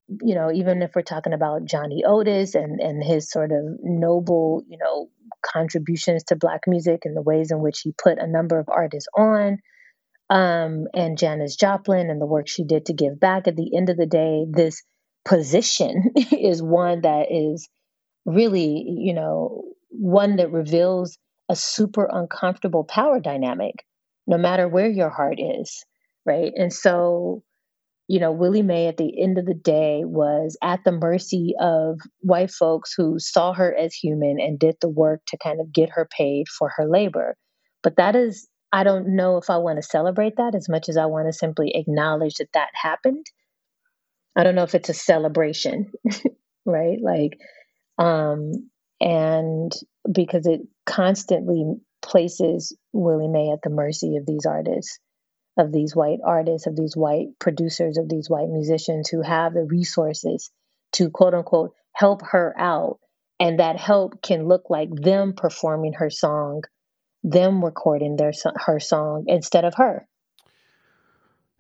you 0.08 0.36
know, 0.36 0.52
even 0.52 0.82
if 0.82 0.92
we're 0.96 1.02
talking 1.02 1.34
about 1.34 1.66
Johnny 1.66 2.04
Otis 2.06 2.54
and, 2.54 2.80
and 2.80 3.04
his 3.04 3.30
sort 3.30 3.52
of 3.52 3.64
noble, 3.82 4.64
you 4.68 4.78
know, 4.78 5.10
contributions 5.44 6.26
to 6.26 6.36
Black 6.36 6.62
music 6.68 7.02
and 7.06 7.18
the 7.18 7.22
ways 7.22 7.52
in 7.52 7.60
which 7.60 7.82
he 7.82 7.94
put 8.02 8.20
a 8.20 8.28
number 8.28 8.60
of 8.60 8.70
artists 8.70 9.08
on, 9.18 9.58
um, 10.30 10.86
and 10.94 11.18
Janis 11.18 11.56
Joplin 11.56 12.10
and 12.10 12.22
the 12.22 12.26
work 12.26 12.48
she 12.48 12.64
did 12.64 12.86
to 12.86 12.94
give 12.94 13.20
back. 13.20 13.48
At 13.48 13.56
the 13.56 13.76
end 13.76 13.90
of 13.90 13.98
the 13.98 14.06
day, 14.06 14.46
this 14.50 14.84
position 15.26 16.12
is 16.16 16.62
one 16.62 17.02
that 17.02 17.28
is 17.32 17.68
really, 18.26 18.84
you 18.88 19.14
know, 19.14 19.71
one 19.92 20.38
that 20.38 20.52
reveals 20.52 21.18
a 21.50 21.56
super 21.56 22.10
uncomfortable 22.12 22.84
power 22.84 23.20
dynamic, 23.20 23.76
no 24.28 24.38
matter 24.38 24.68
where 24.68 24.90
your 24.90 25.10
heart 25.10 25.40
is, 25.40 25.84
right? 26.26 26.52
And 26.56 26.72
so, 26.72 27.44
you 28.08 28.20
know, 28.20 28.32
Willie 28.32 28.62
Mae 28.62 28.88
at 28.88 28.98
the 28.98 29.22
end 29.22 29.38
of 29.38 29.46
the 29.46 29.54
day 29.54 30.02
was 30.06 30.58
at 30.62 30.84
the 30.84 30.92
mercy 30.92 31.54
of 31.60 32.00
white 32.22 32.52
folks 32.52 32.94
who 32.96 33.20
saw 33.20 33.54
her 33.54 33.76
as 33.76 33.94
human 33.94 34.38
and 34.40 34.60
did 34.60 34.76
the 34.82 34.90
work 34.90 35.22
to 35.28 35.38
kind 35.38 35.60
of 35.60 35.74
get 35.74 35.90
her 35.92 36.08
paid 36.18 36.48
for 36.48 36.72
her 36.78 36.88
labor. 36.88 37.36
But 37.84 37.98
that 37.98 38.16
is 38.16 38.48
I 38.74 38.84
don't 38.84 39.16
know 39.16 39.38
if 39.38 39.50
I 39.50 39.58
want 39.58 39.78
to 39.78 39.84
celebrate 39.84 40.38
that 40.38 40.56
as 40.56 40.70
much 40.70 40.88
as 40.88 40.96
I 40.96 41.06
want 41.06 41.28
to 41.28 41.34
simply 41.34 41.74
acknowledge 41.76 42.36
that 42.36 42.54
that 42.54 42.70
happened. 42.74 43.26
I 44.36 44.44
don't 44.44 44.56
know 44.56 44.64
if 44.64 44.76
it's 44.76 44.90
a 44.90 44.94
celebration, 44.94 45.92
right? 46.66 46.98
Like, 47.02 47.38
um, 47.98 48.71
and 49.02 49.72
because 50.10 50.46
it 50.46 50.62
constantly 50.86 51.66
places 52.02 52.76
Willie 52.94 53.28
Mae 53.28 53.52
at 53.52 53.62
the 53.64 53.70
mercy 53.70 54.18
of 54.18 54.26
these 54.26 54.46
artists, 54.46 55.00
of 55.58 55.72
these 55.72 55.96
white 55.96 56.20
artists, 56.24 56.68
of 56.68 56.76
these 56.76 56.96
white 56.96 57.28
producers, 57.40 57.98
of 57.98 58.08
these 58.08 58.30
white 58.30 58.48
musicians 58.48 59.10
who 59.10 59.22
have 59.22 59.54
the 59.54 59.66
resources 59.66 60.52
to 60.94 61.10
quote 61.10 61.34
unquote 61.34 61.74
help 61.94 62.22
her 62.28 62.54
out. 62.58 63.00
And 63.40 63.60
that 63.60 63.78
help 63.78 64.22
can 64.22 64.48
look 64.48 64.70
like 64.70 64.90
them 64.94 65.34
performing 65.34 65.94
her 65.94 66.12
song 66.12 66.62
them 67.24 67.64
recording 67.64 68.16
their 68.16 68.34
her 68.66 68.80
song 68.80 69.26
instead 69.28 69.66
of 69.66 69.76
her. 69.76 70.08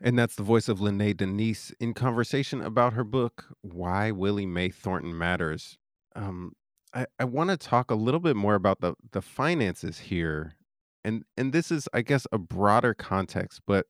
And 0.04 0.18
that's 0.18 0.36
the 0.36 0.44
voice 0.44 0.68
of 0.68 0.80
Lynnée 0.80 1.16
Denise 1.16 1.72
in 1.80 1.94
conversation 1.94 2.62
about 2.62 2.94
her 2.94 3.04
book, 3.04 3.46
Why 3.62 4.10
Willie 4.10 4.48
Mae 4.48 4.70
Thornton 4.70 5.16
Matters. 5.16 5.78
Um, 6.16 6.54
I, 6.94 7.06
I 7.20 7.26
want 7.26 7.50
to 7.50 7.58
talk 7.58 7.92
a 7.92 7.96
little 7.96 8.20
bit 8.20 8.36
more 8.36 8.56
about 8.56 8.82
the 8.82 8.96
the 9.12 9.22
finances 9.22 10.00
here. 10.00 10.56
And 11.04 11.24
and 11.38 11.54
this 11.54 11.72
is, 11.72 11.88
I 11.94 12.02
guess, 12.02 12.28
a 12.32 12.38
broader 12.38 12.94
context, 12.94 13.62
but 13.68 13.88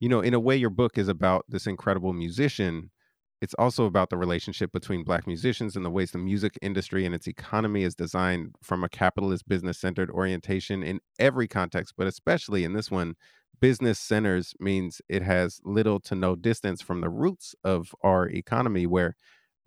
you 0.00 0.08
know, 0.08 0.20
in 0.20 0.34
a 0.34 0.40
way, 0.40 0.56
your 0.56 0.70
book 0.70 0.98
is 0.98 1.08
about 1.08 1.44
this 1.48 1.66
incredible 1.66 2.12
musician 2.12 2.90
it's 3.42 3.54
also 3.54 3.86
about 3.86 4.08
the 4.08 4.16
relationship 4.16 4.70
between 4.70 5.02
black 5.02 5.26
musicians 5.26 5.74
and 5.74 5.84
the 5.84 5.90
ways 5.90 6.12
the 6.12 6.18
music 6.18 6.56
industry 6.62 7.04
and 7.04 7.12
its 7.12 7.26
economy 7.26 7.82
is 7.82 7.96
designed 7.96 8.54
from 8.62 8.84
a 8.84 8.88
capitalist 8.88 9.48
business 9.48 9.80
centered 9.80 10.10
orientation 10.10 10.82
in 10.84 11.00
every 11.18 11.48
context 11.48 11.94
but 11.98 12.06
especially 12.06 12.62
in 12.64 12.72
this 12.72 12.90
one 12.90 13.14
business 13.60 13.98
centers 13.98 14.54
means 14.60 15.02
it 15.08 15.22
has 15.22 15.60
little 15.64 15.98
to 16.00 16.14
no 16.14 16.36
distance 16.36 16.80
from 16.80 17.00
the 17.00 17.10
roots 17.10 17.54
of 17.64 17.94
our 18.02 18.28
economy 18.28 18.86
where 18.86 19.16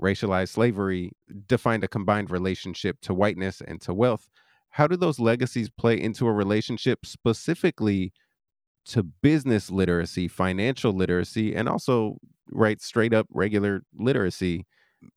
racialized 0.01 0.49
slavery 0.49 1.11
defined 1.47 1.83
a 1.83 1.87
combined 1.87 2.29
relationship 2.29 2.99
to 3.01 3.13
whiteness 3.13 3.61
and 3.61 3.81
to 3.81 3.93
wealth 3.93 4.27
how 4.75 4.87
do 4.87 4.97
those 4.97 5.19
legacies 5.19 5.69
play 5.69 5.97
into 5.97 6.27
a 6.27 6.33
relationship 6.33 7.05
specifically 7.05 8.11
to 8.85 9.03
business 9.03 9.71
literacy, 9.71 10.27
financial 10.27 10.91
literacy, 10.91 11.55
and 11.55 11.69
also 11.69 12.17
right 12.51 12.81
straight 12.81 13.13
up 13.13 13.25
regular 13.31 13.83
literacy. 13.97 14.65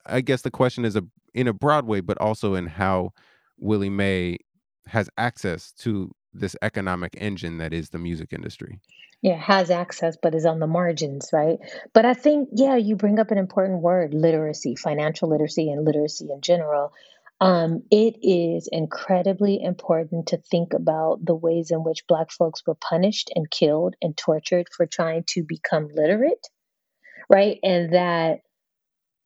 I 0.06 0.20
guess 0.20 0.42
the 0.42 0.52
question 0.52 0.84
is 0.84 0.94
a 0.94 1.02
in 1.34 1.48
a 1.48 1.52
broad 1.52 1.86
way, 1.86 2.00
but 2.00 2.16
also 2.18 2.54
in 2.54 2.66
how 2.66 3.10
Willie 3.58 3.90
Mae 3.90 4.38
has 4.86 5.10
access 5.18 5.72
to 5.80 6.12
this 6.32 6.56
economic 6.62 7.16
engine 7.18 7.58
that 7.58 7.72
is 7.72 7.90
the 7.90 7.98
music 7.98 8.32
industry. 8.32 8.80
Yeah, 9.22 9.36
has 9.36 9.70
access, 9.70 10.16
but 10.20 10.34
is 10.34 10.46
on 10.46 10.60
the 10.60 10.66
margins, 10.66 11.30
right? 11.32 11.58
But 11.92 12.04
I 12.04 12.14
think, 12.14 12.50
yeah, 12.52 12.76
you 12.76 12.94
bring 12.94 13.18
up 13.18 13.30
an 13.30 13.38
important 13.38 13.82
word 13.82 14.14
literacy, 14.14 14.76
financial 14.76 15.28
literacy, 15.28 15.70
and 15.70 15.84
literacy 15.84 16.28
in 16.30 16.40
general. 16.40 16.92
Um, 17.40 17.82
it 17.90 18.16
is 18.22 18.68
incredibly 18.70 19.60
important 19.62 20.28
to 20.28 20.38
think 20.38 20.72
about 20.72 21.24
the 21.24 21.34
ways 21.34 21.70
in 21.70 21.84
which 21.84 22.06
Black 22.06 22.30
folks 22.30 22.62
were 22.66 22.74
punished 22.74 23.30
and 23.34 23.50
killed 23.50 23.94
and 24.02 24.16
tortured 24.16 24.68
for 24.76 24.86
trying 24.86 25.24
to 25.28 25.42
become 25.42 25.88
literate, 25.92 26.46
right? 27.28 27.58
And 27.62 27.94
that 27.94 28.40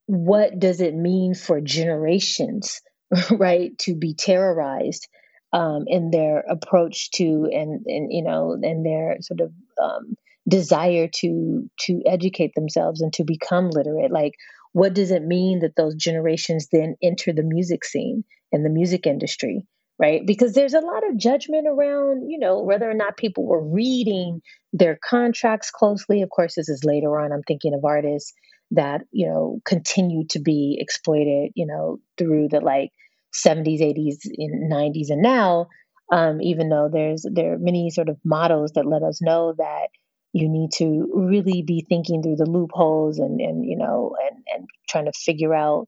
what 0.05 0.59
does 0.59 0.81
it 0.81 0.95
mean 0.95 1.33
for 1.33 1.61
generations, 1.61 2.81
right, 3.31 3.77
to 3.79 3.95
be 3.95 4.13
terrorized 4.13 5.07
um, 5.53 5.83
in 5.87 6.11
their 6.11 6.39
approach 6.49 7.11
to 7.11 7.47
and 7.51 7.85
and 7.85 8.11
you 8.11 8.23
know 8.23 8.57
and 8.61 8.85
their 8.85 9.17
sort 9.21 9.39
of 9.39 9.51
um, 9.81 10.15
desire 10.47 11.07
to 11.07 11.69
to 11.81 12.01
educate 12.05 12.53
themselves 12.55 13.01
and 13.01 13.13
to 13.13 13.23
become 13.23 13.69
literate, 13.69 14.11
like 14.11 14.33
what 14.73 14.93
does 14.93 15.11
it 15.11 15.23
mean 15.23 15.59
that 15.59 15.75
those 15.77 15.95
generations 15.95 16.67
then 16.71 16.95
enter 17.01 17.31
the 17.31 17.43
music 17.43 17.85
scene 17.85 18.23
and 18.51 18.65
the 18.65 18.69
music 18.69 19.05
industry 19.05 19.65
right? 19.99 20.25
Because 20.25 20.53
there's 20.53 20.73
a 20.73 20.79
lot 20.79 21.07
of 21.07 21.17
judgment 21.17 21.67
around, 21.67 22.29
you 22.29 22.39
know, 22.39 22.61
whether 22.61 22.89
or 22.89 22.93
not 22.95 23.17
people 23.17 23.45
were 23.45 23.63
reading 23.63 24.41
their 24.71 24.97
contracts 25.03 25.69
closely. 25.71 26.21
Of 26.21 26.29
course, 26.29 26.55
this 26.55 26.69
is 26.69 26.83
later 26.83 27.19
on. 27.19 27.31
I'm 27.31 27.43
thinking 27.43 27.73
of 27.73 27.85
artists 27.85 28.33
that, 28.71 29.01
you 29.11 29.27
know, 29.27 29.59
continue 29.65 30.25
to 30.29 30.39
be 30.39 30.77
exploited, 30.79 31.51
you 31.55 31.67
know, 31.67 31.99
through 32.17 32.49
the 32.49 32.59
like 32.59 32.89
70s, 33.33 33.81
80s, 33.81 34.17
and 34.37 34.71
90s, 34.71 35.09
and 35.09 35.21
now. 35.21 35.67
Um, 36.11 36.41
even 36.41 36.69
though 36.69 36.89
there's 36.91 37.25
there 37.31 37.53
are 37.53 37.57
many 37.57 37.89
sort 37.89 38.09
of 38.09 38.17
models 38.25 38.73
that 38.73 38.85
let 38.85 39.01
us 39.01 39.21
know 39.21 39.55
that 39.57 39.87
you 40.33 40.49
need 40.49 40.69
to 40.73 41.09
really 41.15 41.63
be 41.65 41.85
thinking 41.87 42.21
through 42.21 42.35
the 42.35 42.45
loopholes 42.45 43.19
and 43.19 43.39
and 43.39 43.65
you 43.65 43.77
know 43.77 44.13
and 44.21 44.43
and 44.53 44.67
trying 44.87 45.05
to 45.05 45.13
figure 45.13 45.55
out 45.55 45.87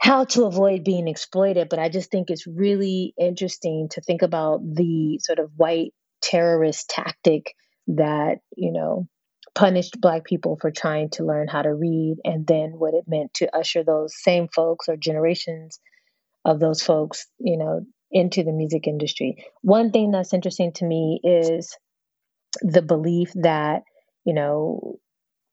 how 0.00 0.24
to 0.24 0.46
avoid 0.46 0.82
being 0.82 1.06
exploited. 1.06 1.68
But 1.68 1.78
I 1.78 1.88
just 1.90 2.10
think 2.10 2.30
it's 2.30 2.46
really 2.46 3.14
interesting 3.18 3.88
to 3.92 4.00
think 4.00 4.22
about 4.22 4.60
the 4.62 5.18
sort 5.22 5.38
of 5.38 5.50
white 5.56 5.92
terrorist 6.22 6.88
tactic 6.88 7.54
that, 7.86 8.38
you 8.56 8.72
know, 8.72 9.06
punished 9.54 10.00
black 10.00 10.24
people 10.24 10.56
for 10.60 10.70
trying 10.70 11.10
to 11.10 11.24
learn 11.24 11.48
how 11.48 11.62
to 11.62 11.74
read 11.74 12.16
and 12.24 12.46
then 12.46 12.72
what 12.78 12.94
it 12.94 13.04
meant 13.06 13.34
to 13.34 13.54
usher 13.54 13.84
those 13.84 14.14
same 14.22 14.48
folks 14.48 14.88
or 14.88 14.96
generations 14.96 15.80
of 16.44 16.60
those 16.60 16.82
folks, 16.82 17.26
you 17.38 17.58
know, 17.58 17.80
into 18.10 18.42
the 18.42 18.52
music 18.52 18.86
industry. 18.86 19.44
One 19.62 19.92
thing 19.92 20.10
that's 20.10 20.34
interesting 20.34 20.72
to 20.74 20.84
me 20.84 21.20
is 21.22 21.76
the 22.62 22.82
belief 22.82 23.30
that, 23.34 23.82
you 24.24 24.34
know, 24.34 24.98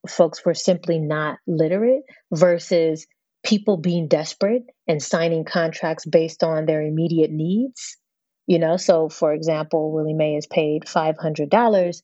folks 0.08 0.44
were 0.46 0.54
simply 0.54 1.00
not 1.00 1.38
literate 1.46 2.04
versus 2.34 3.06
people 3.44 3.78
being 3.78 4.08
desperate 4.08 4.64
and 4.88 5.02
signing 5.02 5.46
contracts 5.46 6.06
based 6.06 6.44
on 6.44 6.66
their 6.66 6.82
immediate 6.82 7.32
needs. 7.32 7.98
You 8.46 8.60
know, 8.60 8.78
so 8.78 9.10
for 9.10 9.34
example, 9.34 9.92
Willie 9.92 10.14
Mae 10.14 10.36
is 10.36 10.48
paid 10.48 10.84
$500. 10.84 12.02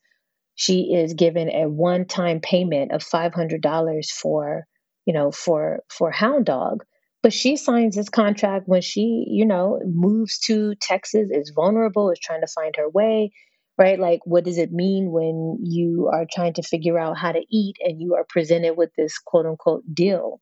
She 0.55 0.93
is 0.93 1.13
given 1.13 1.49
a 1.49 1.67
one 1.67 2.05
time 2.05 2.41
payment 2.41 2.91
of 2.91 3.01
$500 3.01 4.09
for, 4.11 4.65
you 5.05 5.13
know, 5.13 5.31
for, 5.31 5.83
for 5.89 6.11
Hound 6.11 6.45
Dog. 6.45 6.83
But 7.23 7.31
she 7.31 7.55
signs 7.55 7.95
this 7.95 8.09
contract 8.09 8.67
when 8.67 8.81
she, 8.81 9.25
you 9.29 9.45
know, 9.45 9.79
moves 9.85 10.39
to 10.39 10.75
Texas, 10.75 11.29
is 11.31 11.53
vulnerable, 11.55 12.11
is 12.11 12.19
trying 12.19 12.41
to 12.41 12.47
find 12.47 12.75
her 12.75 12.89
way, 12.89 13.31
right? 13.77 13.97
Like, 13.97 14.19
what 14.25 14.43
does 14.43 14.57
it 14.57 14.73
mean 14.73 15.09
when 15.09 15.59
you 15.63 16.09
are 16.13 16.25
trying 16.29 16.53
to 16.55 16.63
figure 16.63 16.99
out 16.99 17.17
how 17.17 17.31
to 17.31 17.41
eat 17.49 17.77
and 17.79 18.01
you 18.01 18.15
are 18.15 18.25
presented 18.27 18.73
with 18.75 18.89
this 18.97 19.17
quote 19.17 19.45
unquote 19.45 19.83
deal? 19.91 20.41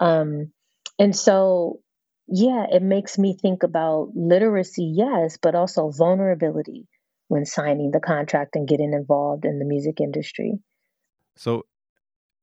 Um, 0.00 0.52
and 0.98 1.14
so, 1.14 1.80
yeah, 2.28 2.64
it 2.72 2.82
makes 2.82 3.18
me 3.18 3.36
think 3.40 3.62
about 3.62 4.12
literacy, 4.14 4.90
yes, 4.96 5.36
but 5.40 5.54
also 5.54 5.90
vulnerability 5.90 6.88
when 7.28 7.44
signing 7.44 7.90
the 7.90 8.00
contract 8.00 8.56
and 8.56 8.66
getting 8.66 8.94
involved 8.94 9.44
in 9.44 9.58
the 9.58 9.66
music 9.66 10.00
industry. 10.00 10.54
So, 11.36 11.66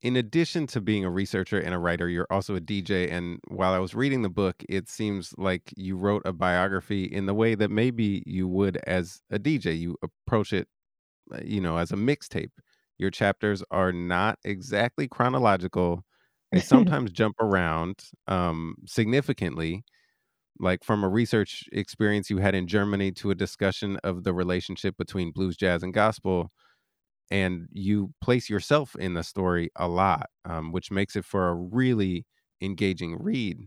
in 0.04 0.16
addition 0.16 0.68
to 0.68 0.82
being 0.82 1.04
a 1.04 1.10
researcher 1.10 1.58
and 1.58 1.74
a 1.74 1.78
writer, 1.78 2.08
you're 2.10 2.28
also 2.30 2.54
a 2.56 2.60
DJ. 2.60 3.08
And 3.10 3.40
while 3.48 3.72
I 3.74 3.80
was 3.80 3.94
reading 3.94 4.22
the 4.22 4.30
book, 4.30 4.62
it 4.68 4.88
seems 4.88 5.34
like 5.38 5.72
you 5.76 5.96
wrote 5.96 6.22
a 6.26 6.32
biography 6.34 7.04
in 7.04 7.26
the 7.26 7.34
way 7.34 7.56
that 7.56 7.70
maybe 7.72 8.22
you 8.26 8.48
would 8.48 8.78
as 8.86 9.22
a 9.30 9.38
DJ. 9.40 9.72
You 9.72 9.96
approach 10.02 10.52
it, 10.52 10.68
uh, 11.32 11.40
you 11.44 11.60
know, 11.60 11.78
as 11.78 11.92
a 11.92 11.96
mixtape. 11.96 12.50
Your 12.98 13.10
chapters 13.10 13.62
are 13.70 13.92
not 13.92 14.38
exactly 14.44 15.08
chronological 15.08 16.04
they 16.52 16.60
sometimes 16.62 17.12
jump 17.12 17.36
around 17.40 18.00
um, 18.28 18.76
significantly, 18.86 19.84
like 20.60 20.84
from 20.84 21.04
a 21.04 21.08
research 21.08 21.64
experience 21.72 22.30
you 22.30 22.38
had 22.38 22.54
in 22.54 22.66
Germany 22.68 23.12
to 23.12 23.30
a 23.30 23.34
discussion 23.34 23.98
of 24.04 24.24
the 24.24 24.32
relationship 24.32 24.96
between 24.96 25.32
blues, 25.32 25.56
jazz, 25.56 25.82
and 25.82 25.92
gospel. 25.94 26.50
And 27.30 27.68
you 27.72 28.12
place 28.20 28.50
yourself 28.50 28.94
in 28.96 29.14
the 29.14 29.22
story 29.22 29.70
a 29.76 29.88
lot, 29.88 30.28
um, 30.44 30.72
which 30.72 30.90
makes 30.90 31.16
it 31.16 31.24
for 31.24 31.48
a 31.48 31.54
really 31.54 32.26
engaging 32.60 33.16
read. 33.20 33.58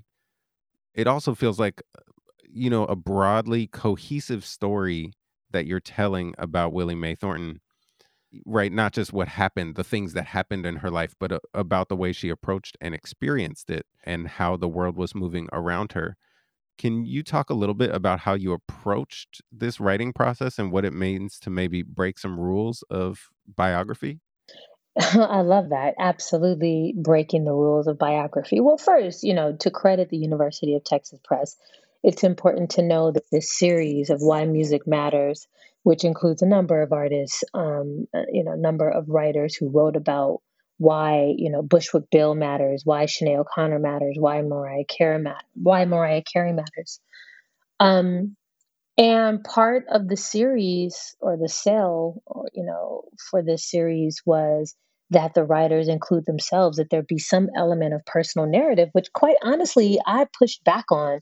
It 0.93 1.07
also 1.07 1.35
feels 1.35 1.59
like, 1.59 1.81
uh, 1.97 2.01
you 2.49 2.69
know, 2.69 2.85
a 2.85 2.95
broadly 2.95 3.67
cohesive 3.67 4.45
story 4.45 5.13
that 5.51 5.65
you're 5.65 5.79
telling 5.79 6.33
about 6.37 6.73
Willie 6.73 6.95
Mae 6.95 7.15
Thornton 7.15 7.61
right 8.45 8.71
not 8.71 8.91
just 8.93 9.13
what 9.13 9.27
happened 9.29 9.75
the 9.75 9.83
things 9.83 10.13
that 10.13 10.25
happened 10.25 10.65
in 10.65 10.77
her 10.77 10.91
life 10.91 11.15
but 11.19 11.31
uh, 11.31 11.39
about 11.53 11.87
the 11.87 11.95
way 11.95 12.11
she 12.11 12.29
approached 12.29 12.77
and 12.81 12.93
experienced 12.93 13.69
it 13.69 13.85
and 14.03 14.27
how 14.27 14.57
the 14.57 14.67
world 14.67 14.97
was 14.97 15.15
moving 15.15 15.47
around 15.53 15.93
her 15.93 16.17
can 16.77 17.05
you 17.05 17.23
talk 17.23 17.49
a 17.49 17.53
little 17.53 17.75
bit 17.75 17.93
about 17.93 18.19
how 18.19 18.33
you 18.33 18.53
approached 18.53 19.41
this 19.51 19.79
writing 19.79 20.13
process 20.13 20.59
and 20.59 20.71
what 20.71 20.85
it 20.85 20.93
means 20.93 21.39
to 21.39 21.49
maybe 21.49 21.81
break 21.81 22.17
some 22.17 22.39
rules 22.39 22.83
of 22.89 23.29
biography 23.55 24.19
I 24.99 25.41
love 25.41 25.69
that. 25.69 25.93
Absolutely 25.99 26.95
breaking 26.97 27.45
the 27.45 27.53
rules 27.53 27.85
of 27.85 27.99
biography. 27.99 28.59
Well, 28.59 28.77
first, 28.77 29.23
you 29.23 29.35
know, 29.35 29.55
to 29.59 29.69
credit 29.69 30.09
the 30.09 30.17
University 30.17 30.73
of 30.73 30.83
Texas 30.83 31.19
Press, 31.23 31.55
it's 32.01 32.23
important 32.23 32.71
to 32.71 32.81
know 32.81 33.11
that 33.11 33.29
this 33.31 33.55
series 33.55 34.09
of 34.09 34.21
Why 34.21 34.45
Music 34.45 34.87
Matters 34.87 35.47
which 35.87 36.03
includes 36.03 36.41
a 36.41 36.45
number 36.45 36.81
of 36.81 36.91
artists, 36.91 37.45
um, 37.53 38.09
uh, 38.13 38.23
you 38.29 38.43
know, 38.43 38.51
a 38.51 38.57
number 38.57 38.89
of 38.89 39.07
writers 39.07 39.55
who 39.55 39.69
wrote 39.69 39.95
about 39.95 40.41
why 40.77 41.33
you 41.37 41.51
know 41.51 41.61
Bushwick 41.61 42.09
Bill 42.11 42.35
matters, 42.35 42.83
why 42.85 43.05
Sinead 43.05 43.39
O'Connor 43.39 43.79
matters, 43.79 44.15
why 44.19 44.41
Mariah 44.41 44.85
Carey 44.85 45.23
why 45.55 45.85
Mariah 45.85 46.23
Carey 46.23 46.53
matters. 46.53 46.99
Um, 47.79 48.35
and 48.97 49.43
part 49.43 49.85
of 49.89 50.07
the 50.07 50.17
series 50.17 51.15
or 51.19 51.37
the 51.37 51.49
sale, 51.49 52.23
or, 52.25 52.49
you 52.53 52.65
know, 52.65 53.03
for 53.29 53.43
this 53.43 53.69
series 53.69 54.23
was 54.25 54.75
that 55.11 55.35
the 55.35 55.43
writers 55.43 55.87
include 55.87 56.25
themselves, 56.25 56.77
that 56.77 56.89
there 56.89 57.03
be 57.03 57.19
some 57.19 57.49
element 57.55 57.93
of 57.93 58.03
personal 58.05 58.47
narrative, 58.47 58.89
which 58.93 59.13
quite 59.13 59.37
honestly 59.43 59.99
I 60.05 60.25
pushed 60.37 60.63
back 60.63 60.85
on 60.91 61.19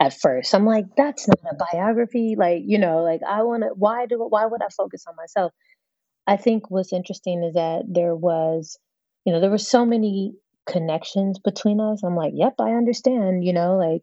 at 0.00 0.18
first. 0.18 0.54
I'm 0.54 0.64
like, 0.64 0.86
that's 0.96 1.28
not 1.28 1.52
a 1.52 1.56
biography. 1.72 2.36
Like, 2.38 2.62
you 2.64 2.78
know, 2.78 3.02
like 3.02 3.20
I 3.28 3.42
want 3.42 3.64
to, 3.64 3.68
why 3.76 4.06
do, 4.06 4.16
why 4.26 4.46
would 4.46 4.62
I 4.62 4.68
focus 4.74 5.04
on 5.06 5.14
myself? 5.14 5.52
I 6.26 6.38
think 6.38 6.70
what's 6.70 6.92
interesting 6.92 7.44
is 7.44 7.54
that 7.54 7.82
there 7.86 8.16
was, 8.16 8.78
you 9.24 9.32
know, 9.32 9.40
there 9.40 9.50
were 9.50 9.58
so 9.58 9.84
many 9.84 10.34
connections 10.68 11.38
between 11.38 11.80
us. 11.80 12.02
I'm 12.02 12.16
like, 12.16 12.32
yep, 12.34 12.54
I 12.58 12.72
understand, 12.72 13.44
you 13.44 13.52
know, 13.52 13.76
like, 13.76 14.02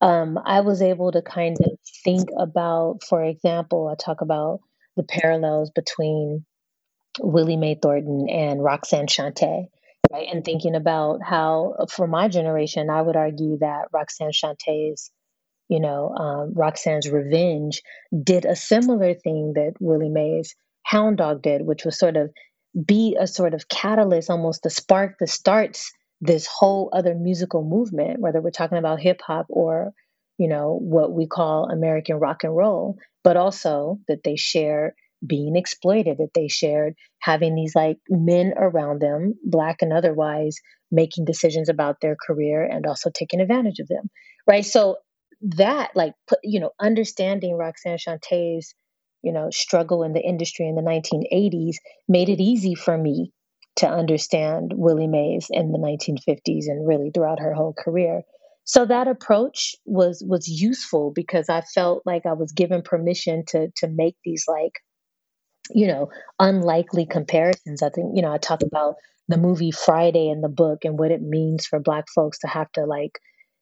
um, 0.00 0.38
I 0.44 0.60
was 0.60 0.82
able 0.82 1.12
to 1.12 1.22
kind 1.22 1.56
of 1.60 1.78
think 2.04 2.28
about, 2.38 3.00
for 3.08 3.24
example, 3.24 3.88
I 3.88 3.94
talk 4.02 4.20
about 4.20 4.60
the 4.96 5.02
parallels 5.02 5.70
between 5.74 6.44
Willie 7.20 7.56
Mae 7.56 7.78
Thornton 7.80 8.28
and 8.28 8.62
Roxanne 8.62 9.06
Shante, 9.06 9.66
right? 10.12 10.28
And 10.30 10.44
thinking 10.44 10.74
about 10.74 11.20
how, 11.22 11.86
for 11.90 12.06
my 12.06 12.28
generation, 12.28 12.90
I 12.90 13.00
would 13.00 13.16
argue 13.16 13.58
that 13.58 13.88
Roxanne 13.92 14.32
Shante's 14.32 15.10
you 15.68 15.80
know, 15.80 16.10
um, 16.10 16.52
Roxanne's 16.54 17.10
Revenge 17.10 17.82
did 18.22 18.44
a 18.44 18.56
similar 18.56 19.14
thing 19.14 19.54
that 19.56 19.74
Willie 19.80 20.08
Mae's 20.08 20.54
Hound 20.82 21.18
Dog 21.18 21.42
did, 21.42 21.62
which 21.62 21.84
was 21.84 21.98
sort 21.98 22.16
of 22.16 22.30
be 22.84 23.16
a 23.18 23.26
sort 23.26 23.54
of 23.54 23.68
catalyst, 23.68 24.30
almost 24.30 24.62
the 24.62 24.70
spark 24.70 25.16
that 25.20 25.28
starts 25.28 25.92
this 26.20 26.46
whole 26.46 26.90
other 26.92 27.14
musical 27.14 27.62
movement, 27.64 28.20
whether 28.20 28.40
we're 28.40 28.50
talking 28.50 28.78
about 28.78 29.00
hip 29.00 29.20
hop 29.26 29.46
or, 29.48 29.92
you 30.38 30.48
know, 30.48 30.78
what 30.80 31.12
we 31.12 31.26
call 31.26 31.70
American 31.70 32.16
rock 32.16 32.44
and 32.44 32.56
roll, 32.56 32.96
but 33.24 33.36
also 33.36 33.98
that 34.08 34.22
they 34.24 34.36
share 34.36 34.94
being 35.26 35.56
exploited, 35.56 36.18
that 36.18 36.34
they 36.34 36.48
shared 36.48 36.94
having 37.20 37.54
these 37.54 37.74
like 37.74 37.98
men 38.08 38.52
around 38.56 39.00
them, 39.00 39.34
black 39.44 39.78
and 39.80 39.92
otherwise, 39.92 40.56
making 40.90 41.24
decisions 41.24 41.68
about 41.68 42.00
their 42.00 42.16
career 42.16 42.64
and 42.64 42.86
also 42.86 43.10
taking 43.12 43.40
advantage 43.40 43.78
of 43.78 43.88
them. 43.88 44.10
Right. 44.46 44.64
So 44.64 44.98
that 45.42 45.90
like 45.94 46.14
put 46.26 46.38
you 46.42 46.60
know 46.60 46.70
understanding 46.80 47.54
roxanne 47.56 47.98
shante's 47.98 48.74
you 49.26 49.32
know 49.32 49.50
struggle 49.50 50.04
in 50.04 50.12
the 50.12 50.22
industry 50.22 50.68
in 50.68 50.76
the 50.76 50.82
1980s 50.82 51.76
made 52.08 52.28
it 52.28 52.40
easy 52.40 52.76
for 52.76 52.96
me 52.96 53.32
to 53.74 53.88
understand 53.88 54.72
willie 54.74 55.08
mae's 55.08 55.48
in 55.50 55.72
the 55.72 55.78
1950s 55.78 56.68
and 56.68 56.86
really 56.86 57.10
throughout 57.10 57.40
her 57.40 57.52
whole 57.52 57.74
career. 57.74 58.22
So 58.64 58.84
that 58.86 59.06
approach 59.06 59.76
was 59.84 60.24
was 60.26 60.48
useful 60.48 61.12
because 61.12 61.48
i 61.48 61.60
felt 61.60 62.02
like 62.06 62.24
i 62.24 62.32
was 62.32 62.52
given 62.52 62.82
permission 62.82 63.44
to 63.48 63.68
to 63.76 63.88
make 63.88 64.16
these 64.24 64.44
like 64.48 64.72
you 65.74 65.88
know 65.88 66.08
unlikely 66.38 67.06
comparisons. 67.06 67.82
I 67.82 67.90
think 67.90 68.16
you 68.16 68.22
know 68.22 68.32
i 68.32 68.38
talk 68.38 68.62
about 68.62 68.94
the 69.28 69.38
movie 69.38 69.72
friday 69.72 70.28
in 70.28 70.40
the 70.40 70.48
book 70.48 70.84
and 70.84 70.98
what 70.98 71.10
it 71.10 71.20
means 71.20 71.66
for 71.66 71.80
black 71.80 72.04
folks 72.14 72.38
to 72.40 72.46
have 72.46 72.70
to 72.72 72.84
like 72.84 73.18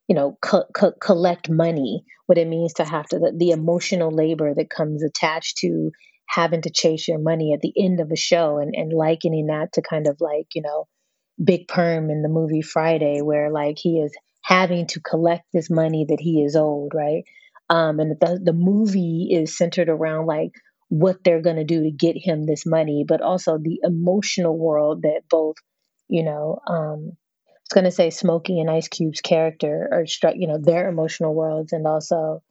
you 0.08 0.14
know 0.14 0.36
co- 0.42 0.66
co- 0.74 0.94
collect 1.00 1.48
money 1.50 2.04
what 2.26 2.38
it 2.38 2.48
means 2.48 2.72
to 2.74 2.84
have 2.84 3.06
to 3.06 3.18
the, 3.18 3.32
the, 3.36 3.50
emotional 3.50 4.10
labor 4.10 4.54
that 4.54 4.70
comes 4.70 5.02
attached 5.02 5.58
to 5.58 5.90
having 6.26 6.62
to 6.62 6.70
chase 6.70 7.06
your 7.06 7.18
money 7.18 7.52
at 7.52 7.60
the 7.60 7.72
end 7.78 8.00
of 8.00 8.10
a 8.10 8.16
show 8.16 8.58
and, 8.58 8.74
and 8.74 8.92
likening 8.92 9.46
that 9.46 9.72
to 9.74 9.82
kind 9.82 10.06
of 10.06 10.16
like 10.20 10.46
you 10.54 10.62
know 10.62 10.86
big 11.42 11.68
perm 11.68 12.10
in 12.10 12.22
the 12.22 12.28
movie 12.28 12.62
friday 12.62 13.20
where 13.20 13.50
like 13.50 13.76
he 13.78 13.98
is 13.98 14.12
having 14.44 14.86
to 14.86 15.00
collect 15.00 15.44
this 15.52 15.70
money 15.70 16.06
that 16.08 16.20
he 16.20 16.42
is 16.42 16.54
owed 16.56 16.92
right? 16.94 17.24
Um, 17.70 17.98
and 17.98 18.16
the, 18.20 18.40
the 18.42 18.52
movie 18.52 19.28
is 19.32 19.56
centered 19.56 19.88
around 19.88 20.26
like 20.26 20.52
what 20.88 21.24
they're 21.24 21.42
going 21.42 21.56
to 21.56 21.64
do 21.64 21.82
to 21.82 21.90
get 21.90 22.14
him 22.16 22.44
this 22.44 22.64
money, 22.66 23.04
but 23.08 23.22
also 23.22 23.58
the 23.58 23.80
emotional 23.82 24.56
world 24.56 25.02
that 25.02 25.22
both, 25.30 25.56
you 26.08 26.22
know, 26.22 26.58
um, 26.68 27.12
going 27.74 27.84
to 27.84 27.90
say 27.90 28.10
Smokey 28.10 28.60
and 28.60 28.70
Ice 28.70 28.88
Cube's 28.88 29.20
character 29.20 30.04
struck, 30.06 30.34
you 30.36 30.48
know, 30.48 30.58
their 30.58 30.88
emotional 30.88 31.34
worlds 31.34 31.72
and 31.72 31.86
also 31.86 32.42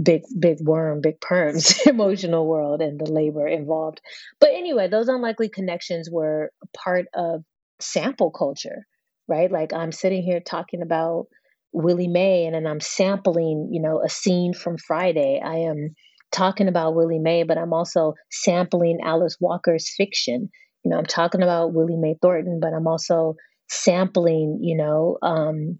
big 0.00 0.22
big 0.38 0.56
worm 0.62 1.02
big 1.02 1.20
perms 1.20 1.86
emotional 1.86 2.46
world 2.46 2.80
and 2.80 2.98
the 2.98 3.10
labor 3.10 3.46
involved. 3.46 4.00
But 4.40 4.50
anyway 4.54 4.88
those 4.88 5.08
unlikely 5.08 5.50
connections 5.50 6.08
were 6.10 6.50
part 6.74 7.06
of 7.14 7.44
sample 7.80 8.30
culture 8.30 8.86
right? 9.28 9.50
Like 9.50 9.72
i'm 9.72 9.92
sitting 9.92 10.22
here 10.22 10.40
talking 10.40 10.82
about 10.82 11.26
willie 11.72 12.08
mae 12.08 12.44
and 12.44 12.54
then 12.54 12.66
i'm 12.66 12.80
sampling 12.80 13.70
you 13.72 13.80
know 13.80 14.02
a 14.02 14.08
scene 14.08 14.52
from 14.54 14.76
friday. 14.78 15.40
I 15.44 15.56
am 15.70 15.94
talking 16.30 16.68
about 16.68 16.94
willie 16.94 17.18
mae 17.18 17.42
but 17.44 17.58
i'm 17.58 17.72
also 17.72 18.14
sampling 18.30 19.00
alice 19.04 19.36
walker's 19.40 19.92
fiction. 19.96 20.50
You 20.84 20.90
know 20.90 20.98
i'm 20.98 21.06
talking 21.06 21.42
about 21.42 21.72
willie 21.72 21.96
mae 21.96 22.16
thornton 22.20 22.60
but 22.60 22.72
i'm 22.72 22.86
also 22.86 23.36
sampling 23.68 24.58
you 24.62 24.76
know 24.76 25.18
um, 25.22 25.78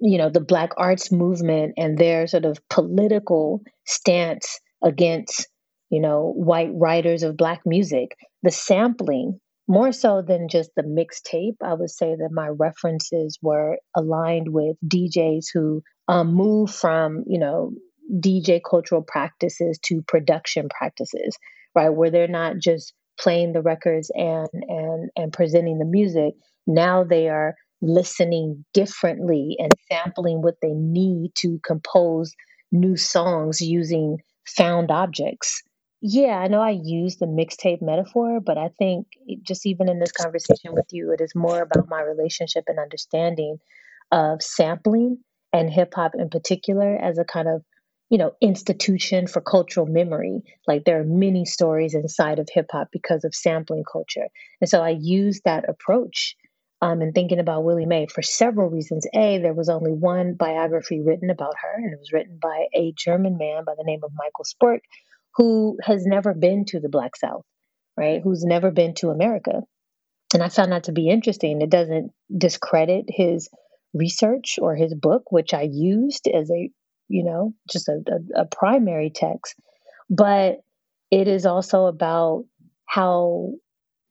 you 0.00 0.18
know 0.18 0.30
the 0.30 0.40
black 0.40 0.70
arts 0.76 1.10
movement 1.10 1.74
and 1.76 1.98
their 1.98 2.26
sort 2.26 2.44
of 2.44 2.58
political 2.68 3.62
stance 3.86 4.60
against 4.82 5.48
you 5.90 6.00
know 6.00 6.32
white 6.36 6.70
writers 6.72 7.22
of 7.22 7.36
black 7.36 7.60
music. 7.64 8.16
The 8.42 8.50
sampling 8.50 9.40
more 9.68 9.90
so 9.90 10.22
than 10.22 10.48
just 10.48 10.70
the 10.76 10.82
mixtape 10.82 11.56
i 11.60 11.74
would 11.74 11.90
say 11.90 12.14
that 12.14 12.28
my 12.30 12.46
references 12.46 13.36
were 13.42 13.78
aligned 13.96 14.46
with 14.48 14.76
djs 14.86 15.46
who 15.52 15.82
um, 16.06 16.32
move 16.32 16.70
from 16.72 17.24
you 17.26 17.40
know 17.40 17.72
dj 18.20 18.60
cultural 18.68 19.02
practices 19.02 19.80
to 19.82 20.02
production 20.02 20.68
practices 20.68 21.36
right? 21.76 21.90
Where 21.90 22.10
they're 22.10 22.26
not 22.26 22.58
just 22.58 22.94
playing 23.20 23.52
the 23.52 23.62
records 23.62 24.10
and 24.14 24.48
and 24.52 25.10
and 25.14 25.32
presenting 25.32 25.78
the 25.78 25.84
music 25.84 26.34
now 26.66 27.04
they 27.04 27.28
are 27.28 27.54
listening 27.82 28.64
differently 28.72 29.56
and 29.58 29.72
sampling 29.90 30.42
what 30.42 30.56
they 30.62 30.72
need 30.72 31.32
to 31.36 31.60
compose 31.64 32.34
new 32.72 32.96
songs 32.96 33.60
using 33.60 34.18
found 34.46 34.90
objects. 34.90 35.62
Yeah, 36.00 36.38
I 36.38 36.48
know 36.48 36.60
I 36.60 36.78
use 36.82 37.16
the 37.16 37.26
mixtape 37.26 37.82
metaphor, 37.82 38.40
but 38.40 38.58
I 38.58 38.70
think 38.78 39.06
just 39.42 39.66
even 39.66 39.88
in 39.88 39.98
this 39.98 40.12
conversation 40.12 40.72
with 40.72 40.86
you, 40.92 41.12
it 41.12 41.20
is 41.20 41.34
more 41.34 41.62
about 41.62 41.88
my 41.88 42.02
relationship 42.02 42.64
and 42.68 42.78
understanding 42.78 43.58
of 44.12 44.42
sampling 44.42 45.18
and 45.52 45.70
hip 45.70 45.94
hop 45.94 46.12
in 46.14 46.28
particular 46.28 46.96
as 46.96 47.18
a 47.18 47.24
kind 47.24 47.48
of 47.48 47.62
you 48.10 48.18
know 48.18 48.32
institution 48.40 49.26
for 49.26 49.40
cultural 49.40 49.86
memory 49.86 50.42
like 50.68 50.84
there 50.84 51.00
are 51.00 51.04
many 51.04 51.44
stories 51.44 51.94
inside 51.94 52.38
of 52.38 52.48
hip 52.52 52.66
hop 52.70 52.88
because 52.92 53.24
of 53.24 53.34
sampling 53.34 53.82
culture 53.90 54.28
and 54.60 54.70
so 54.70 54.80
i 54.80 54.90
use 54.90 55.40
that 55.44 55.68
approach 55.68 56.36
um, 56.82 57.00
and 57.00 57.14
thinking 57.14 57.38
about 57.38 57.64
Willie 57.64 57.86
Mae 57.86 58.06
for 58.06 58.22
several 58.22 58.68
reasons. 58.68 59.06
A, 59.14 59.38
there 59.38 59.54
was 59.54 59.68
only 59.68 59.92
one 59.92 60.34
biography 60.34 61.00
written 61.00 61.30
about 61.30 61.54
her, 61.62 61.74
and 61.76 61.92
it 61.92 61.98
was 61.98 62.12
written 62.12 62.38
by 62.40 62.66
a 62.74 62.92
German 62.96 63.38
man 63.38 63.64
by 63.64 63.74
the 63.76 63.84
name 63.84 64.00
of 64.02 64.12
Michael 64.14 64.44
Spörke, 64.44 64.80
who 65.36 65.78
has 65.82 66.04
never 66.04 66.34
been 66.34 66.64
to 66.66 66.80
the 66.80 66.88
Black 66.88 67.16
South, 67.16 67.44
right? 67.96 68.20
Who's 68.22 68.44
never 68.44 68.70
been 68.70 68.94
to 68.96 69.10
America. 69.10 69.62
And 70.34 70.42
I 70.42 70.48
found 70.48 70.72
that 70.72 70.84
to 70.84 70.92
be 70.92 71.08
interesting. 71.08 71.62
It 71.62 71.70
doesn't 71.70 72.12
discredit 72.36 73.06
his 73.08 73.48
research 73.94 74.58
or 74.60 74.74
his 74.74 74.94
book, 74.94 75.30
which 75.30 75.54
I 75.54 75.68
used 75.70 76.28
as 76.28 76.50
a, 76.50 76.70
you 77.08 77.24
know, 77.24 77.54
just 77.70 77.88
a, 77.88 78.00
a, 78.08 78.42
a 78.42 78.44
primary 78.46 79.10
text. 79.10 79.54
But 80.10 80.60
it 81.10 81.28
is 81.28 81.46
also 81.46 81.86
about 81.86 82.44
how 82.84 83.52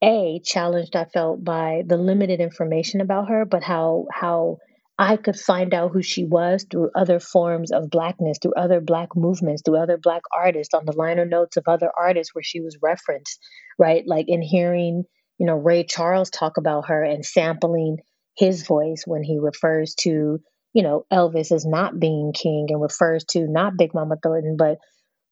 a 0.03 0.41
challenged 0.43 0.95
I 0.95 1.05
felt 1.05 1.43
by 1.43 1.83
the 1.85 1.97
limited 1.97 2.39
information 2.39 3.01
about 3.01 3.29
her, 3.29 3.45
but 3.45 3.63
how 3.63 4.05
how 4.11 4.57
I 4.97 5.17
could 5.17 5.37
find 5.37 5.73
out 5.73 5.91
who 5.91 6.01
she 6.01 6.23
was 6.23 6.65
through 6.69 6.91
other 6.95 7.19
forms 7.19 7.71
of 7.71 7.89
blackness, 7.89 8.37
through 8.41 8.53
other 8.55 8.79
black 8.79 9.09
movements, 9.15 9.61
through 9.63 9.81
other 9.81 9.97
black 10.01 10.21
artists 10.33 10.73
on 10.73 10.85
the 10.85 10.95
liner 10.95 11.25
notes 11.25 11.57
of 11.57 11.65
other 11.67 11.91
artists 11.97 12.33
where 12.33 12.43
she 12.43 12.61
was 12.61 12.77
referenced, 12.81 13.39
right? 13.77 14.03
Like 14.05 14.25
in 14.29 14.41
hearing, 14.41 15.03
you 15.37 15.45
know, 15.45 15.55
Ray 15.55 15.83
Charles 15.83 16.29
talk 16.29 16.57
about 16.57 16.87
her 16.87 17.03
and 17.03 17.25
sampling 17.25 17.97
his 18.37 18.65
voice 18.65 19.03
when 19.05 19.23
he 19.23 19.37
refers 19.37 19.95
to, 19.95 20.39
you 20.73 20.83
know, 20.83 21.05
Elvis 21.11 21.51
as 21.51 21.65
not 21.65 21.99
being 21.99 22.31
king 22.33 22.67
and 22.69 22.81
refers 22.81 23.25
to 23.31 23.47
not 23.47 23.77
Big 23.77 23.93
Mama 23.93 24.15
Thornton, 24.21 24.55
but 24.57 24.77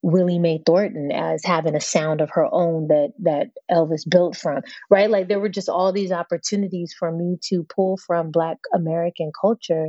Willie 0.04 0.38
Mae 0.38 0.62
Thornton 0.64 1.12
as 1.14 1.44
having 1.46 1.76
a 1.76 1.82
sound 1.82 2.20
of 2.20 2.30
her 2.34 2.46
own 2.52 2.90
that 2.90 3.14
that 3.20 3.48
Elvis 3.72 4.08
built 4.08 4.36
from, 4.36 4.62
right? 4.90 5.10
Like 5.10 5.30
there 5.30 5.40
were 5.40 5.50
just 5.50 5.70
all 5.70 5.94
these 5.94 6.12
opportunities 6.12 6.94
for 6.98 7.10
me 7.10 7.38
to 7.46 7.64
pull 7.64 7.98
from 7.98 8.30
Black 8.30 8.58
American 8.74 9.32
culture 9.40 9.88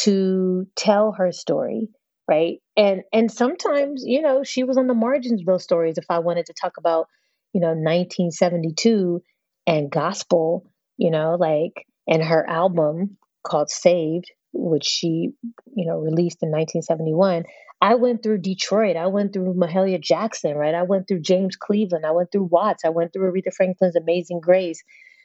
to 0.00 0.66
tell 0.74 1.12
her 1.12 1.30
story, 1.30 1.88
right? 2.28 2.58
And 2.76 3.02
and 3.12 3.30
sometimes, 3.30 4.02
you 4.04 4.22
know, 4.22 4.42
she 4.42 4.64
was 4.64 4.76
on 4.76 4.88
the 4.88 4.94
margins 4.94 5.40
of 5.40 5.46
those 5.46 5.62
stories. 5.62 5.98
If 5.98 6.06
I 6.10 6.18
wanted 6.18 6.46
to 6.46 6.54
talk 6.60 6.76
about, 6.76 7.06
you 7.52 7.60
know, 7.60 7.68
1972 7.68 9.22
and 9.68 9.88
gospel, 9.88 10.66
you 10.96 11.12
know, 11.12 11.36
like 11.38 11.86
and 12.08 12.24
her 12.24 12.44
album 12.48 13.18
called 13.44 13.70
Saved, 13.70 14.32
which 14.52 14.84
she, 14.84 15.30
you 15.76 15.86
know, 15.86 15.98
released 15.98 16.42
in 16.42 16.50
1971, 16.50 17.44
I 17.82 17.96
went 17.96 18.22
through 18.22 18.38
Detroit. 18.38 18.96
I 18.96 19.08
went 19.08 19.32
through 19.32 19.54
Mahalia 19.54 20.00
Jackson, 20.00 20.54
right? 20.54 20.74
I 20.74 20.84
went 20.84 21.08
through 21.08 21.20
James 21.20 21.56
Cleveland. 21.56 22.06
I 22.06 22.12
went 22.12 22.30
through 22.30 22.44
Watts. 22.44 22.84
I 22.84 22.90
went 22.90 23.12
through 23.12 23.32
Aretha 23.32 23.52
Franklin's 23.52 23.96
Amazing 23.96 24.40
Grace 24.40 24.80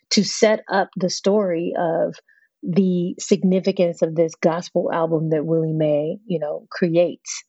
to 0.09 0.23
set 0.23 0.61
up 0.67 0.89
the 0.97 1.11
story 1.11 1.73
of 1.77 2.15
the 2.63 3.13
significance 3.19 4.01
of 4.01 4.15
this 4.15 4.33
gospel 4.33 4.91
album 4.91 5.29
that 5.29 5.45
Willie 5.45 5.71
Mae, 5.71 6.17
you 6.25 6.39
know, 6.39 6.65
creates. 6.71 7.43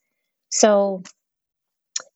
So 0.50 1.02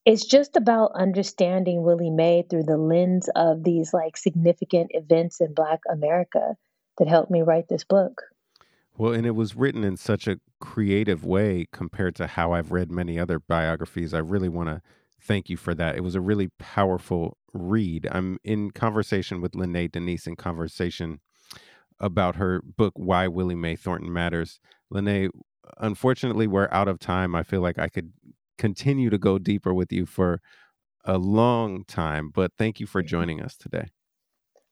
it's 0.05 0.27
just 0.27 0.57
about 0.57 0.93
understanding 0.95 1.83
Willie 1.83 2.11
Mae 2.11 2.45
through 2.49 2.65
the 2.65 2.77
lens 2.77 3.31
of 3.35 3.65
these 3.65 3.95
like 3.95 4.19
significant 4.19 4.91
events 4.91 5.41
in 5.41 5.55
Black 5.55 5.81
America 5.91 6.57
that 6.99 7.09
helped 7.09 7.31
me 7.31 7.41
write 7.41 7.69
this 7.71 7.85
book. 7.85 8.21
Well, 8.97 9.13
and 9.13 9.27
it 9.27 9.35
was 9.35 9.57
written 9.57 9.85
in 9.85 9.97
such 9.97 10.27
a 10.27 10.39
creative 10.61 11.25
way 11.25 11.67
compared 11.73 12.15
to 12.17 12.27
how 12.27 12.53
I've 12.53 12.73
read 12.73 12.91
many 12.91 13.19
other 13.19 13.39
biographies. 13.39 14.13
I 14.13 14.19
really 14.19 14.49
want 14.49 14.69
to 14.69 14.83
thank 15.21 15.49
you 15.49 15.57
for 15.57 15.75
that. 15.75 15.97
It 15.97 16.03
was 16.03 16.15
a 16.15 16.21
really 16.21 16.49
powerful 16.59 17.39
read. 17.55 18.07
I'm 18.11 18.39
in 18.45 18.71
conversation 18.71 19.41
with 19.41 19.53
Lynnée 19.53 19.91
Denise 19.91 20.27
in 20.27 20.37
conversation 20.37 21.21
about 22.01 22.37
her 22.37 22.61
book, 22.63 22.93
Why 22.97 23.29
Willie 23.29 23.55
Mae 23.55 23.77
Thornton 23.77 24.13
Matters. 24.13 24.61
Lynnée, 24.93 25.31
unfortunately, 25.79 26.47
we're 26.47 26.69
out 26.71 26.89
of 26.89 26.99
time. 26.99 27.35
I 27.35 27.43
feel 27.43 27.61
like 27.61 27.79
I 27.79 27.89
could 27.89 28.13
continue 28.59 29.11
to 29.11 29.19
go 29.19 29.39
deeper 29.39 29.73
with 29.73 29.93
you 29.93 30.05
for 30.05 30.41
a 31.05 31.19
long 31.19 31.85
time, 31.85 32.31
but 32.33 32.53
thank 32.59 32.79
you 32.79 32.87
for 32.87 33.03
joining 33.03 33.41
us 33.41 33.57
today. 33.57 33.89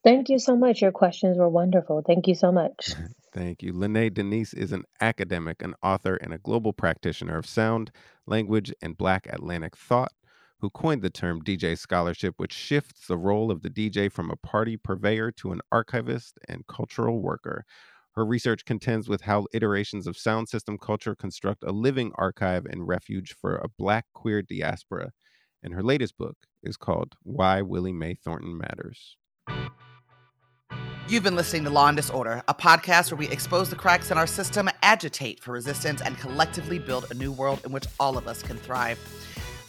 Thank 0.04 0.28
you 0.28 0.38
so 0.38 0.56
much. 0.56 0.82
Your 0.82 0.92
questions 0.92 1.38
were 1.38 1.48
wonderful. 1.48 2.02
Thank 2.06 2.26
you 2.26 2.34
so 2.34 2.52
much. 2.52 2.92
Thank 3.32 3.62
you. 3.62 3.72
Lynnée 3.72 4.12
Denise 4.12 4.52
is 4.54 4.72
an 4.72 4.84
academic, 5.00 5.62
an 5.62 5.74
author, 5.82 6.16
and 6.16 6.34
a 6.34 6.38
global 6.38 6.72
practitioner 6.72 7.38
of 7.38 7.46
sound, 7.46 7.92
language, 8.26 8.72
and 8.82 8.98
Black 8.98 9.26
Atlantic 9.28 9.76
thought 9.76 10.12
who 10.60 10.70
coined 10.70 11.02
the 11.02 11.10
term 11.10 11.42
DJ 11.42 11.76
scholarship, 11.76 12.34
which 12.36 12.52
shifts 12.52 13.06
the 13.06 13.16
role 13.16 13.50
of 13.50 13.62
the 13.62 13.70
DJ 13.70 14.12
from 14.12 14.30
a 14.30 14.36
party 14.36 14.76
purveyor 14.76 15.32
to 15.32 15.52
an 15.52 15.60
archivist 15.72 16.38
and 16.48 16.66
cultural 16.66 17.20
worker. 17.20 17.64
Her 18.12 18.26
research 18.26 18.64
contends 18.64 19.08
with 19.08 19.22
how 19.22 19.46
iterations 19.54 20.06
of 20.06 20.18
sound 20.18 20.48
system 20.48 20.76
culture 20.76 21.14
construct 21.14 21.64
a 21.64 21.72
living 21.72 22.12
archive 22.16 22.66
and 22.66 22.86
refuge 22.86 23.34
for 23.40 23.56
a 23.56 23.68
Black 23.68 24.06
queer 24.12 24.42
diaspora. 24.42 25.12
And 25.62 25.72
her 25.74 25.82
latest 25.82 26.18
book 26.18 26.36
is 26.62 26.76
called 26.76 27.14
Why 27.22 27.62
Willie 27.62 27.92
Mae 27.92 28.14
Thornton 28.14 28.58
Matters. 28.58 29.16
You've 31.10 31.24
been 31.24 31.34
listening 31.34 31.64
to 31.64 31.70
Law 31.70 31.88
and 31.88 31.96
Disorder, 31.96 32.40
a 32.46 32.54
podcast 32.54 33.10
where 33.10 33.18
we 33.18 33.26
expose 33.30 33.68
the 33.68 33.74
cracks 33.74 34.12
in 34.12 34.16
our 34.16 34.28
system, 34.28 34.70
agitate 34.80 35.40
for 35.40 35.50
resistance, 35.50 36.00
and 36.00 36.16
collectively 36.16 36.78
build 36.78 37.06
a 37.10 37.14
new 37.14 37.32
world 37.32 37.60
in 37.64 37.72
which 37.72 37.86
all 37.98 38.16
of 38.16 38.28
us 38.28 38.44
can 38.44 38.56
thrive. 38.56 38.96